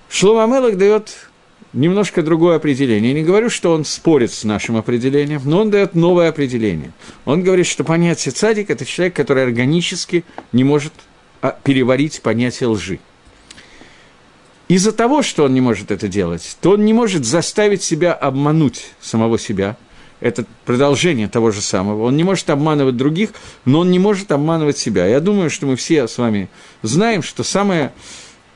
Шлома 0.10 0.46
Амелах 0.46 0.78
дает 0.78 1.27
немножко 1.74 2.24
другое 2.24 2.56
определение. 2.56 3.12
Я 3.12 3.20
не 3.20 3.26
говорю, 3.26 3.50
что 3.50 3.74
он 3.74 3.86
спорит 3.86 4.32
с 4.32 4.44
нашим 4.44 4.78
определением, 4.78 5.42
но 5.46 5.62
он 5.62 5.70
дает 5.70 5.96
новое 5.96 6.30
определение. 6.30 6.92
Он 7.26 7.44
говорит, 7.44 7.68
что 7.68 7.84
понятие 7.84 8.32
цадик– 8.32 8.70
это 8.72 8.86
человек, 8.86 9.16
который 9.16 9.44
органически 9.44 10.24
не 10.52 10.64
может 10.64 10.94
а, 11.42 11.58
переварить 11.64 12.22
понятие 12.22 12.70
лжи. 12.70 13.00
Из-за 14.68 14.92
того, 14.92 15.22
что 15.22 15.46
он 15.46 15.54
не 15.54 15.62
может 15.62 15.92
это 15.92 16.08
делать, 16.08 16.58
то 16.62 16.72
он 16.72 16.84
не 16.84 16.94
может 16.94 17.26
заставить 17.26 17.84
себя 17.84 18.14
обмануть 18.14 18.92
самого 19.00 19.40
себя. 19.40 19.78
Это 20.20 20.46
продолжение 20.66 21.28
того 21.28 21.52
же 21.52 21.62
самого. 21.62 22.04
Он 22.04 22.18
не 22.18 22.24
может 22.24 22.50
обманывать 22.50 22.98
других, 22.98 23.30
но 23.66 23.80
он 23.80 23.92
не 23.92 24.00
может 24.00 24.32
обманывать 24.32 24.78
себя. 24.78 25.06
Я 25.06 25.20
думаю, 25.20 25.50
что 25.50 25.68
мы 25.68 25.76
все 25.76 26.08
с 26.08 26.18
вами 26.18 26.50
знаем, 26.82 27.22
что 27.22 27.44
самое 27.44 27.94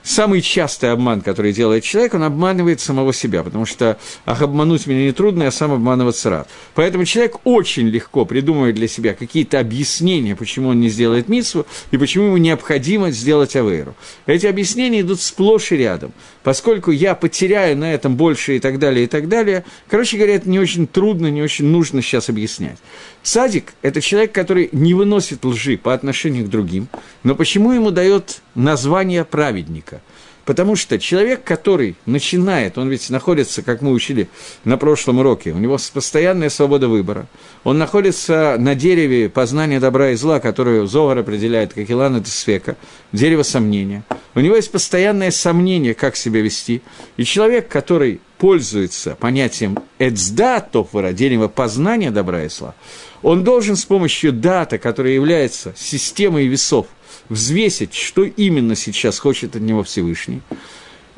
Самый 0.03 0.41
частый 0.41 0.91
обман, 0.91 1.21
который 1.21 1.53
делает 1.53 1.83
человек, 1.83 2.15
он 2.15 2.23
обманывает 2.23 2.81
самого 2.81 3.13
себя, 3.13 3.43
потому 3.43 3.67
что 3.67 3.97
ах, 4.25 4.41
обмануть 4.41 4.87
меня 4.87 5.05
нетрудно, 5.05 5.43
я 5.43 5.51
сам 5.51 5.71
обманываться 5.71 6.29
рад. 6.31 6.49
Поэтому 6.73 7.05
человек 7.05 7.37
очень 7.43 7.87
легко 7.87 8.25
придумывает 8.25 8.75
для 8.75 8.87
себя 8.87 9.13
какие-то 9.13 9.59
объяснения, 9.59 10.35
почему 10.35 10.69
он 10.69 10.79
не 10.79 10.89
сделает 10.89 11.29
митсву 11.29 11.67
и 11.91 11.97
почему 11.97 12.25
ему 12.25 12.37
необходимо 12.37 13.11
сделать 13.11 13.55
авейру. 13.55 13.95
Эти 14.25 14.47
объяснения 14.47 15.01
идут 15.01 15.21
сплошь 15.21 15.71
и 15.71 15.77
рядом. 15.77 16.13
Поскольку 16.43 16.89
я 16.89 17.13
потеряю 17.13 17.77
на 17.77 17.93
этом 17.93 18.15
больше 18.15 18.55
и 18.55 18.59
так 18.59 18.79
далее, 18.79 19.05
и 19.05 19.07
так 19.07 19.29
далее, 19.29 19.63
короче 19.87 20.17
говоря, 20.17 20.35
это 20.35 20.49
не 20.49 20.59
очень 20.59 20.87
трудно, 20.87 21.27
не 21.27 21.43
очень 21.43 21.65
нужно 21.65 22.01
сейчас 22.01 22.29
объяснять. 22.29 22.77
Садик– 23.23 23.73
это 23.81 24.01
человек, 24.01 24.31
который 24.31 24.69
не 24.71 24.93
выносит 24.93 25.45
лжи 25.45 25.77
по 25.77 25.93
отношению 25.93 26.45
к 26.45 26.49
другим, 26.49 26.87
но 27.23 27.35
почему 27.35 27.71
ему 27.71 27.91
дает 27.91 28.41
название 28.55 29.25
праведника? 29.25 30.01
Потому 30.45 30.75
что 30.75 30.97
человек, 30.97 31.43
который 31.43 31.95
начинает, 32.05 32.77
он 32.77 32.89
ведь 32.89 33.09
находится, 33.09 33.61
как 33.61 33.81
мы 33.81 33.91
учили 33.91 34.27
на 34.63 34.77
прошлом 34.77 35.19
уроке, 35.19 35.51
у 35.51 35.57
него 35.57 35.77
постоянная 35.93 36.49
свобода 36.49 36.87
выбора. 36.87 37.27
Он 37.63 37.77
находится 37.77 38.55
на 38.57 38.73
дереве 38.73 39.29
познания 39.29 39.79
добра 39.79 40.11
и 40.11 40.15
зла, 40.15 40.39
которое 40.39 40.85
Зовар 40.87 41.19
определяет 41.19 41.73
как 41.73 41.89
Илана 41.89 42.23
Тесфека, 42.23 42.75
дерево 43.11 43.43
сомнения. 43.43 44.03
У 44.33 44.39
него 44.39 44.55
есть 44.55 44.71
постоянное 44.71 45.31
сомнение, 45.31 45.93
как 45.93 46.15
себя 46.15 46.41
вести. 46.41 46.81
И 47.17 47.23
человек, 47.23 47.67
который 47.67 48.21
пользуется 48.37 49.15
понятием 49.19 49.77
«эцда 49.99 50.61
тофвара», 50.61 51.11
дерево 51.11 51.47
познания 51.47 52.09
добра 52.09 52.45
и 52.45 52.49
зла, 52.49 52.73
он 53.21 53.43
должен 53.43 53.75
с 53.75 53.85
помощью 53.85 54.33
дата, 54.33 54.79
которая 54.79 55.13
является 55.13 55.73
системой 55.77 56.47
весов, 56.47 56.87
взвесить, 57.29 57.93
что 57.93 58.23
именно 58.23 58.75
сейчас 58.75 59.19
хочет 59.19 59.55
от 59.55 59.61
него 59.61 59.83
Всевышний. 59.83 60.41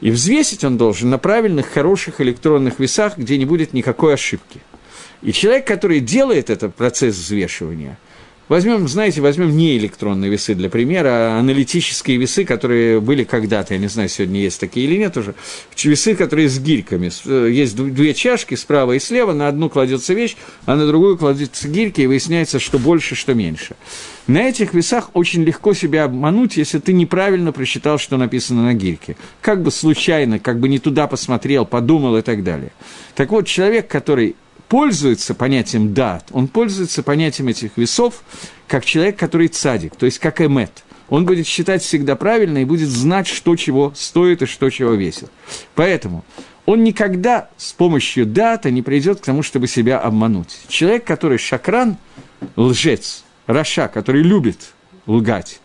И 0.01 0.11
взвесить 0.11 0.63
он 0.63 0.77
должен 0.77 1.09
на 1.09 1.17
правильных, 1.17 1.67
хороших 1.67 2.19
электронных 2.21 2.79
весах, 2.79 3.17
где 3.17 3.37
не 3.37 3.45
будет 3.45 3.73
никакой 3.73 4.15
ошибки. 4.15 4.59
И 5.21 5.31
человек, 5.31 5.65
который 5.65 5.99
делает 5.99 6.49
этот 6.49 6.75
процесс 6.75 7.15
взвешивания– 7.15 7.97
Возьмем, 8.49 8.87
знаете, 8.89 9.21
возьмем 9.21 9.55
не 9.55 9.77
электронные 9.77 10.29
весы 10.29 10.53
для 10.53 10.69
примера, 10.69 11.09
а 11.09 11.39
аналитические 11.39 12.17
весы, 12.17 12.43
которые 12.43 12.99
были 12.99 13.23
когда-то, 13.23 13.73
я 13.73 13.79
не 13.79 13.87
знаю, 13.87 14.09
сегодня 14.09 14.41
есть 14.41 14.59
такие 14.59 14.85
или 14.85 14.97
нет 14.97 15.15
уже, 15.15 15.33
весы, 15.81 16.15
которые 16.15 16.49
с 16.49 16.59
гирьками. 16.59 17.09
Э, 17.25 17.49
есть 17.49 17.75
две 17.75 18.13
чашки 18.13 18.55
справа 18.55 18.93
и 18.93 18.99
слева, 18.99 19.31
на 19.31 19.47
одну 19.47 19.69
кладется 19.69 20.13
вещь, 20.13 20.35
а 20.65 20.75
на 20.75 20.85
другую 20.85 21.17
кладется 21.17 21.69
гирьки, 21.69 22.01
и 22.01 22.07
выясняется, 22.07 22.59
что 22.59 22.79
больше, 22.79 23.15
что 23.15 23.33
меньше. 23.33 23.75
На 24.27 24.49
этих 24.49 24.73
весах 24.73 25.09
очень 25.13 25.43
легко 25.43 25.73
себя 25.73 26.03
обмануть, 26.03 26.57
если 26.57 26.79
ты 26.79 26.93
неправильно 26.93 27.51
прочитал, 27.53 27.97
что 27.97 28.17
написано 28.17 28.63
на 28.63 28.73
гирьке. 28.73 29.15
Как 29.41 29.61
бы 29.61 29.71
случайно, 29.71 30.39
как 30.39 30.59
бы 30.59 30.67
не 30.67 30.79
туда 30.79 31.07
посмотрел, 31.07 31.65
подумал 31.65 32.17
и 32.17 32.21
так 32.21 32.43
далее. 32.43 32.71
Так 33.15 33.31
вот, 33.31 33.47
человек, 33.47 33.87
который 33.87 34.35
пользуется 34.73 35.35
понятием 35.35 35.93
дат, 35.93 36.29
он 36.31 36.47
пользуется 36.47 37.03
понятием 37.03 37.47
этих 37.47 37.77
весов 37.77 38.23
как 38.67 38.83
человек, 38.83 39.19
который 39.19 39.47
цадик, 39.47 39.95
то 39.95 40.07
есть 40.07 40.17
как 40.17 40.41
эмет. 40.41 40.83
Он 41.09 41.27
будет 41.27 41.45
считать 41.45 41.83
всегда 41.83 42.15
правильно 42.15 42.57
и 42.57 42.65
будет 42.65 42.89
знать, 42.89 43.27
что 43.27 43.55
чего 43.55 43.93
стоит 43.95 44.41
и 44.41 44.47
что 44.47 44.71
чего 44.71 44.93
весит. 44.93 45.29
Поэтому 45.75 46.25
он 46.65 46.83
никогда 46.83 47.49
с 47.55 47.71
помощью 47.71 48.25
дата 48.25 48.71
не 48.71 48.81
придет 48.81 49.19
к 49.19 49.25
тому, 49.25 49.43
чтобы 49.43 49.67
себя 49.67 49.99
обмануть. 49.99 50.57
Человек, 50.69 51.03
который 51.03 51.37
шакран, 51.37 51.97
лжец, 52.55 53.25
раша, 53.45 53.87
который 53.87 54.23
любит 54.23 54.73
лгать, 55.05 55.59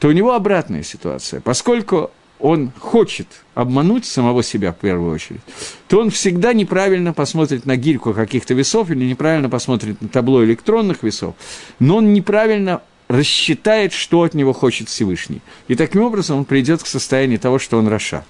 то 0.00 0.08
у 0.08 0.12
него 0.12 0.34
обратная 0.34 0.82
ситуация. 0.82 1.40
Поскольку 1.40 2.10
он 2.40 2.72
хочет 2.78 3.26
обмануть 3.54 4.06
самого 4.06 4.42
себя 4.42 4.72
в 4.72 4.76
первую 4.76 5.14
очередь, 5.14 5.40
то 5.88 6.00
он 6.00 6.10
всегда 6.10 6.52
неправильно 6.52 7.12
посмотрит 7.12 7.66
на 7.66 7.76
гирьку 7.76 8.14
каких-то 8.14 8.54
весов 8.54 8.90
или 8.90 9.04
неправильно 9.04 9.48
посмотрит 9.48 10.00
на 10.00 10.08
табло 10.08 10.44
электронных 10.44 11.02
весов, 11.02 11.34
но 11.78 11.96
он 11.96 12.12
неправильно 12.12 12.82
рассчитает, 13.08 13.92
что 13.92 14.22
от 14.22 14.34
него 14.34 14.52
хочет 14.52 14.88
Всевышний. 14.88 15.42
И 15.66 15.74
таким 15.74 16.02
образом 16.02 16.38
он 16.38 16.44
придет 16.44 16.82
к 16.82 16.86
состоянию 16.86 17.40
того, 17.40 17.58
что 17.58 17.76
он 17.76 17.88
רשע. 17.88 18.24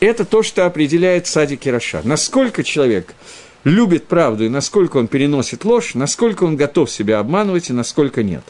Это 0.00 0.24
то, 0.24 0.42
что 0.42 0.66
определяет 0.66 1.28
צדיק 1.28 1.68
и 1.68 1.73
רשע. 1.73 2.00
Насколько 2.02 2.64
человек 2.64 3.14
любит 3.62 4.06
правду 4.08 4.44
и 4.44 4.48
насколько 4.48 4.96
он 4.96 5.06
переносит 5.06 5.64
ложь, 5.64 5.94
насколько 5.94 6.44
он 6.44 6.56
готов 6.56 6.90
себя 6.90 7.20
обманывать 7.20 7.70
и 7.70 7.72
насколько 7.72 8.24
нет. 8.24 8.44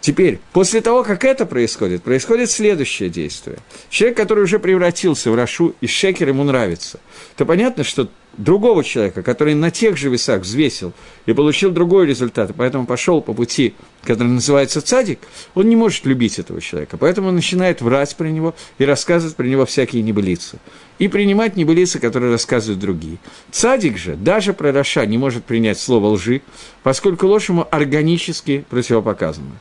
Теперь, 0.00 0.38
после 0.52 0.80
того, 0.80 1.02
как 1.02 1.24
это 1.24 1.46
происходит, 1.46 2.02
происходит 2.02 2.50
следующее 2.50 3.08
действие. 3.08 3.58
Человек, 3.88 4.16
который 4.16 4.44
уже 4.44 4.58
превратился 4.58 5.30
в 5.30 5.34
Рашу, 5.34 5.74
и 5.80 5.86
Шекер 5.86 6.28
ему 6.28 6.44
нравится, 6.44 7.00
то 7.36 7.44
понятно, 7.44 7.82
что 7.82 8.08
другого 8.36 8.84
человека, 8.84 9.22
который 9.22 9.54
на 9.54 9.70
тех 9.70 9.96
же 9.96 10.08
весах 10.08 10.42
взвесил 10.42 10.92
и 11.24 11.32
получил 11.32 11.70
другой 11.70 12.06
результат, 12.06 12.50
и 12.50 12.52
поэтому 12.52 12.86
пошел 12.86 13.20
по 13.20 13.32
пути, 13.32 13.74
который 14.02 14.28
называется 14.28 14.80
цадик, 14.80 15.18
он 15.54 15.68
не 15.68 15.76
может 15.76 16.04
любить 16.04 16.38
этого 16.38 16.60
человека. 16.60 16.96
Поэтому 16.96 17.28
он 17.28 17.34
начинает 17.34 17.80
врать 17.80 18.14
про 18.16 18.28
него 18.28 18.54
и 18.78 18.84
рассказывать 18.84 19.36
про 19.36 19.46
него 19.46 19.66
всякие 19.66 20.02
небылицы. 20.02 20.58
И 20.98 21.08
принимать 21.08 21.56
небылицы, 21.56 21.98
которые 21.98 22.30
рассказывают 22.30 22.78
другие. 22.78 23.18
Цадик 23.50 23.98
же 23.98 24.14
даже 24.14 24.52
про 24.52 24.72
Раша 24.72 25.04
не 25.06 25.18
может 25.18 25.44
принять 25.44 25.78
слово 25.78 26.08
лжи, 26.08 26.42
поскольку 26.82 27.26
ложь 27.26 27.48
ему 27.48 27.66
органически 27.70 28.64
противопоказана. 28.68 29.58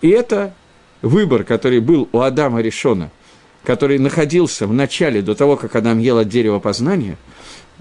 И 0.00 0.08
это 0.08 0.54
выбор, 1.02 1.44
который 1.44 1.80
был 1.80 2.08
у 2.12 2.20
Адама 2.20 2.60
Решона, 2.60 3.10
который 3.64 3.98
находился 3.98 4.66
в 4.66 4.72
начале, 4.72 5.22
до 5.22 5.34
того, 5.34 5.56
как 5.56 5.74
Адам 5.76 5.98
ел 5.98 6.18
от 6.18 6.28
дерева 6.28 6.58
познания– 6.58 7.16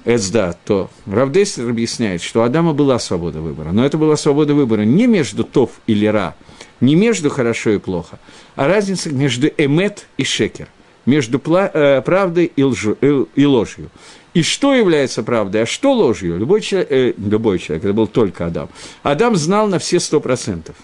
Эцда, 0.06 0.56
то 0.66 0.92
Равдейстер 1.08 1.68
объясняет, 1.68 2.22
что 2.22 2.42
у 2.42 2.44
Адама 2.44 2.74
была 2.74 3.00
свобода 3.00 3.42
выбора. 3.42 3.72
Но 3.72 3.84
это 3.84 3.98
была 3.98 4.16
свобода 4.16 4.54
выбора 4.54 4.84
не 4.84 5.08
между 5.08 5.44
тов 5.44 5.72
или 5.88 6.06
ра, 6.06 6.36
не 6.80 6.96
между 6.96 7.32
хорошо 7.32 7.72
и 7.72 7.80
плохо, 7.80 8.20
а 8.56 8.68
разница 8.68 9.10
между 9.10 9.48
эмет 9.48 10.08
и 10.18 10.24
шекер, 10.24 10.68
между 11.08 11.42
э, 11.44 12.02
правдой 12.06 12.52
и, 12.56 12.64
лжу, 12.64 12.98
э, 13.02 13.26
и 13.36 13.46
ложью. 13.46 13.90
И 14.36 14.44
что 14.44 14.76
является 14.76 15.24
правдой, 15.24 15.64
а 15.64 15.66
что 15.66 15.94
ложью? 15.94 16.38
Любой 16.38 16.62
человек, 16.62 16.92
э, 16.92 17.14
любой 17.18 17.58
человек, 17.58 17.86
это 17.86 17.94
был 17.94 18.06
только 18.06 18.46
Адам. 18.46 18.70
Адам 19.02 19.36
знал 19.36 19.68
на 19.68 19.80
все 19.80 20.00
сто 20.00 20.20
процентов. 20.20 20.76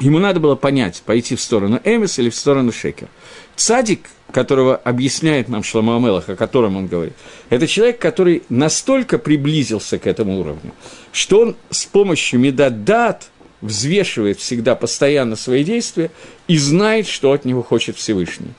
Ему 0.00 0.18
надо 0.18 0.40
было 0.40 0.54
понять, 0.54 1.02
пойти 1.04 1.36
в 1.36 1.40
сторону 1.40 1.80
Эмис 1.84 2.18
или 2.18 2.30
в 2.30 2.34
сторону 2.34 2.72
Шекер. 2.72 3.08
Цадик– 3.56 4.06
которого 4.32 4.74
объясняет 4.76 5.48
нам 5.48 5.62
Шламу 5.62 5.94
Амелах, 5.94 6.28
о 6.28 6.36
котором 6.36 6.76
он 6.76 6.86
говорит, 6.88 7.12
это 7.50 7.66
человек, 7.66 7.98
который 7.98 8.42
настолько 8.48 9.18
приблизился 9.18 9.98
к 9.98 10.06
этому 10.06 10.40
уровню, 10.40 10.72
что 11.12 11.40
он 11.40 11.56
с 11.70 11.84
помощью 11.84 12.40
медадат 12.40 13.28
взвешивает 13.60 14.40
всегда 14.40 14.74
постоянно 14.74 15.36
свои 15.36 15.62
действия 15.62 16.10
и 16.48 16.58
знает, 16.58 17.06
что 17.06 17.32
от 17.32 17.44
него 17.44 17.62
хочет 17.62 17.96
Всевышний. 17.96 18.50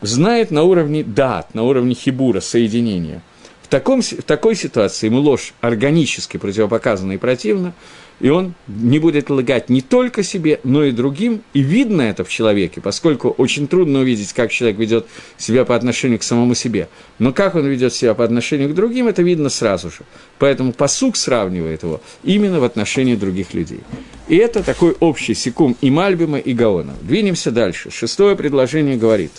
Знает 0.00 0.50
на 0.50 0.64
уровне 0.64 1.04
дат, 1.04 1.54
на 1.54 1.62
уровне 1.62 1.94
хибура, 1.94 2.40
соединения. 2.40 3.22
В, 3.62 3.68
таком, 3.68 4.02
в 4.02 4.22
такой 4.22 4.56
ситуации 4.56 5.06
ему 5.06 5.20
ложь 5.20 5.54
органически 5.60 6.36
противопоказана 6.36 7.12
и 7.12 7.16
противна, 7.16 7.74
и 8.20 8.28
он 8.30 8.54
не 8.68 8.98
будет 8.98 9.30
лгать 9.30 9.68
не 9.68 9.80
только 9.80 10.22
себе, 10.22 10.60
но 10.64 10.84
и 10.84 10.92
другим, 10.92 11.42
и 11.52 11.60
видно 11.60 12.02
это 12.02 12.24
в 12.24 12.28
человеке, 12.28 12.80
поскольку 12.80 13.28
очень 13.30 13.66
трудно 13.66 14.00
увидеть, 14.00 14.32
как 14.32 14.52
человек 14.52 14.78
ведет 14.78 15.06
себя 15.36 15.64
по 15.64 15.74
отношению 15.74 16.18
к 16.18 16.22
самому 16.22 16.54
себе. 16.54 16.88
Но 17.18 17.32
как 17.32 17.54
он 17.54 17.66
ведет 17.66 17.92
себя 17.92 18.14
по 18.14 18.24
отношению 18.24 18.70
к 18.70 18.74
другим, 18.74 19.08
это 19.08 19.22
видно 19.22 19.48
сразу 19.48 19.90
же. 19.90 20.00
Поэтому 20.38 20.72
посук 20.72 21.16
сравнивает 21.16 21.82
его 21.82 22.00
именно 22.22 22.60
в 22.60 22.64
отношении 22.64 23.16
других 23.16 23.54
людей. 23.54 23.80
И 24.28 24.36
это 24.36 24.62
такой 24.62 24.96
общий 25.00 25.34
секум 25.34 25.76
и 25.80 25.90
Мальбима, 25.90 26.38
и 26.38 26.54
Гаона. 26.54 26.94
Двинемся 27.02 27.50
дальше. 27.50 27.90
Шестое 27.90 28.36
предложение 28.36 28.96
говорит. 28.96 29.32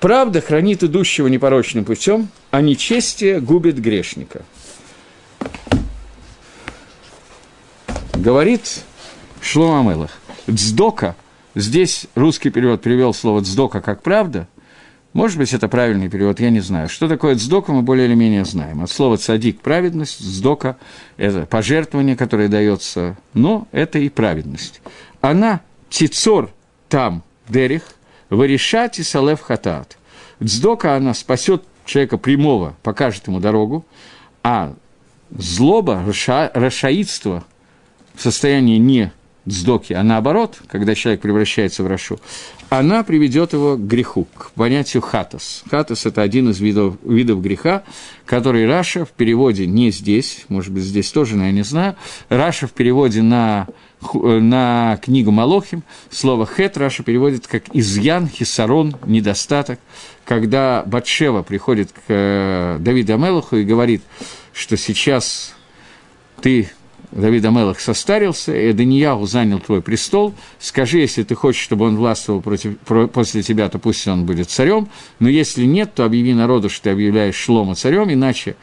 Правда 0.00 0.40
хранит 0.40 0.82
идущего 0.82 1.26
непорочным 1.26 1.84
путем, 1.84 2.28
а 2.50 2.62
нечестие 2.62 3.38
губит 3.40 3.78
грешника. 3.78 4.42
Говорит 8.20 8.84
Шлома 9.40 9.90
Мелах, 9.90 10.10
«Дздока», 10.46 11.16
здесь 11.54 12.06
русский 12.14 12.50
перевод 12.50 12.82
перевел 12.82 13.14
слово 13.14 13.40
«дздока» 13.40 13.80
как 13.80 14.02
«правда», 14.02 14.46
может 15.14 15.38
быть, 15.38 15.54
это 15.54 15.68
правильный 15.68 16.10
перевод, 16.10 16.38
я 16.38 16.50
не 16.50 16.60
знаю. 16.60 16.90
Что 16.90 17.08
такое 17.08 17.34
«дздока» 17.34 17.72
мы 17.72 17.80
более 17.80 18.06
или 18.06 18.14
менее 18.14 18.44
знаем. 18.44 18.82
От 18.82 18.90
слова 18.90 19.16
«цадик»– 19.16 19.60
праведность, 19.62 20.22
«дздока»– 20.22 20.76
это 21.16 21.46
пожертвование, 21.46 22.14
которое 22.14 22.48
дается, 22.48 23.16
но 23.32 23.66
это 23.72 23.98
и 23.98 24.10
праведность. 24.10 24.82
Она 25.22 25.62
«тицор 25.88 26.50
там 26.90 27.22
дерих, 27.48 27.84
варишат 28.28 28.98
и 28.98 29.02
салев 29.02 29.40
хатат». 29.40 29.96
Дздока, 30.42 30.94
она 30.94 31.14
спасет 31.14 31.64
человека 31.86 32.18
прямого, 32.18 32.76
покажет 32.82 33.28
ему 33.28 33.40
дорогу, 33.40 33.86
а 34.42 34.74
злоба, 35.30 36.04
раша, 36.06 36.50
рашаидство– 36.52 37.44
в 38.20 38.22
состоянии 38.22 38.76
не 38.76 39.12
сдоки, 39.46 39.94
а 39.94 40.02
наоборот, 40.02 40.58
когда 40.68 40.94
человек 40.94 41.22
превращается 41.22 41.82
в 41.82 41.86
Рашу, 41.86 42.20
она 42.68 43.02
приведет 43.02 43.54
его 43.54 43.76
к 43.76 43.80
греху, 43.80 44.26
к 44.36 44.50
понятию 44.50 45.02
хатас. 45.02 45.64
Хатас– 45.70 46.04
это 46.04 46.20
один 46.20 46.50
из 46.50 46.60
видов, 46.60 46.96
видов 47.02 47.40
греха, 47.40 47.82
который 48.26 48.66
Раша 48.66 49.06
в 49.06 49.12
переводе 49.12 49.66
не 49.66 49.90
здесь, 49.90 50.44
может 50.48 50.70
быть, 50.70 50.82
здесь 50.82 51.10
тоже, 51.10 51.34
но 51.34 51.46
я 51.46 51.50
не 51.50 51.62
знаю, 51.62 51.96
Раши 52.28 52.66
в 52.66 52.72
переводе 52.72 53.22
на, 53.22 53.68
на 54.12 54.98
книгу 55.02 55.30
Малохим, 55.30 55.82
слово 56.10 56.44
חטא 56.44 56.76
Раши 56.76 57.02
переводит 57.02 57.46
как 57.46 57.74
изъян, 57.74 58.28
חיסרון, 58.28 58.96
недостаток, 59.06 59.80
когда 60.26 60.82
Батшева 60.84 61.42
приходит 61.42 61.90
к 61.92 62.02
э, 62.08 62.76
Давиду 62.80 63.14
Амелаху 63.14 63.56
и 63.56 63.64
говорит, 63.64 64.02
что 64.52 64.76
сейчас 64.76 65.54
ты 66.42 66.68
Давид 67.12 67.44
Амелах 67.44 67.80
состарился, 67.80 68.54
Адонияху 68.54 69.26
занял 69.26 69.58
твой 69.58 69.82
престол, 69.82 70.34
скажи, 70.58 70.98
если 70.98 71.22
ты 71.24 71.34
хочешь, 71.34 71.62
чтобы 71.62 71.86
он 71.86 71.96
властвовал 71.96 72.40
против, 72.40 72.78
про, 72.78 73.08
после 73.08 73.42
тебя, 73.42 73.68
то 73.68 73.78
пусть 73.78 74.06
он 74.06 74.26
будет 74.26 74.48
царем, 74.48 74.88
но 75.18 75.28
если 75.28 75.64
нет, 75.64 75.92
то 75.94 76.04
объяви 76.04 76.34
народу, 76.34 76.68
что 76.68 76.84
ты 76.84 76.90
объявляешь 76.90 77.34
Шломо 77.34 77.74
царем, 77.74 78.12
иначе 78.12 78.54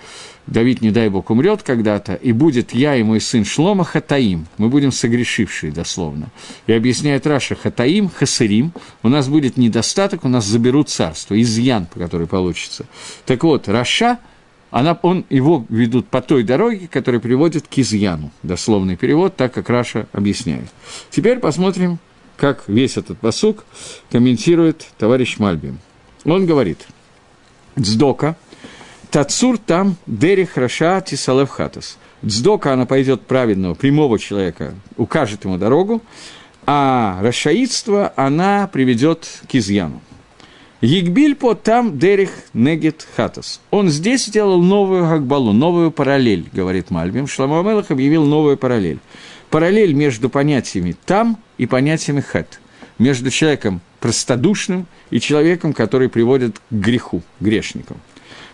Давид, 0.48 0.82
не 0.82 0.92
дай 0.92 1.10
бог, 1.10 1.30
умрет 1.30 1.62
когда-то, 1.62 2.14
и 2.14 2.32
будет 2.32 2.74
я 2.74 2.96
и 2.96 3.04
мой 3.04 3.20
сын 3.20 3.44
Шломо 3.44 3.84
חטאים. 3.84 4.48
Мы 4.58 4.70
будем 4.70 4.94
согрешившие, 4.94 5.74
дословно. 5.74 6.30
И 6.68 6.74
объясняет 6.74 7.28
Раши 7.28 7.56
חטאים, 7.56 8.10
חסרים. 8.10 8.72
У 9.04 9.10
нас 9.10 9.28
будет 9.28 9.58
недостаток, 9.58 10.24
у 10.24 10.30
нас 10.30 10.46
заберут 10.46 10.90
царство, 10.90 11.40
изъян, 11.42 11.86
который 11.94 12.28
получится. 12.28 12.86
Так 13.26 13.44
вот, 13.44 13.68
רשע– 13.68 14.20
она, 14.70 14.98
он, 15.02 15.26
его 15.30 15.66
ведут 15.70 16.08
по 16.08 16.22
той 16.22 16.44
дороге, 16.44 16.88
которая 16.92 17.22
приводит 17.22 17.68
к 17.68 17.78
изъяну. 17.78 18.32
Дословный 18.44 18.98
перевод, 18.98 19.36
так 19.36 19.54
как 19.54 19.70
Раши 19.70 20.08
объясняет. 20.12 20.70
Теперь 21.10 21.40
посмотрим, 21.40 22.00
как 22.36 22.64
весь 22.68 22.98
этот 22.98 23.18
פסוק 23.18 23.66
комментирует 24.12 24.88
товарищ 24.98 25.38
Мальбим. 25.40 25.80
Он 26.26 26.46
говорит, 26.46 26.86
«Дздока, 27.78 28.36
тацур 29.10 29.58
там 29.58 29.96
дерих 30.06 30.58
раша 30.58 31.02
тисалев 31.02 31.50
хатас». 31.50 31.98
Дздока, 32.24 32.74
она 32.74 32.86
пойдет 32.86 33.22
праведного, 33.22 33.74
прямого 33.74 34.20
человека, 34.20 34.74
укажет 34.98 35.46
ему 35.46 35.58
дорогу, 35.58 36.02
а 36.66 37.20
рашаидство 37.22 38.12
она 38.16 38.68
приведет 38.68 39.42
к 39.50 39.56
изъяну. 39.56 40.02
Егбиль 40.82 41.34
по 41.34 41.56
там 41.56 41.98
дерих 41.98 42.30
негет 42.54 43.08
хатас. 43.16 43.62
Он 43.72 43.90
здесь 43.90 44.26
сделал 44.26 44.62
новую 44.62 45.10
гагбалу, 45.10 45.52
новую 45.52 45.90
параллель, 45.90 46.48
говорит 46.54 46.92
Мальбим. 46.92 47.26
Шламамелах 47.26 47.90
объявил 47.90 48.26
новую 48.26 48.58
параллель. 48.58 49.00
Параллель 49.50 49.94
между 49.94 50.30
понятиями 50.30 50.96
там 51.06 51.40
и 51.58 51.66
понятиями 51.66 52.22
хат. 52.22 52.60
Между 53.00 53.32
человеком 53.32 53.82
простодушным 54.00 54.86
и 55.10 55.20
человеком, 55.20 55.74
который 55.74 56.10
приводит 56.10 56.60
к 56.60 56.62
греху, 56.70 57.24
грешникам. 57.40 57.98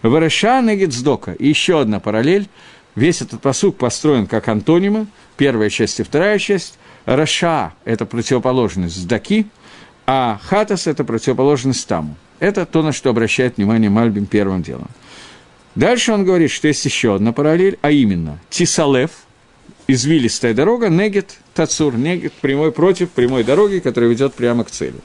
Вараша 0.01 0.61
негет 0.61 0.93
сдока. 0.93 1.33
И 1.33 1.49
еще 1.49 1.81
одна 1.81 1.99
параллель. 1.99 2.47
Весь 2.95 3.21
этот 3.21 3.41
посук 3.41 3.75
построен 3.75 4.27
как 4.27 4.47
антонимы. 4.47 5.07
Первая 5.35 5.69
часть 5.69 5.99
и 5.99 6.03
вторая 6.03 6.39
часть. 6.39 6.77
Раша– 7.05 7.73
это 7.83 8.05
противоположность 8.05 8.95
сдаки– 8.95 9.47
а 10.05 10.39
хатас– 10.43 10.87
это 10.87 11.03
противоположность 11.03 11.87
таму. 11.87 12.15
Это 12.39 12.65
то, 12.65 12.81
на 12.81 12.91
что 12.91 13.09
обращает 13.09 13.57
внимание 13.57 13.89
Мальбим 13.89 14.25
первым 14.25 14.61
делом. 14.61 14.89
Дальше 15.75 16.11
он 16.11 16.25
говорит, 16.25 16.51
что 16.51 16.67
есть 16.67 16.85
еще 16.85 17.15
одна 17.15 17.31
параллель, 17.31 17.79
а 17.81 17.89
именно 17.89 18.39
Тисалев, 18.49 19.11
извилистая 19.87 20.53
дорога, 20.53 20.89
негет 20.89 21.37
тацур, 21.53 21.95
негет 21.95 22.33
прямой 22.33 22.71
против 22.71 23.09
прямой 23.11 23.43
дороги, 23.43 23.79
которая 23.79 24.09
ведет 24.09 24.33
прямо 24.33 24.63
к 24.63 24.71
цели. 24.71 24.99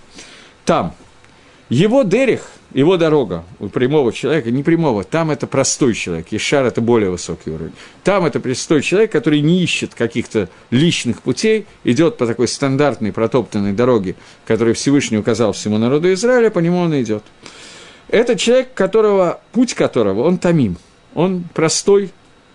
Там. 0.65 0.95
Его 1.71 2.03
дерех, 2.03 2.51
его 2.75 2.97
дорога 2.99 3.45
у 3.59 3.69
прямого 3.69 4.13
человека, 4.13 4.51
не 4.51 4.63
прямого, 4.63 5.03
там 5.03 5.31
это 5.31 5.47
простой 5.47 5.95
человек, 5.95 6.29
Ешар– 6.31 6.65
это 6.67 6.81
более 6.81 7.11
высокий 7.11 7.51
уровень. 7.51 7.73
Там 8.05 8.27
это 8.27 8.41
простой 8.41 8.83
человек, 8.83 9.11
который 9.11 9.41
не 9.41 9.63
ищет 9.63 9.95
каких-то 9.95 10.51
личных 10.71 11.23
путей, 11.23 11.67
идет 11.85 12.19
по 12.19 12.27
такой 12.27 12.47
стандартной 12.47 13.13
протоптанной 13.13 13.73
дороге, 13.73 14.17
которую 14.47 14.75
Всевышний 14.75 15.17
указал 15.17 15.53
всему 15.53 15.79
народу 15.79 16.13
Израиля, 16.13 16.51
по 16.51 16.59
нему 16.59 16.79
он 16.79 17.01
идет. 17.01 17.25
Это 18.09 18.37
человек, 18.37 18.75
которого, 18.75 19.41
путь 19.53 19.75
которого, 19.75 20.23
он 20.23 20.39
тамим, 20.39 20.77
он 21.15 21.45
простой, 21.55 22.11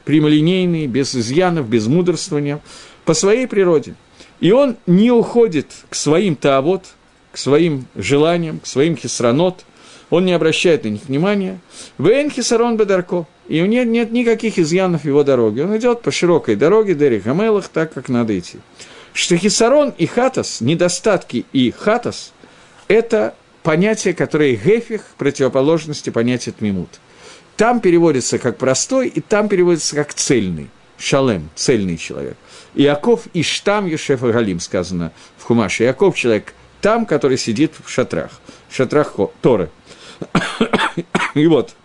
прямолинейный, 0.05 0.85
без 0.87 1.15
изъянов, 1.15 1.67
без 1.67 1.87
мудрствования, 1.87 2.59
по 3.05 3.13
своей 3.13 3.47
природе. 3.47 3.95
И 4.39 4.51
он 4.51 4.77
не 4.85 5.09
уходит 5.11 5.67
к 5.89 5.95
своим 5.95 6.35
таавот, 6.35 6.85
к 7.31 7.37
своим 7.37 7.85
желаниям, 7.95 8.59
к 8.59 8.67
своим 8.67 8.95
хисранот, 8.95 9.65
он 10.13 10.25
не 10.25 10.33
обращает 10.33 10.83
на 10.83 10.89
них 10.89 11.05
внимания. 11.07 11.59
Вейн 11.97 12.29
хисарон 12.29 12.77
бедарко, 12.77 13.25
и 13.47 13.63
у 13.63 13.65
него 13.65 13.83
нет 13.83 14.11
никаких 14.11 14.59
изъянов 14.59 15.05
его 15.05 15.23
дороги. 15.23 15.61
Он 15.61 15.75
идет 15.75 16.03
по 16.03 16.11
широкой 16.11 16.55
дороге, 16.55 16.93
Дери 16.93 17.17
Гамелах, 17.17 17.67
так, 17.67 17.95
как 17.95 18.09
надо 18.09 18.37
идти. 18.37 18.59
Что 19.13 19.35
хисарон 19.37 19.91
и 19.97 20.05
хатас, 20.05 20.61
недостатки 20.61 21.47
и 21.51 21.71
хатас, 21.71 22.31
это 22.87 23.33
понятие, 23.63 24.13
которое 24.13 24.55
гефих, 24.55 25.01
противоположности 25.17 26.11
понятия 26.11 26.51
тмимут. 26.51 26.99
Там 27.57 27.79
переводится 27.79 28.37
как 28.37 28.59
простой, 28.59 29.07
и 29.07 29.19
там 29.19 29.49
переводится 29.49 29.95
как 29.95 30.13
цельный. 30.13 30.69
Шалем, 30.99 31.49
цельный 31.55 31.97
человек. 31.97 32.37
Иаков 32.75 33.23
и 33.33 33.41
штам 33.41 33.87
Ешефа 33.87 34.31
Галим, 34.31 34.59
сказано 34.59 35.11
в 35.39 35.43
Хумаше. 35.45 35.85
Иаков– 35.85 36.15
человек 36.15 36.53
там, 36.81 37.05
который 37.05 37.37
сидит 37.37 37.71
в 37.83 37.89
шатрах, 37.89 38.29
в 38.69 38.75
шатрах 38.75 39.15
Торы. 39.41 39.69
И 41.33 41.47
вот, 41.47 41.75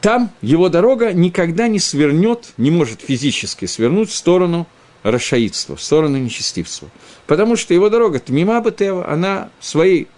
там 0.00 0.30
его 0.40 0.68
дорога 0.68 1.12
никогда 1.12 1.68
не 1.68 1.78
свернет, 1.78 2.52
не 2.56 2.70
может 2.70 3.00
физически 3.00 3.66
свернуть 3.66 4.10
в 4.10 4.14
сторону 4.14 4.66
расшаидства, 5.02 5.76
в 5.76 5.82
сторону 5.82 6.16
нечестивства. 6.16 6.88
Потому 7.26 7.56
что 7.56 7.74
его 7.74 7.88
дорога 7.90 8.20
Тмима 8.20 8.60
Бетева, 8.60 9.10
она 9.10 9.50
в 9.60 9.66
своей 9.66 10.08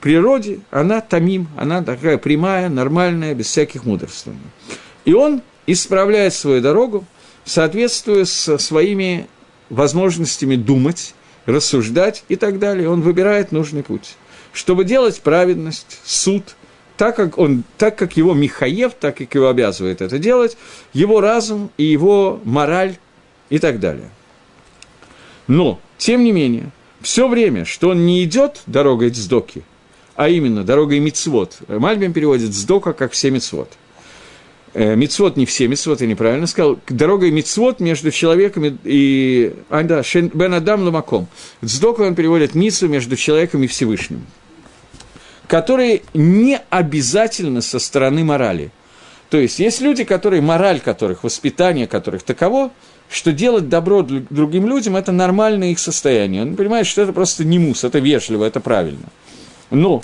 природе, 0.00 0.60
она 0.70 1.00
тамим, 1.00 1.48
она 1.56 1.82
такая 1.82 2.18
прямая, 2.18 2.68
нормальная, 2.68 3.34
без 3.34 3.46
всяких 3.46 3.84
мудрствований. 3.84 4.40
И 5.04 5.12
он 5.12 5.42
исправляет 5.66 6.34
свою 6.34 6.60
дорогу, 6.60 7.04
соответствуя 7.44 8.24
со 8.24 8.58
своими 8.58 9.26
возможностями 9.70 10.56
думать, 10.56 11.14
рассуждать 11.46 12.24
и 12.28 12.36
так 12.36 12.58
далее. 12.58 12.88
Он 12.88 13.00
выбирает 13.00 13.52
нужный 13.52 13.82
путь. 13.82 14.16
Чтобы 14.52 14.84
делать 14.84 15.20
праведность, 15.20 16.00
суд, 16.04 16.42
так 16.96 17.16
как, 17.16 17.38
он, 17.38 17.64
так 17.76 17.96
как 17.96 18.16
его 18.16 18.34
Михаев, 18.34 18.92
так 18.98 19.18
как 19.18 19.34
его 19.34 19.48
обязывает 19.48 20.00
это 20.00 20.18
делать, 20.18 20.56
его 20.92 21.20
разум 21.20 21.70
и 21.76 21.84
его 21.84 22.40
мораль 22.44 22.96
и 23.50 23.58
так 23.58 23.78
далее. 23.78 24.10
Но, 25.46 25.80
тем 25.96 26.24
не 26.24 26.32
менее, 26.32 26.70
все 27.00 27.28
время, 27.28 27.64
что 27.64 27.90
он 27.90 28.04
не 28.04 28.24
идет 28.24 28.62
дорогой 28.66 29.10
Цдоки, 29.10 29.62
а 30.16 30.28
именно 30.28 30.64
дорогой 30.64 30.98
Мицвод, 30.98 31.58
Мальбим 31.68 32.12
переводит 32.12 32.52
Цдока 32.52 32.92
как 32.92 33.12
все 33.12 33.30
Мицвод– 33.30 33.70
мицвод 34.74 35.36
не 35.36 35.46
все 35.46 35.68
мицвод, 35.68 36.00
я 36.00 36.06
неправильно 36.06 36.46
сказал, 36.46 36.78
дорогой 36.88 37.30
мицвод 37.30 37.80
между 37.80 38.10
человеком 38.10 38.78
и... 38.84 39.54
А, 39.70 39.82
да, 39.82 40.02
Бен 40.14 40.54
Адам 40.54 40.82
Ламаком. 40.82 41.28
Сдоку 41.62 42.04
он 42.04 42.14
переводит 42.14 42.54
мицу 42.54 42.88
между 42.88 43.16
человеком 43.16 43.62
и 43.62 43.66
Всевышним, 43.66 44.26
которые 45.46 46.02
не 46.14 46.60
обязательно 46.70 47.60
со 47.60 47.78
стороны 47.78 48.24
морали. 48.24 48.70
То 49.30 49.38
есть, 49.38 49.58
есть 49.58 49.80
люди, 49.80 50.04
которые, 50.04 50.40
мораль 50.40 50.80
которых, 50.80 51.24
воспитание 51.24 51.86
которых 51.86 52.22
таково, 52.22 52.70
что 53.10 53.32
делать 53.32 53.68
добро 53.68 54.02
другим 54.02 54.66
людям– 54.66 54.96
это 54.96 55.12
нормальное 55.12 55.72
их 55.72 55.78
состояние. 55.78 56.42
Он 56.42 56.56
понимает, 56.56 56.86
что 56.86 57.02
это 57.02 57.12
просто 57.12 57.44
не 57.44 57.58
мус, 57.58 57.84
это 57.84 57.98
вежливо, 57.98 58.44
это 58.44 58.60
правильно. 58.60 59.06
Но 59.70 60.02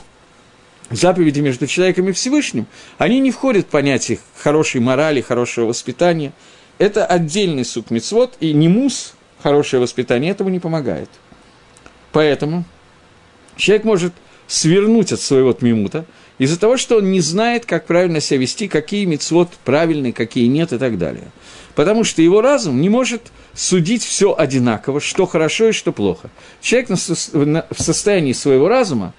заповеди 0.91 1.41
между 1.41 1.66
человеком 1.66 2.09
и 2.09 2.12
Всевышним, 2.12 2.66
они 2.99 3.20
не 3.20 3.30
входят 3.30 3.66
в 3.66 3.70
понятие 3.70 4.18
хорошей 4.37 4.80
морали, 4.80 5.20
хорошего 5.20 5.66
воспитания. 5.66 6.32
Это 6.78 7.07
отдельный 7.07 7.64
сук 7.64 7.91
мицвод, 7.91 8.37
и 8.41 8.53
немус, 8.53 9.14
хорошее 9.43 9.80
воспитание, 9.80 10.30
этому 10.30 10.51
не 10.51 10.61
помогает. 10.61 11.09
Поэтому 12.12 12.64
человек 13.57 13.85
может 13.85 14.12
свернуть 14.47 15.12
от 15.12 15.20
своего 15.20 15.53
тмимута 15.53 16.05
из-за 16.39 16.59
того, 16.59 16.76
что 16.76 16.99
он 16.99 17.11
не 17.11 17.20
знает, 17.20 17.64
как 17.64 17.87
правильно 17.87 18.20
себя 18.20 18.41
вести, 18.41 18.68
какие 18.68 19.05
мицвод 19.05 19.51
правильные, 19.64 20.12
какие 20.12 20.47
нет 20.47 20.72
и 20.72 20.78
так 20.78 20.99
далее. 20.99 21.30
Потому 21.74 22.05
что 22.05 22.22
его 22.22 22.41
разум 22.41 22.80
не 22.80 22.89
может 22.89 23.22
судить 23.53 24.05
все 24.05 24.35
одинаково, 24.37 25.01
что 25.01 25.26
хорошо 25.26 25.68
и 25.68 25.72
что 25.72 25.93
плохо. 25.93 26.30
Человек 26.61 26.91
в 26.91 27.82
состоянии 27.82 28.32
своего 28.32 28.68
разума 28.68 29.12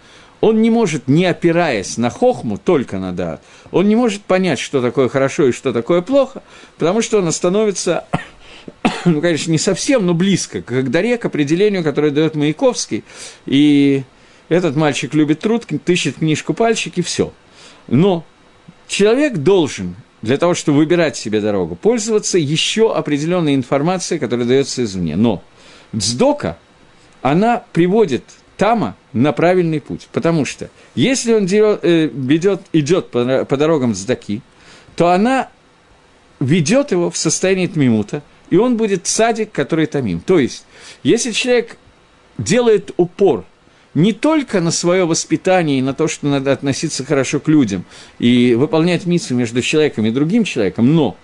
он 0.45 0.61
не 0.61 0.69
может, 0.69 1.07
не 1.07 1.25
опираясь 1.25 1.97
на 1.97 2.11
хохму, 2.11 2.59
только 2.59 2.99
на 2.99 3.11
дат, 3.11 3.41
он 3.71 3.87
не 3.87 3.95
может 3.95 4.21
понять, 4.21 4.59
что 4.59 4.79
такое 4.79 5.09
хорошо 5.09 5.47
и 5.47 5.51
что 5.51 5.73
такое 5.73 6.01
плохо, 6.03 6.43
потому 6.77 7.01
что 7.01 7.17
он 7.17 7.31
становится, 7.31 8.05
ну, 9.05 9.21
конечно, 9.21 9.49
не 9.49 9.57
совсем, 9.57 10.05
но 10.05 10.13
близко 10.13 10.61
к 10.61 10.91
даре, 10.91 11.17
к 11.17 11.25
определению, 11.25 11.83
которое 11.83 12.11
дает 12.11 12.35
Маяковский, 12.35 13.03
и 13.47 14.03
этот 14.47 14.75
мальчик 14.75 15.15
любит 15.15 15.39
труд, 15.39 15.65
тыщет 15.83 16.17
книжку 16.17 16.53
пальчик, 16.53 16.99
и 16.99 17.01
все. 17.01 17.33
Но 17.87 18.23
человек 18.87 19.37
должен 19.37 19.95
для 20.21 20.37
того, 20.37 20.53
чтобы 20.53 20.77
выбирать 20.77 21.17
себе 21.17 21.41
дорогу, 21.41 21.75
пользоваться 21.75 22.37
еще 22.37 22.93
определенной 22.93 23.55
информацией, 23.55 24.19
которая 24.19 24.45
дается 24.45 24.83
извне. 24.83 25.15
Но 25.15 25.41
дздока, 25.91 26.59
она 27.23 27.63
приводит 27.73 28.25
Тама 28.57 28.95
на 29.13 29.31
правильный 29.31 29.81
путь. 29.81 30.07
Потому 30.11 30.45
что 30.45 30.69
если 30.95 31.33
он 31.33 31.45
э, 31.45 32.09
ведет, 32.13 32.61
идет 32.73 33.11
по, 33.11 33.45
по 33.45 33.57
дорогам 33.57 33.93
Здаки, 33.93 34.41
то 34.95 35.09
она 35.09 35.49
ведет 36.39 36.91
его 36.91 37.09
в 37.09 37.17
состоянии 37.17 37.67
тмимута, 37.67 38.23
и 38.49 38.57
он 38.57 38.77
будет 38.77 39.07
садик, 39.07 39.51
который 39.51 39.85
тамим. 39.85 40.19
То 40.19 40.39
есть, 40.39 40.65
если 41.03 41.31
человек 41.31 41.77
делает 42.37 42.91
упор 42.97 43.45
не 43.93 44.11
только 44.11 44.59
на 44.59 44.71
свое 44.71 45.05
воспитание 45.05 45.79
и 45.79 45.81
на 45.81 45.93
то, 45.93 46.07
что 46.07 46.27
надо 46.27 46.51
относиться 46.51 47.05
хорошо 47.05 47.39
к 47.39 47.47
людям 47.47 47.85
и 48.19 48.53
выполнять 48.55 49.05
миссию 49.05 49.37
между 49.37 49.61
человеком 49.61 50.05
и 50.05 50.11
другим 50.11 50.43
человеком, 50.43 50.93
но 50.93 51.15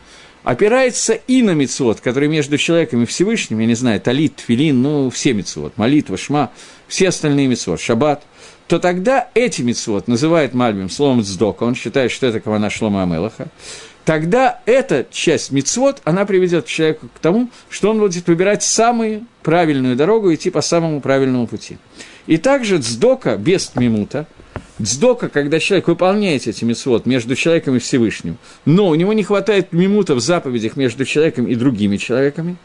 опирается 0.43 1.13
и 1.13 1.41
на 1.43 1.51
мицвод, 1.51 1.99
который 1.99 2.29
между 2.29 2.57
человеком 2.57 3.03
и 3.03 3.05
Всевышним, 3.05 3.59
я 3.59 3.65
не 3.65 3.75
знаю, 3.75 3.99
талит, 3.99 4.38
тфилин, 4.38 4.82
ну, 4.82 5.09
все 5.09 5.34
мицвод, 5.34 5.77
молитва, 5.77 6.17
шма, 6.17 6.51
все 6.91 7.07
остальные 7.07 7.47
мицвод, 7.47 7.79
шаббат, 7.79 8.21
то 8.67 8.77
тогда 8.77 9.29
эти 9.33 9.61
мицвод 9.61 10.09
называет 10.09 10.53
Мальбим 10.53 10.89
словом 10.89 11.23
«цдока», 11.23 11.63
он 11.63 11.73
считает, 11.73 12.11
что 12.11 12.27
это 12.27 12.41
Кавана 12.41 12.69
Шлома 12.69 13.03
Амелаха, 13.03 13.47
тогда 14.03 14.59
эта 14.65 15.07
часть 15.09 15.51
мицвод, 15.51 16.01
она 16.03 16.25
приведет 16.25 16.65
человека 16.65 17.07
к 17.07 17.19
тому, 17.19 17.49
что 17.69 17.91
он 17.91 17.99
будет 17.99 18.27
выбирать 18.27 18.61
самую 18.61 19.25
правильную 19.41 19.95
дорогу 19.95 20.33
идти 20.33 20.49
по 20.49 20.59
самому 20.59 20.99
правильному 20.99 21.47
пути. 21.47 21.77
И 22.27 22.35
также 22.35 22.77
цдока 22.79 23.37
без 23.37 23.67
тмимута– 23.67 24.27
Дздока, 24.81 25.29
когда 25.29 25.59
человек 25.59 25.87
выполняет 25.87 26.47
эти 26.47 26.63
митцвот 26.63 27.05
между 27.05 27.35
человеком 27.35 27.75
и 27.75 27.79
Всевышним, 27.79 28.37
но 28.65 28.87
у 28.87 28.95
него 28.95 29.13
не 29.13 29.23
хватает 29.23 29.73
минута 29.73 30.15
в 30.15 30.19
заповедях 30.19 30.75
между 30.75 31.05
человеком 31.05 31.45
и 31.45 31.55
другими 31.55 31.97
человеками, 31.97 32.55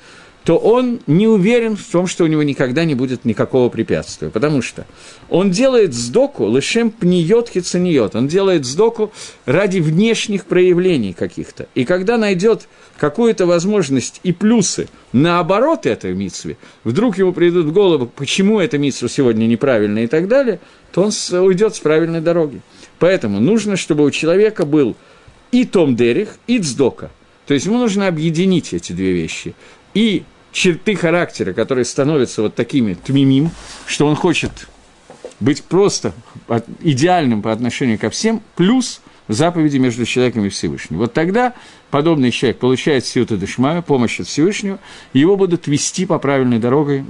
то 0.47 0.57
он 0.59 1.01
не 1.09 1.27
уверен 1.27 1.77
в 1.77 1.85
том, 1.85 2.07
что 2.07 2.23
у 2.23 2.29
него 2.29 2.45
никогда 2.45 2.85
не 2.85 2.95
будет 2.95 3.25
никакого 3.25 3.69
препятствия. 3.69 4.31
Потому 4.31 4.63
что 4.63 4.87
он 5.29 5.51
делает 5.51 5.93
сдоку 5.93 6.49
лишем 6.49 6.93
пниет 6.93 7.49
хицаниот. 7.49 8.15
Он 8.15 8.29
делает 8.29 8.65
сдоку 8.65 9.13
ради 9.45 9.81
внешних 9.81 10.45
проявлений 10.45 11.15
каких-то. 11.15 11.67
И 11.75 11.85
когда 11.85 12.17
найдет 12.17 12.69
какую-то 12.97 13.45
возможность 13.45 14.21
и 14.23 14.31
плюсы 14.31 14.87
наоборот 15.13 15.85
этой 15.85 16.15
митсве, 16.15 16.59
вдруг 16.85 17.19
ему 17.19 17.33
придут 17.33 17.67
в 17.67 17.73
голову, 17.73 18.07
почему 18.07 18.61
эта 18.61 18.79
митсва 18.79 19.09
сегодня 19.09 19.47
неправильная 19.47 20.05
и 20.05 20.07
так 20.07 20.29
далее, 20.29 20.61
то 20.93 21.03
он 21.03 21.41
уйдет 21.41 21.75
с 21.75 21.81
правильной 21.81 22.21
дороги. 22.21 22.61
Поэтому 23.01 23.41
нужно, 23.41 23.77
чтобы 23.77 24.05
у 24.05 24.13
человека 24.13 24.65
был 24.65 24.95
и 25.51 25.65
Том 25.65 25.97
Дерих, 25.97 26.37
и 26.47 26.61
Цдока. 26.61 27.11
То 27.49 27.55
есть 27.55 27.67
ему 27.67 27.79
нужно 27.79 28.07
объединить 28.07 28.73
эти 28.73 28.93
две 28.93 29.11
вещи. 29.11 29.57
И 29.93 30.23
черты 30.57 30.97
характера, 30.97 31.53
которые 31.53 31.85
становятся 31.85 32.41
вот 32.41 32.55
такими 32.55 32.95
тмимим, 32.95 33.51
что 33.85 34.07
он 34.07 34.17
хочет 34.17 34.69
быть 35.39 35.63
просто 35.63 36.15
идеальным 36.81 37.43
по 37.43 37.53
отношению 37.53 37.99
ко 37.99 38.09
всем, 38.09 38.41
плюс 38.55 39.03
заповеди 39.29 39.77
между 39.77 40.07
человеком 40.07 40.47
и 40.47 40.49
Всевышним. 40.49 40.97
Вот 40.97 41.13
тогда 41.13 41.53
подобный 41.91 42.31
человек 42.31 42.59
получает 42.59 43.05
сиута 43.05 43.37
дешмаю, 43.37 43.83
помощь 43.83 44.19
от 44.19 44.29
Всевышнего, 44.29 44.79
его 45.13 45.37
будут 45.37 45.67
вести 45.67 46.07
по 46.07 46.19
правильной 46.19 46.59
дороге. 46.59 47.05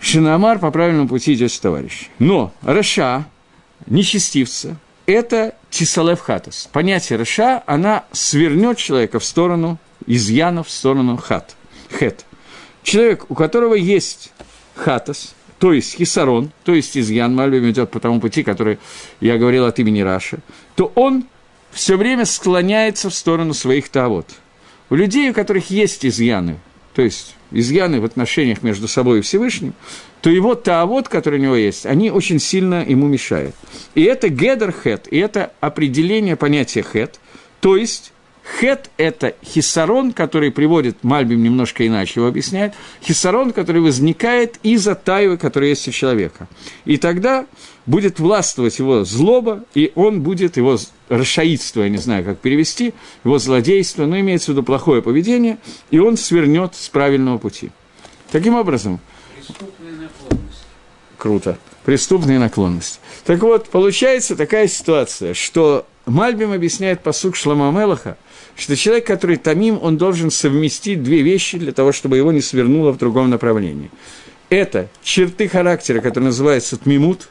Шинамар 0.00 0.58
по 0.58 0.72
правильному 0.72 1.08
пути 1.08 1.34
идет 1.34 1.56
товарищ. 1.60 2.08
Но 2.18 2.52
Раша, 2.62 3.24
нечестивца, 3.86 4.76
это 5.06 5.54
тисалев 5.70 6.18
хатас. 6.18 6.68
Понятие 6.72 7.20
реша, 7.20 7.62
она 7.66 8.04
свернет 8.10 8.78
человека 8.78 9.20
в 9.20 9.24
сторону 9.24 9.78
изъяна, 10.06 10.64
в 10.64 10.70
сторону 10.70 11.16
хат, 11.16 11.55
хет. 11.96 12.24
Человек, 12.82 13.30
у 13.30 13.34
которого 13.34 13.74
есть 13.74 14.32
хатас, 14.74 15.34
то 15.58 15.72
есть 15.72 15.94
хисарон, 15.96 16.50
то 16.64 16.74
есть 16.74 16.96
изъян, 16.96 17.34
Мальбим 17.34 17.68
идет 17.70 17.90
по 17.90 18.00
тому 18.00 18.20
пути, 18.20 18.42
который 18.42 18.78
я 19.20 19.38
говорил 19.38 19.64
от 19.64 19.78
имени 19.78 20.00
Раши, 20.00 20.38
то 20.74 20.92
он 20.94 21.24
все 21.72 21.96
время 21.96 22.24
склоняется 22.26 23.10
в 23.10 23.14
сторону 23.14 23.54
своих 23.54 23.88
тавод. 23.88 24.26
У 24.90 24.94
людей, 24.94 25.30
у 25.30 25.34
которых 25.34 25.70
есть 25.70 26.04
изъяны, 26.06 26.58
то 26.94 27.02
есть 27.02 27.34
изъяны 27.50 28.00
в 28.00 28.04
отношениях 28.04 28.62
между 28.62 28.88
собой 28.88 29.18
и 29.18 29.22
Всевышним, 29.22 29.74
то 30.20 30.30
его 30.30 30.54
таавод, 30.54 31.08
который 31.08 31.38
у 31.38 31.42
него 31.42 31.56
есть, 31.56 31.86
они 31.86 32.10
очень 32.10 32.38
сильно 32.38 32.84
ему 32.86 33.06
мешают. 33.06 33.54
И 33.94 34.02
это 34.02 34.28
гедер 34.28 34.72
хет, 34.72 35.06
и 35.10 35.18
это 35.18 35.52
определение 35.60 36.36
понятия 36.36 36.82
хет, 36.82 37.20
то 37.60 37.76
есть 37.76 38.12
Хет– 38.46 38.90
это 38.96 39.34
хисарон, 39.44 40.12
который 40.12 40.52
приводит, 40.52 41.02
Мальбим 41.02 41.42
немножко 41.42 41.86
иначе 41.86 42.20
его 42.20 42.28
объясняет, 42.28 42.74
хисарон, 43.02 43.52
который 43.52 43.82
возникает 43.82 44.58
из-за 44.62 44.94
тайвы, 44.94 45.36
которая 45.36 45.70
есть 45.70 45.88
у 45.88 45.90
человека. 45.90 46.46
И 46.84 46.96
тогда 46.96 47.46
будет 47.86 48.20
властвовать 48.20 48.78
его 48.78 49.04
злоба, 49.04 49.64
и 49.74 49.90
он 49.96 50.22
будет 50.22 50.56
его 50.56 50.78
расшаидство, 51.08 51.82
я 51.82 51.88
не 51.88 51.98
знаю, 51.98 52.24
как 52.24 52.38
перевести, 52.38 52.94
его 53.24 53.38
злодейство, 53.38 54.06
но 54.06 54.18
имеется 54.20 54.46
в 54.46 54.54
виду 54.54 54.62
плохое 54.62 55.02
поведение, 55.02 55.58
и 55.90 55.98
он 55.98 56.16
свернет 56.16 56.76
с 56.76 56.88
правильного 56.88 57.38
пути. 57.38 57.70
Таким 58.30 58.54
образом... 58.54 59.00
Круто. 61.18 61.58
Преступная 61.84 62.38
наклонность. 62.38 63.00
Так 63.24 63.40
вот, 63.42 63.68
получается 63.68 64.36
такая 64.36 64.68
ситуация, 64.68 65.34
что 65.34 65.86
Мальбим 66.04 66.52
объясняет 66.52 67.02
посук 67.02 67.34
Шлама 67.34 67.70
Мелаха, 67.76 68.16
что 68.56 68.76
человек, 68.76 69.06
который 69.06 69.36
тамим, 69.36 69.78
он 69.82 69.96
должен 69.96 70.30
совместить 70.30 71.02
две 71.02 71.22
вещи 71.22 71.58
для 71.58 71.72
того, 71.72 71.92
чтобы 71.92 72.16
его 72.16 72.32
не 72.32 72.40
свернуло 72.40 72.92
в 72.92 72.98
другом 72.98 73.30
направлении. 73.30 73.90
Это 74.48 74.88
черты 75.02 75.48
характера, 75.48 76.00
которые 76.00 76.28
называются 76.28 76.76
тмимут, 76.76 77.28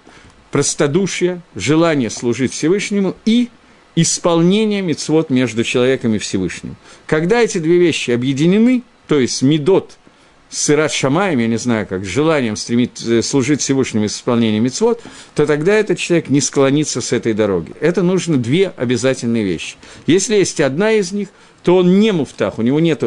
простодушие, 0.52 1.42
желание 1.56 2.10
служить 2.10 2.54
Всевышнему 2.54 3.16
и 3.26 3.50
исполнение 3.96 4.82
мецвод 4.82 5.30
между 5.30 5.64
человеком 5.64 6.14
и 6.14 6.18
Всевышним. 6.18 6.76
Когда 7.08 7.42
эти 7.42 7.58
две 7.58 7.78
вещи 7.78 8.12
объединены, 8.12 8.84
то 9.08 9.20
есть 9.20 9.42
медот– 9.42 9.98
с 10.50 10.70
Ират 10.70 10.92
Шамаем, 10.92 11.40
я 11.40 11.48
не 11.48 11.58
знаю, 11.58 11.88
как, 11.88 12.06
с 12.06 12.08
желанием 12.08 12.56
стремить, 12.56 13.04
э, 13.06 13.22
служить 13.22 13.62
Всевышнему 13.62 14.08
с 14.08 14.16
исполнением 14.16 14.64
мецвод, 14.64 15.02
то 15.34 15.46
тогда 15.46 15.74
этот 15.74 15.98
человек 15.98 16.30
не 16.30 16.40
склонится 16.40 17.02
с 17.02 17.12
этой 17.12 17.34
дороги. 17.34 17.74
Это 17.80 18.04
нужно 18.04 18.38
две 18.38 18.72
обязательные 18.78 19.44
вещи. 19.44 19.76
Если 20.08 20.36
есть 20.36 20.62
одна 20.62 20.92
из 20.92 21.12
них, 21.12 21.30
то 21.64 21.78
он 21.78 22.00
не 22.00 22.12
муфтах, 22.12 22.60
у 22.60 22.62
него 22.62 22.80
нет 22.80 23.04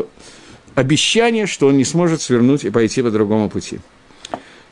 обещания, 0.75 1.47
что 1.47 1.69
он 1.69 1.77
не 1.77 1.85
сможет 1.85 2.21
свернуть 2.23 2.65
и 2.65 2.71
пойти 2.71 3.03
по 3.03 3.11
другому 3.11 3.49
пути. 3.49 3.81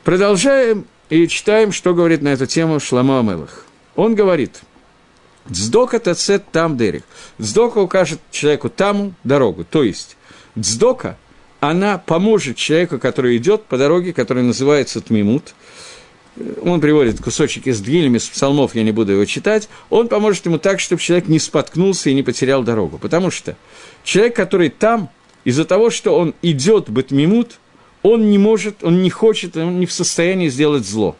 Продолжаем 0.03 0.85
и 1.09 1.27
читаем, 1.27 1.71
что 1.71 1.93
говорит 1.93 2.21
на 2.21 2.29
эту 2.29 2.45
тему 2.45 2.79
Шламо 2.79 3.19
Амелах. 3.19 3.65
Он 3.95 4.13
говорит, 4.13 4.61
«Дздока 5.49 5.99
тацет 5.99 6.43
там 6.51 6.77
дерих». 6.77 7.03
Дздока 7.41 7.79
укажет 7.79 8.19
человеку 8.31 8.69
таму 8.69 9.13
дорогу. 9.23 9.63
То 9.63 9.83
есть, 9.83 10.17
дздока– 10.55 11.17
она 11.59 11.97
поможет 11.97 12.57
человеку, 12.57 12.99
который 12.99 13.37
идет 13.37 13.63
по 13.63 13.77
дороге, 13.77 14.13
которая 14.13 14.43
называется 14.43 15.01
Тмимут. 15.01 15.55
Он 16.61 16.79
приводит 16.79 17.19
кусочек 17.19 17.65
из 17.65 17.81
Дгилем, 17.81 18.15
из 18.15 18.27
псалмов, 18.27 18.75
я 18.75 18.83
не 18.83 18.91
буду 18.91 19.13
его 19.13 19.25
читать. 19.25 19.69
Он 19.89 20.07
поможет 20.07 20.45
ему 20.45 20.59
так, 20.59 20.79
чтобы 20.79 21.01
человек 21.01 21.27
не 21.27 21.39
споткнулся 21.39 22.11
и 22.11 22.13
не 22.13 22.21
потерял 22.21 22.61
дорогу. 22.61 22.99
Потому 22.99 23.31
что 23.31 23.57
человек, 24.03 24.35
который 24.35 24.69
там, 24.69 25.09
из-за 25.45 25.65
того, 25.65 25.89
что 25.89 26.15
он 26.15 26.35
идет 26.43 26.89
Батмимут, 26.89 27.59
он 28.03 28.29
не 28.29 28.37
может, 28.37 28.83
он 28.83 29.01
не 29.01 29.09
хочет, 29.09 29.57
он 29.57 29.79
не 29.79 29.87
в 29.87 29.91
состоянии 29.91 30.49
сделать 30.49 30.85
зло. 30.85 31.15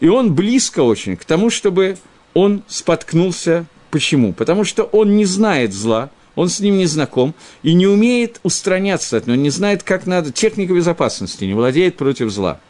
И 0.00 0.08
он 0.08 0.34
близко 0.34 0.80
очень 0.80 1.16
к 1.16 1.24
тому, 1.24 1.48
чтобы 1.48 1.96
он 2.34 2.62
споткнулся. 2.68 3.64
Почему? 3.90 4.34
Потому 4.34 4.64
что 4.64 4.84
он 4.84 5.16
не 5.16 5.24
знает 5.24 5.72
зла, 5.72 6.10
он 6.34 6.48
с 6.48 6.60
ним 6.60 6.78
не 6.78 6.86
знаком 6.86 7.34
и 7.62 7.74
не 7.74 7.86
умеет 7.86 8.40
устраняться 8.42 9.16
от 9.16 9.26
него, 9.26 9.36
не 9.36 9.50
знает, 9.50 9.82
как 9.82 10.06
надо, 10.06 10.32
техника 10.32 10.74
безопасности, 10.74 11.44
не 11.44 11.54
владеет 11.54 11.96
против 11.96 12.30
зла. 12.30 12.60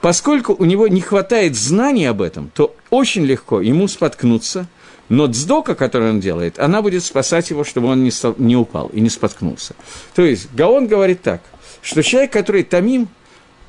Поскольку 0.00 0.54
у 0.54 0.64
него 0.64 0.86
не 0.86 1.00
хватает 1.00 1.56
знаний 1.56 2.04
об 2.06 2.20
этом, 2.20 2.50
то 2.54 2.74
очень 2.90 3.24
легко 3.24 3.60
ему 3.60 3.88
споткнуться, 3.88 4.68
но 5.08 5.26
дздока, 5.26 5.74
которую 5.74 6.12
он 6.12 6.20
делает, 6.20 6.58
она 6.58 6.82
будет 6.82 7.04
спасать 7.04 7.50
его, 7.50 7.64
чтобы 7.64 7.88
он 7.88 8.04
не, 8.04 8.10
стал, 8.10 8.34
не 8.38 8.56
упал 8.56 8.88
и 8.88 9.00
не 9.00 9.10
споткнулся. 9.10 9.74
То 10.14 10.22
есть 10.22 10.52
Гаон 10.54 10.86
говорит 10.86 11.22
так, 11.22 11.42
что 11.82 12.02
человек, 12.02 12.32
который 12.32 12.64
тамим, 12.64 13.08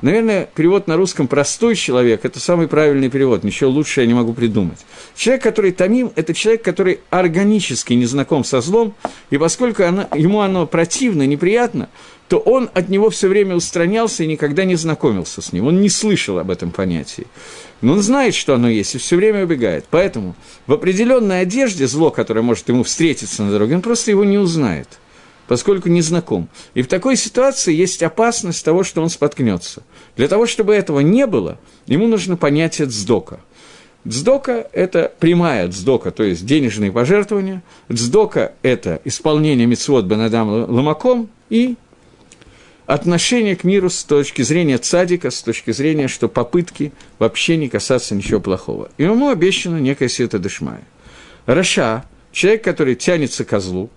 Наверное, 0.01 0.49
перевод 0.53 0.87
на 0.87 0.97
русском 0.97 1.27
«простой 1.27 1.75
человек»– 1.75 2.21
это 2.23 2.39
самый 2.39 2.67
правильный 2.67 3.09
перевод, 3.09 3.43
ничего 3.43 3.69
лучше 3.69 4.01
я 4.01 4.07
не 4.07 4.13
могу 4.13 4.33
придумать. 4.33 4.79
Человек, 5.15 5.43
который 5.43 5.71
томим, 5.71 6.11
это 6.15 6.33
человек, 6.33 6.63
который 6.63 6.99
органически 7.09 7.93
не 7.93 8.05
знаком 8.05 8.43
со 8.43 8.59
злом, 8.59 8.93
и 9.29 9.37
поскольку 9.37 9.83
оно, 9.83 10.07
ему 10.13 10.41
оно 10.41 10.67
противно, 10.67 11.25
неприятно, 11.25 11.87
то 12.27 12.39
он 12.39 12.69
от 12.73 12.89
него 12.89 13.09
все 13.09 13.29
время 13.29 13.55
устранялся 13.55 14.23
и 14.23 14.27
никогда 14.27 14.65
не 14.65 14.75
знакомился 14.75 15.41
с 15.41 15.53
ним, 15.53 15.67
он 15.67 15.79
не 15.79 15.89
слышал 15.89 16.39
об 16.39 16.51
этом 16.51 16.71
понятии. 16.71 17.27
Но 17.81 17.93
он 17.93 18.01
знает, 18.01 18.35
что 18.35 18.53
оно 18.53 18.67
есть, 18.67 18.95
и 18.95 18.97
все 18.97 19.15
время 19.15 19.43
убегает. 19.43 19.85
Поэтому 19.89 20.35
в 20.67 20.73
определенной 20.73 21.41
одежде 21.41 21.87
зло, 21.87 22.09
которое 22.09 22.41
может 22.41 22.67
ему 22.67 22.83
встретиться 22.83 23.43
на 23.43 23.51
дороге, 23.51 23.75
он 23.75 23.81
просто 23.81 24.11
его 24.11 24.25
не 24.25 24.37
узнает– 24.37 24.89
поскольку 25.47 25.89
не 25.89 26.01
знаком. 26.01 26.49
И 26.73 26.81
в 26.81 26.87
такой 26.87 27.15
ситуации 27.15 27.73
есть 27.73 28.03
опасность 28.03 28.63
того, 28.63 28.83
что 28.83 29.01
он 29.01 29.09
споткнется. 29.09 29.83
Для 30.15 30.27
того, 30.27 30.45
чтобы 30.45 30.73
этого 30.73 30.99
не 31.01 31.27
было, 31.27 31.57
ему 31.87 32.07
нужно 32.07 32.37
понятие 32.37 32.87
дздока. 32.87 33.39
Дздока– 34.07 34.67
это 34.71 35.11
прямая 35.19 35.67
дздока, 35.67 36.11
то 36.11 36.23
есть 36.23 36.45
денежные 36.45 36.91
пожертвования. 36.91 37.63
Дздока– 37.91 38.53
это 38.61 39.01
исполнение 39.03 39.65
митцвот 39.65 40.05
Бенадам 40.05 40.49
Ламаком 40.71 41.29
и 41.49 41.75
отношение 42.85 43.55
к 43.55 43.63
миру 43.63 43.89
с 43.89 44.03
точки 44.03 44.43
зрения 44.43 44.77
цадика, 44.77 45.31
с 45.31 45.41
точки 45.41 45.71
зрения, 45.71 46.07
что 46.07 46.27
попытки 46.27 46.93
вообще 47.17 47.57
не 47.57 47.67
касаться 47.67 48.13
ничего 48.13 48.39
плохого. 48.39 48.89
И 48.97 49.03
ему 49.03 49.29
обещано 49.29 49.77
некая 49.77 50.07
света 50.07 50.37
дышмая. 50.37 50.83
Раша, 51.47 52.05
человек, 52.31 52.63
который 52.63 52.95
тянется 52.95 53.43
к 53.43 53.49
козлу, 53.49 53.89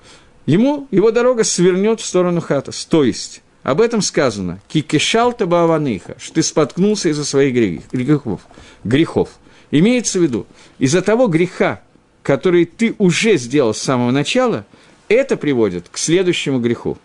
ему 0.49 0.89
его 0.91 1.11
дорога 1.11 1.45
свернет 1.45 2.01
в 2.01 2.07
сторону 2.07 2.41
хатас. 2.41 2.87
То 2.87 3.05
есть, 3.05 3.43
об 3.63 3.83
этом 3.83 4.01
сказано, 4.01 4.61
кикешал 4.67 5.35
табаваныха, 5.35 6.17
что 6.19 6.35
ты 6.35 6.43
споткнулся 6.43 7.11
из-за 7.11 7.25
своих 7.27 7.55
грехов, 7.93 8.41
грехов. 8.83 9.29
Имеется 9.71 10.19
в 10.19 10.23
виду, 10.23 10.47
из-за 10.79 11.03
того 11.03 11.29
греха, 11.29 11.83
который 12.23 12.65
ты 12.65 12.95
уже 12.97 13.37
сделал 13.37 13.75
с 13.75 13.79
самого 13.79 14.11
начала, 14.11 14.65
это 15.09 15.37
приводит 15.37 15.91
к 15.91 15.99
следующему 15.99 16.61
греху. 16.61 16.97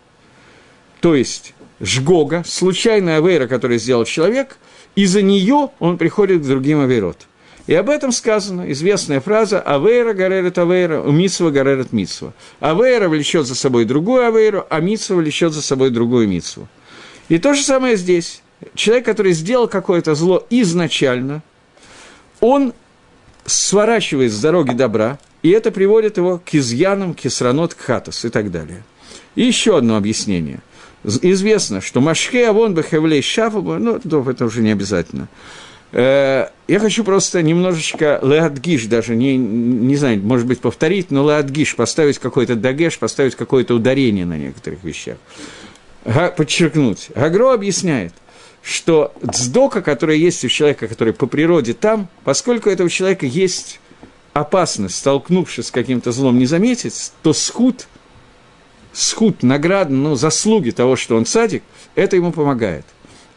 То 1.00 1.14
есть, 1.14 1.52
жгога, 1.80 2.44
случайная 2.46 3.18
авейра, 3.18 3.46
которую 3.46 3.78
сделал 3.78 4.06
человек, 4.06 4.56
из-за 4.96 5.20
нее 5.20 5.68
он 5.80 5.98
приходит 5.98 6.42
к 6.42 6.46
другим 6.46 6.80
авейрот– 6.80 7.26
и 7.66 7.74
об 7.74 7.88
этом 7.88 8.12
сказана 8.12 8.70
известная 8.72 9.20
фраза 9.20 9.60
«Авейра 9.60 10.12
гаререт 10.12 10.58
авейра, 10.58 11.02
митсва 11.02 11.50
гаререт 11.50 11.92
митсва». 11.92 12.34
Авейра 12.60 13.08
влечет 13.08 13.46
за 13.46 13.54
собой 13.54 13.86
другую 13.86 14.26
авейру, 14.26 14.66
а 14.68 14.80
митсва 14.80 15.16
влечет 15.16 15.54
за 15.54 15.62
собой 15.62 15.90
другую 15.90 16.28
митсву. 16.28 16.68
И 17.30 17.38
то 17.38 17.54
же 17.54 17.62
самое 17.62 17.96
здесь. 17.96 18.42
Человек, 18.74 19.06
который 19.06 19.32
сделал 19.32 19.66
какое-то 19.66 20.14
зло 20.14 20.46
изначально, 20.50 21.42
он 22.40 22.74
сворачивает 23.46 24.32
с 24.32 24.40
дороги 24.40 24.74
добра, 24.74 25.18
и 25.42 25.50
это 25.50 25.70
приводит 25.70 26.18
его 26.18 26.40
к 26.44 26.54
изъянам, 26.54 27.14
к 27.14 27.24
исранот, 27.24 27.74
к 27.74 27.80
хатас 27.80 28.26
и 28.26 28.28
так 28.28 28.50
далее. 28.50 28.84
И 29.36 29.42
еще 29.42 29.78
одно 29.78 29.96
объяснение. 29.96 30.60
Известно, 31.02 31.80
что 31.80 32.00
Машхе 32.00 32.48
Авон 32.48 32.74
Бехевлей 32.74 33.22
Шафа, 33.22 33.60
ну, 33.60 33.96
это 33.96 34.44
уже 34.44 34.60
не 34.60 34.72
обязательно– 34.72 35.28
я 35.94 36.80
хочу 36.80 37.04
просто 37.04 37.40
немножечко 37.40 38.18
леадгиш, 38.20 38.86
даже 38.86 39.14
не, 39.14 39.36
не 39.36 39.94
знаю, 39.94 40.20
может 40.22 40.46
быть, 40.46 40.60
повторить, 40.60 41.12
но 41.12 41.28
леадгиш, 41.28 41.76
поставить 41.76 42.18
какой-то 42.18 42.56
дагеш, 42.56 42.98
поставить 42.98 43.36
какое-то 43.36 43.74
ударение 43.74 44.26
на 44.26 44.36
некоторых 44.36 44.82
вещах. 44.82 45.18
Подчеркнуть. 46.36 47.10
Гагро 47.14 47.52
объясняет, 47.52 48.12
что 48.60 49.14
дздока, 49.22 49.82
которая 49.82 50.16
есть 50.16 50.44
у 50.44 50.48
человека, 50.48 50.88
который 50.88 51.12
по 51.12 51.26
природе 51.26 51.74
там, 51.74 52.08
поскольку 52.24 52.68
у 52.68 52.72
этого 52.72 52.90
человека 52.90 53.26
есть 53.26 53.78
опасность, 54.32 54.96
столкнувшись 54.96 55.68
с 55.68 55.70
каким-то 55.70 56.10
злом, 56.10 56.38
не 56.38 56.46
заметить, 56.46 57.12
то 57.22 57.32
схуд, 57.32 57.86
схуд, 58.92 59.44
награда, 59.44 59.92
ну, 59.92 60.16
заслуги 60.16 60.70
того, 60.70 60.96
что 60.96 61.16
он 61.16 61.24
садик, 61.24 61.62
это 61.94 62.16
ему 62.16 62.32
помогает. 62.32 62.84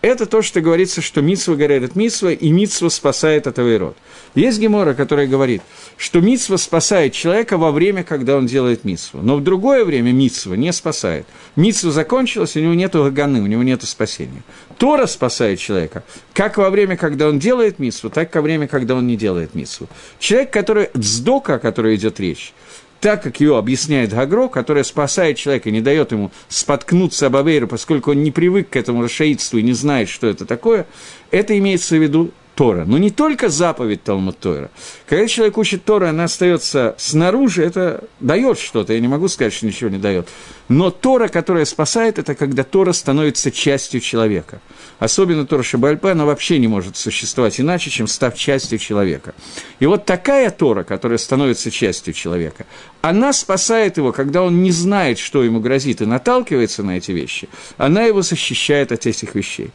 Это 0.02 0.26
то, 0.26 0.42
что 0.42 0.62
говорится, 0.62 1.02
что 1.02 1.22
Митсва 1.22 1.56
горит 1.56 1.96
Митсва, 1.96 2.32
и 2.32 2.50
Митсва 2.52 2.90
спасает 2.90 3.48
от 3.48 3.58
Авейрот. 3.60 3.98
Есть 4.36 4.60
Гемора, 4.60 4.94
которая 4.94 5.26
говорит, 5.26 5.64
что 5.98 6.22
Митсва 6.22 6.58
спасает 6.58 7.14
человека 7.14 7.58
во 7.58 7.72
время, 7.72 8.04
когда 8.04 8.38
он 8.38 8.46
делает 8.46 8.84
Митсву. 8.84 9.22
Но 9.24 9.38
в 9.38 9.44
другое 9.44 9.84
время 9.84 10.12
Митсва 10.12 10.54
не 10.54 10.72
спасает. 10.72 11.26
Митсва 11.56 11.92
закончилась, 11.92 12.56
у 12.56 12.60
него 12.60 12.76
нет 12.76 12.94
ганы, 13.14 13.42
у 13.42 13.48
него 13.48 13.64
нет 13.64 13.82
спасения. 13.84 14.44
Тора 14.78 15.08
спасает 15.08 15.60
человека 15.60 16.04
как 16.34 16.58
во 16.58 16.70
время, 16.70 16.98
когда 16.98 17.28
он 17.28 17.40
делает 17.40 17.80
Митсву, 17.80 18.12
так 18.12 18.36
и 18.36 18.38
во 18.38 18.44
время, 18.44 18.68
когда 18.68 18.94
он 18.94 19.08
не 19.08 19.18
делает 19.18 19.56
Митсву. 19.56 19.88
Человек, 20.20 20.52
который, 20.52 20.90
дздока, 20.94 21.56
о 21.56 21.60
которой 21.60 21.96
идет 21.96 22.20
речь, 22.20 22.54
так 23.00 23.24
как 23.24 23.40
ее 23.40 23.58
объясняет 23.58 24.12
Гагро, 24.12 24.48
которая 24.48 24.84
спасает 24.84 25.38
человека, 25.38 25.72
не 25.72 25.82
дает 25.82 26.12
ему 26.12 26.32
споткнуться 26.50 27.28
об 27.28 27.36
Авейру, 27.36 27.68
поскольку 27.68 28.12
он 28.12 28.24
не 28.24 28.32
привык 28.32 28.70
к 28.70 28.76
этому 28.76 29.04
расшаидству 29.04 29.58
и 29.58 29.64
не 29.64 29.74
знает, 29.74 30.10
что 30.10 30.28
это 30.28 30.46
такое, 30.46 30.88
это 31.32 31.58
имеется 31.58 31.96
в 31.96 32.02
виду 32.02 32.32
Тора. 32.58 32.86
Но 32.86 32.98
не 32.98 33.12
только 33.12 33.50
заповедь 33.50 34.04
Талмуд 34.04 34.40
Тора. 34.40 34.72
Когда 35.06 35.28
человек 35.28 35.60
учит 35.60 35.86
Тора, 35.86 36.10
она 36.10 36.24
остается 36.24 36.96
снаружи, 36.98 37.64
это 37.64 38.04
дает 38.20 38.58
что-то. 38.58 38.94
Я 38.94 39.00
не 39.00 39.08
могу 39.08 39.28
сказать, 39.28 39.54
что 39.54 39.68
ничего 39.68 39.92
не 39.92 40.00
дает. 40.00 40.28
Но 40.68 40.90
Тора, 40.90 41.28
которая 41.28 41.66
спасает, 41.66 42.18
это 42.18 42.34
когда 42.34 42.64
Тора 42.64 42.94
становится 42.94 43.52
частью 43.52 44.00
человека. 44.00 44.60
Особенно 45.00 45.46
Тора 45.46 45.62
Шабальпе, 45.62 46.10
она 46.10 46.26
вообще 46.26 46.58
не 46.58 46.68
может 46.68 46.98
существовать 46.98 47.60
иначе, 47.60 47.90
чем 47.90 48.08
став 48.08 48.36
частью 48.36 48.80
человека. 48.80 49.36
И 49.80 49.86
вот 49.86 50.06
такая 50.06 50.50
Тора, 50.50 50.84
которая 50.84 51.20
становится 51.20 51.70
частью 51.70 52.14
человека, 52.14 52.66
она 53.02 53.32
спасает 53.32 53.98
его, 53.98 54.12
когда 54.12 54.42
он 54.42 54.64
не 54.64 54.72
знает, 54.72 55.20
что 55.20 55.44
ему 55.44 55.60
грозит, 55.60 56.02
и 56.02 56.06
наталкивается 56.06 56.82
на 56.82 56.98
эти 56.98 57.12
вещи, 57.12 57.48
она 57.78 58.04
его 58.04 58.24
защищает 58.24 58.92
от 58.92 59.06
этих 59.06 59.36
вещей. 59.36 59.70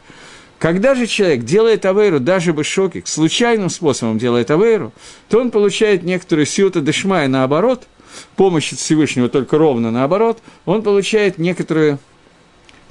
Когда 0.59 0.95
же 0.95 1.07
человек 1.07 1.43
делает 1.43 1.85
авейру, 1.85 2.19
даже 2.19 2.53
бы 2.53 2.63
шоки, 2.63 3.03
случайным 3.05 3.69
способом 3.69 4.17
делает 4.17 4.51
авейру, 4.51 4.93
то 5.29 5.39
он 5.39 5.51
получает 5.51 6.03
некоторую 6.03 6.45
сиота 6.45 6.79
дешмая 6.79 7.27
наоборот, 7.27 7.87
помощь 8.35 8.71
от 8.71 8.79
Всевышнего 8.79 9.29
только 9.29 9.57
ровно 9.57 9.91
наоборот, 9.91 10.39
он 10.65 10.81
получает 10.81 11.37
некоторую 11.37 11.99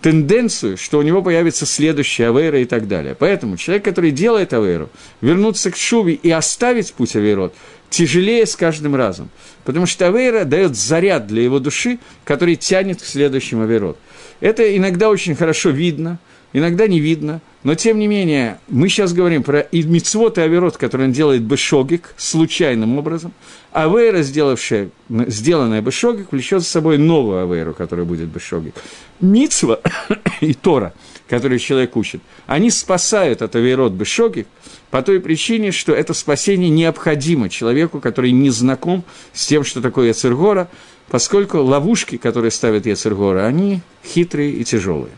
тенденцию, 0.02 0.76
что 0.76 0.98
у 0.98 1.02
него 1.02 1.22
появится 1.22 1.64
следующая 1.64 2.28
авейра 2.28 2.60
и 2.60 2.64
так 2.64 2.88
далее. 2.88 3.16
Поэтому 3.18 3.56
человек, 3.56 3.84
который 3.84 4.10
делает 4.10 4.52
авейру, 4.52 4.90
вернуться 5.20 5.70
к 5.70 5.76
шуве 5.76 6.14
и 6.14 6.30
оставить 6.30 6.92
путь 6.92 7.16
авейрот, 7.16 7.54
тяжелее 7.88 8.44
с 8.44 8.56
каждым 8.56 8.96
разом. 8.96 9.30
Потому 9.64 9.86
что 9.86 10.08
авейра 10.08 10.44
дает 10.44 10.76
заряд 10.76 11.26
для 11.28 11.42
его 11.42 11.60
души, 11.60 12.00
который 12.24 12.56
тянет 12.56 13.00
к 13.00 13.04
следующему 13.04 13.62
авейрот. 13.62 13.96
Это 14.40 14.76
иногда 14.76 15.08
очень 15.08 15.36
хорошо 15.36 15.70
видно– 15.70 16.18
иногда 16.52 16.86
не 16.86 17.00
видно, 17.00 17.40
но 17.62 17.74
тем 17.76 17.98
не 17.98 18.08
менее, 18.08 18.58
мы 18.68 18.88
сейчас 18.88 19.12
говорим 19.12 19.42
про 19.42 19.66
мицвод 19.72 20.38
и 20.38 20.40
аверот, 20.40 20.76
который 20.76 21.06
он 21.06 21.12
делает 21.12 21.42
бешогик 21.42 22.14
случайным 22.16 22.98
образом, 22.98 23.32
авейра, 23.70 24.22
сделавшая, 24.22 24.90
сделанная 25.08 25.80
бешогик, 25.80 26.32
влечет 26.32 26.62
за 26.62 26.68
собой 26.68 26.98
новую 26.98 27.42
авейру, 27.42 27.72
которая 27.72 28.04
будет 28.04 28.28
бешогик. 28.28 28.74
Мицва 29.20 29.80
и 30.40 30.54
Тора, 30.54 30.92
которые 31.28 31.60
человек 31.60 31.96
учит, 31.96 32.20
они 32.46 32.70
спасают 32.70 33.42
от 33.42 33.54
авейрот 33.54 33.92
бешогик 33.92 34.48
по 34.90 35.00
той 35.02 35.20
причине, 35.20 35.70
что 35.70 35.92
это 35.92 36.14
спасение 36.14 36.68
необходимо 36.68 37.48
человеку, 37.48 38.00
который 38.00 38.32
не 38.32 38.50
знаком 38.50 39.04
с 39.32 39.46
тем, 39.46 39.62
что 39.62 39.80
такое 39.80 40.08
Яцергора, 40.08 40.68
поскольку 41.08 41.58
ловушки, 41.58 42.16
которые 42.16 42.50
ставят 42.50 42.86
Яцергора, 42.86 43.46
они 43.46 43.82
хитрые 44.04 44.52
и 44.52 44.64
тяжелые. 44.64 45.12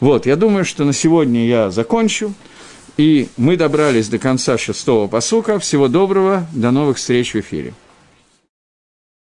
Вот, 0.00 0.26
я 0.26 0.36
думаю, 0.36 0.64
что 0.64 0.84
на 0.84 0.92
сегодня 0.92 1.46
я 1.46 1.70
закончу. 1.70 2.34
И 2.96 3.28
мы 3.36 3.56
добрались 3.56 4.08
до 4.08 4.18
конца 4.18 4.56
шестого 4.56 5.06
посука. 5.06 5.58
Всего 5.58 5.88
доброго, 5.88 6.46
до 6.52 6.70
новых 6.70 6.96
встреч 6.96 7.34
в 7.34 7.40
эфире. 7.40 7.74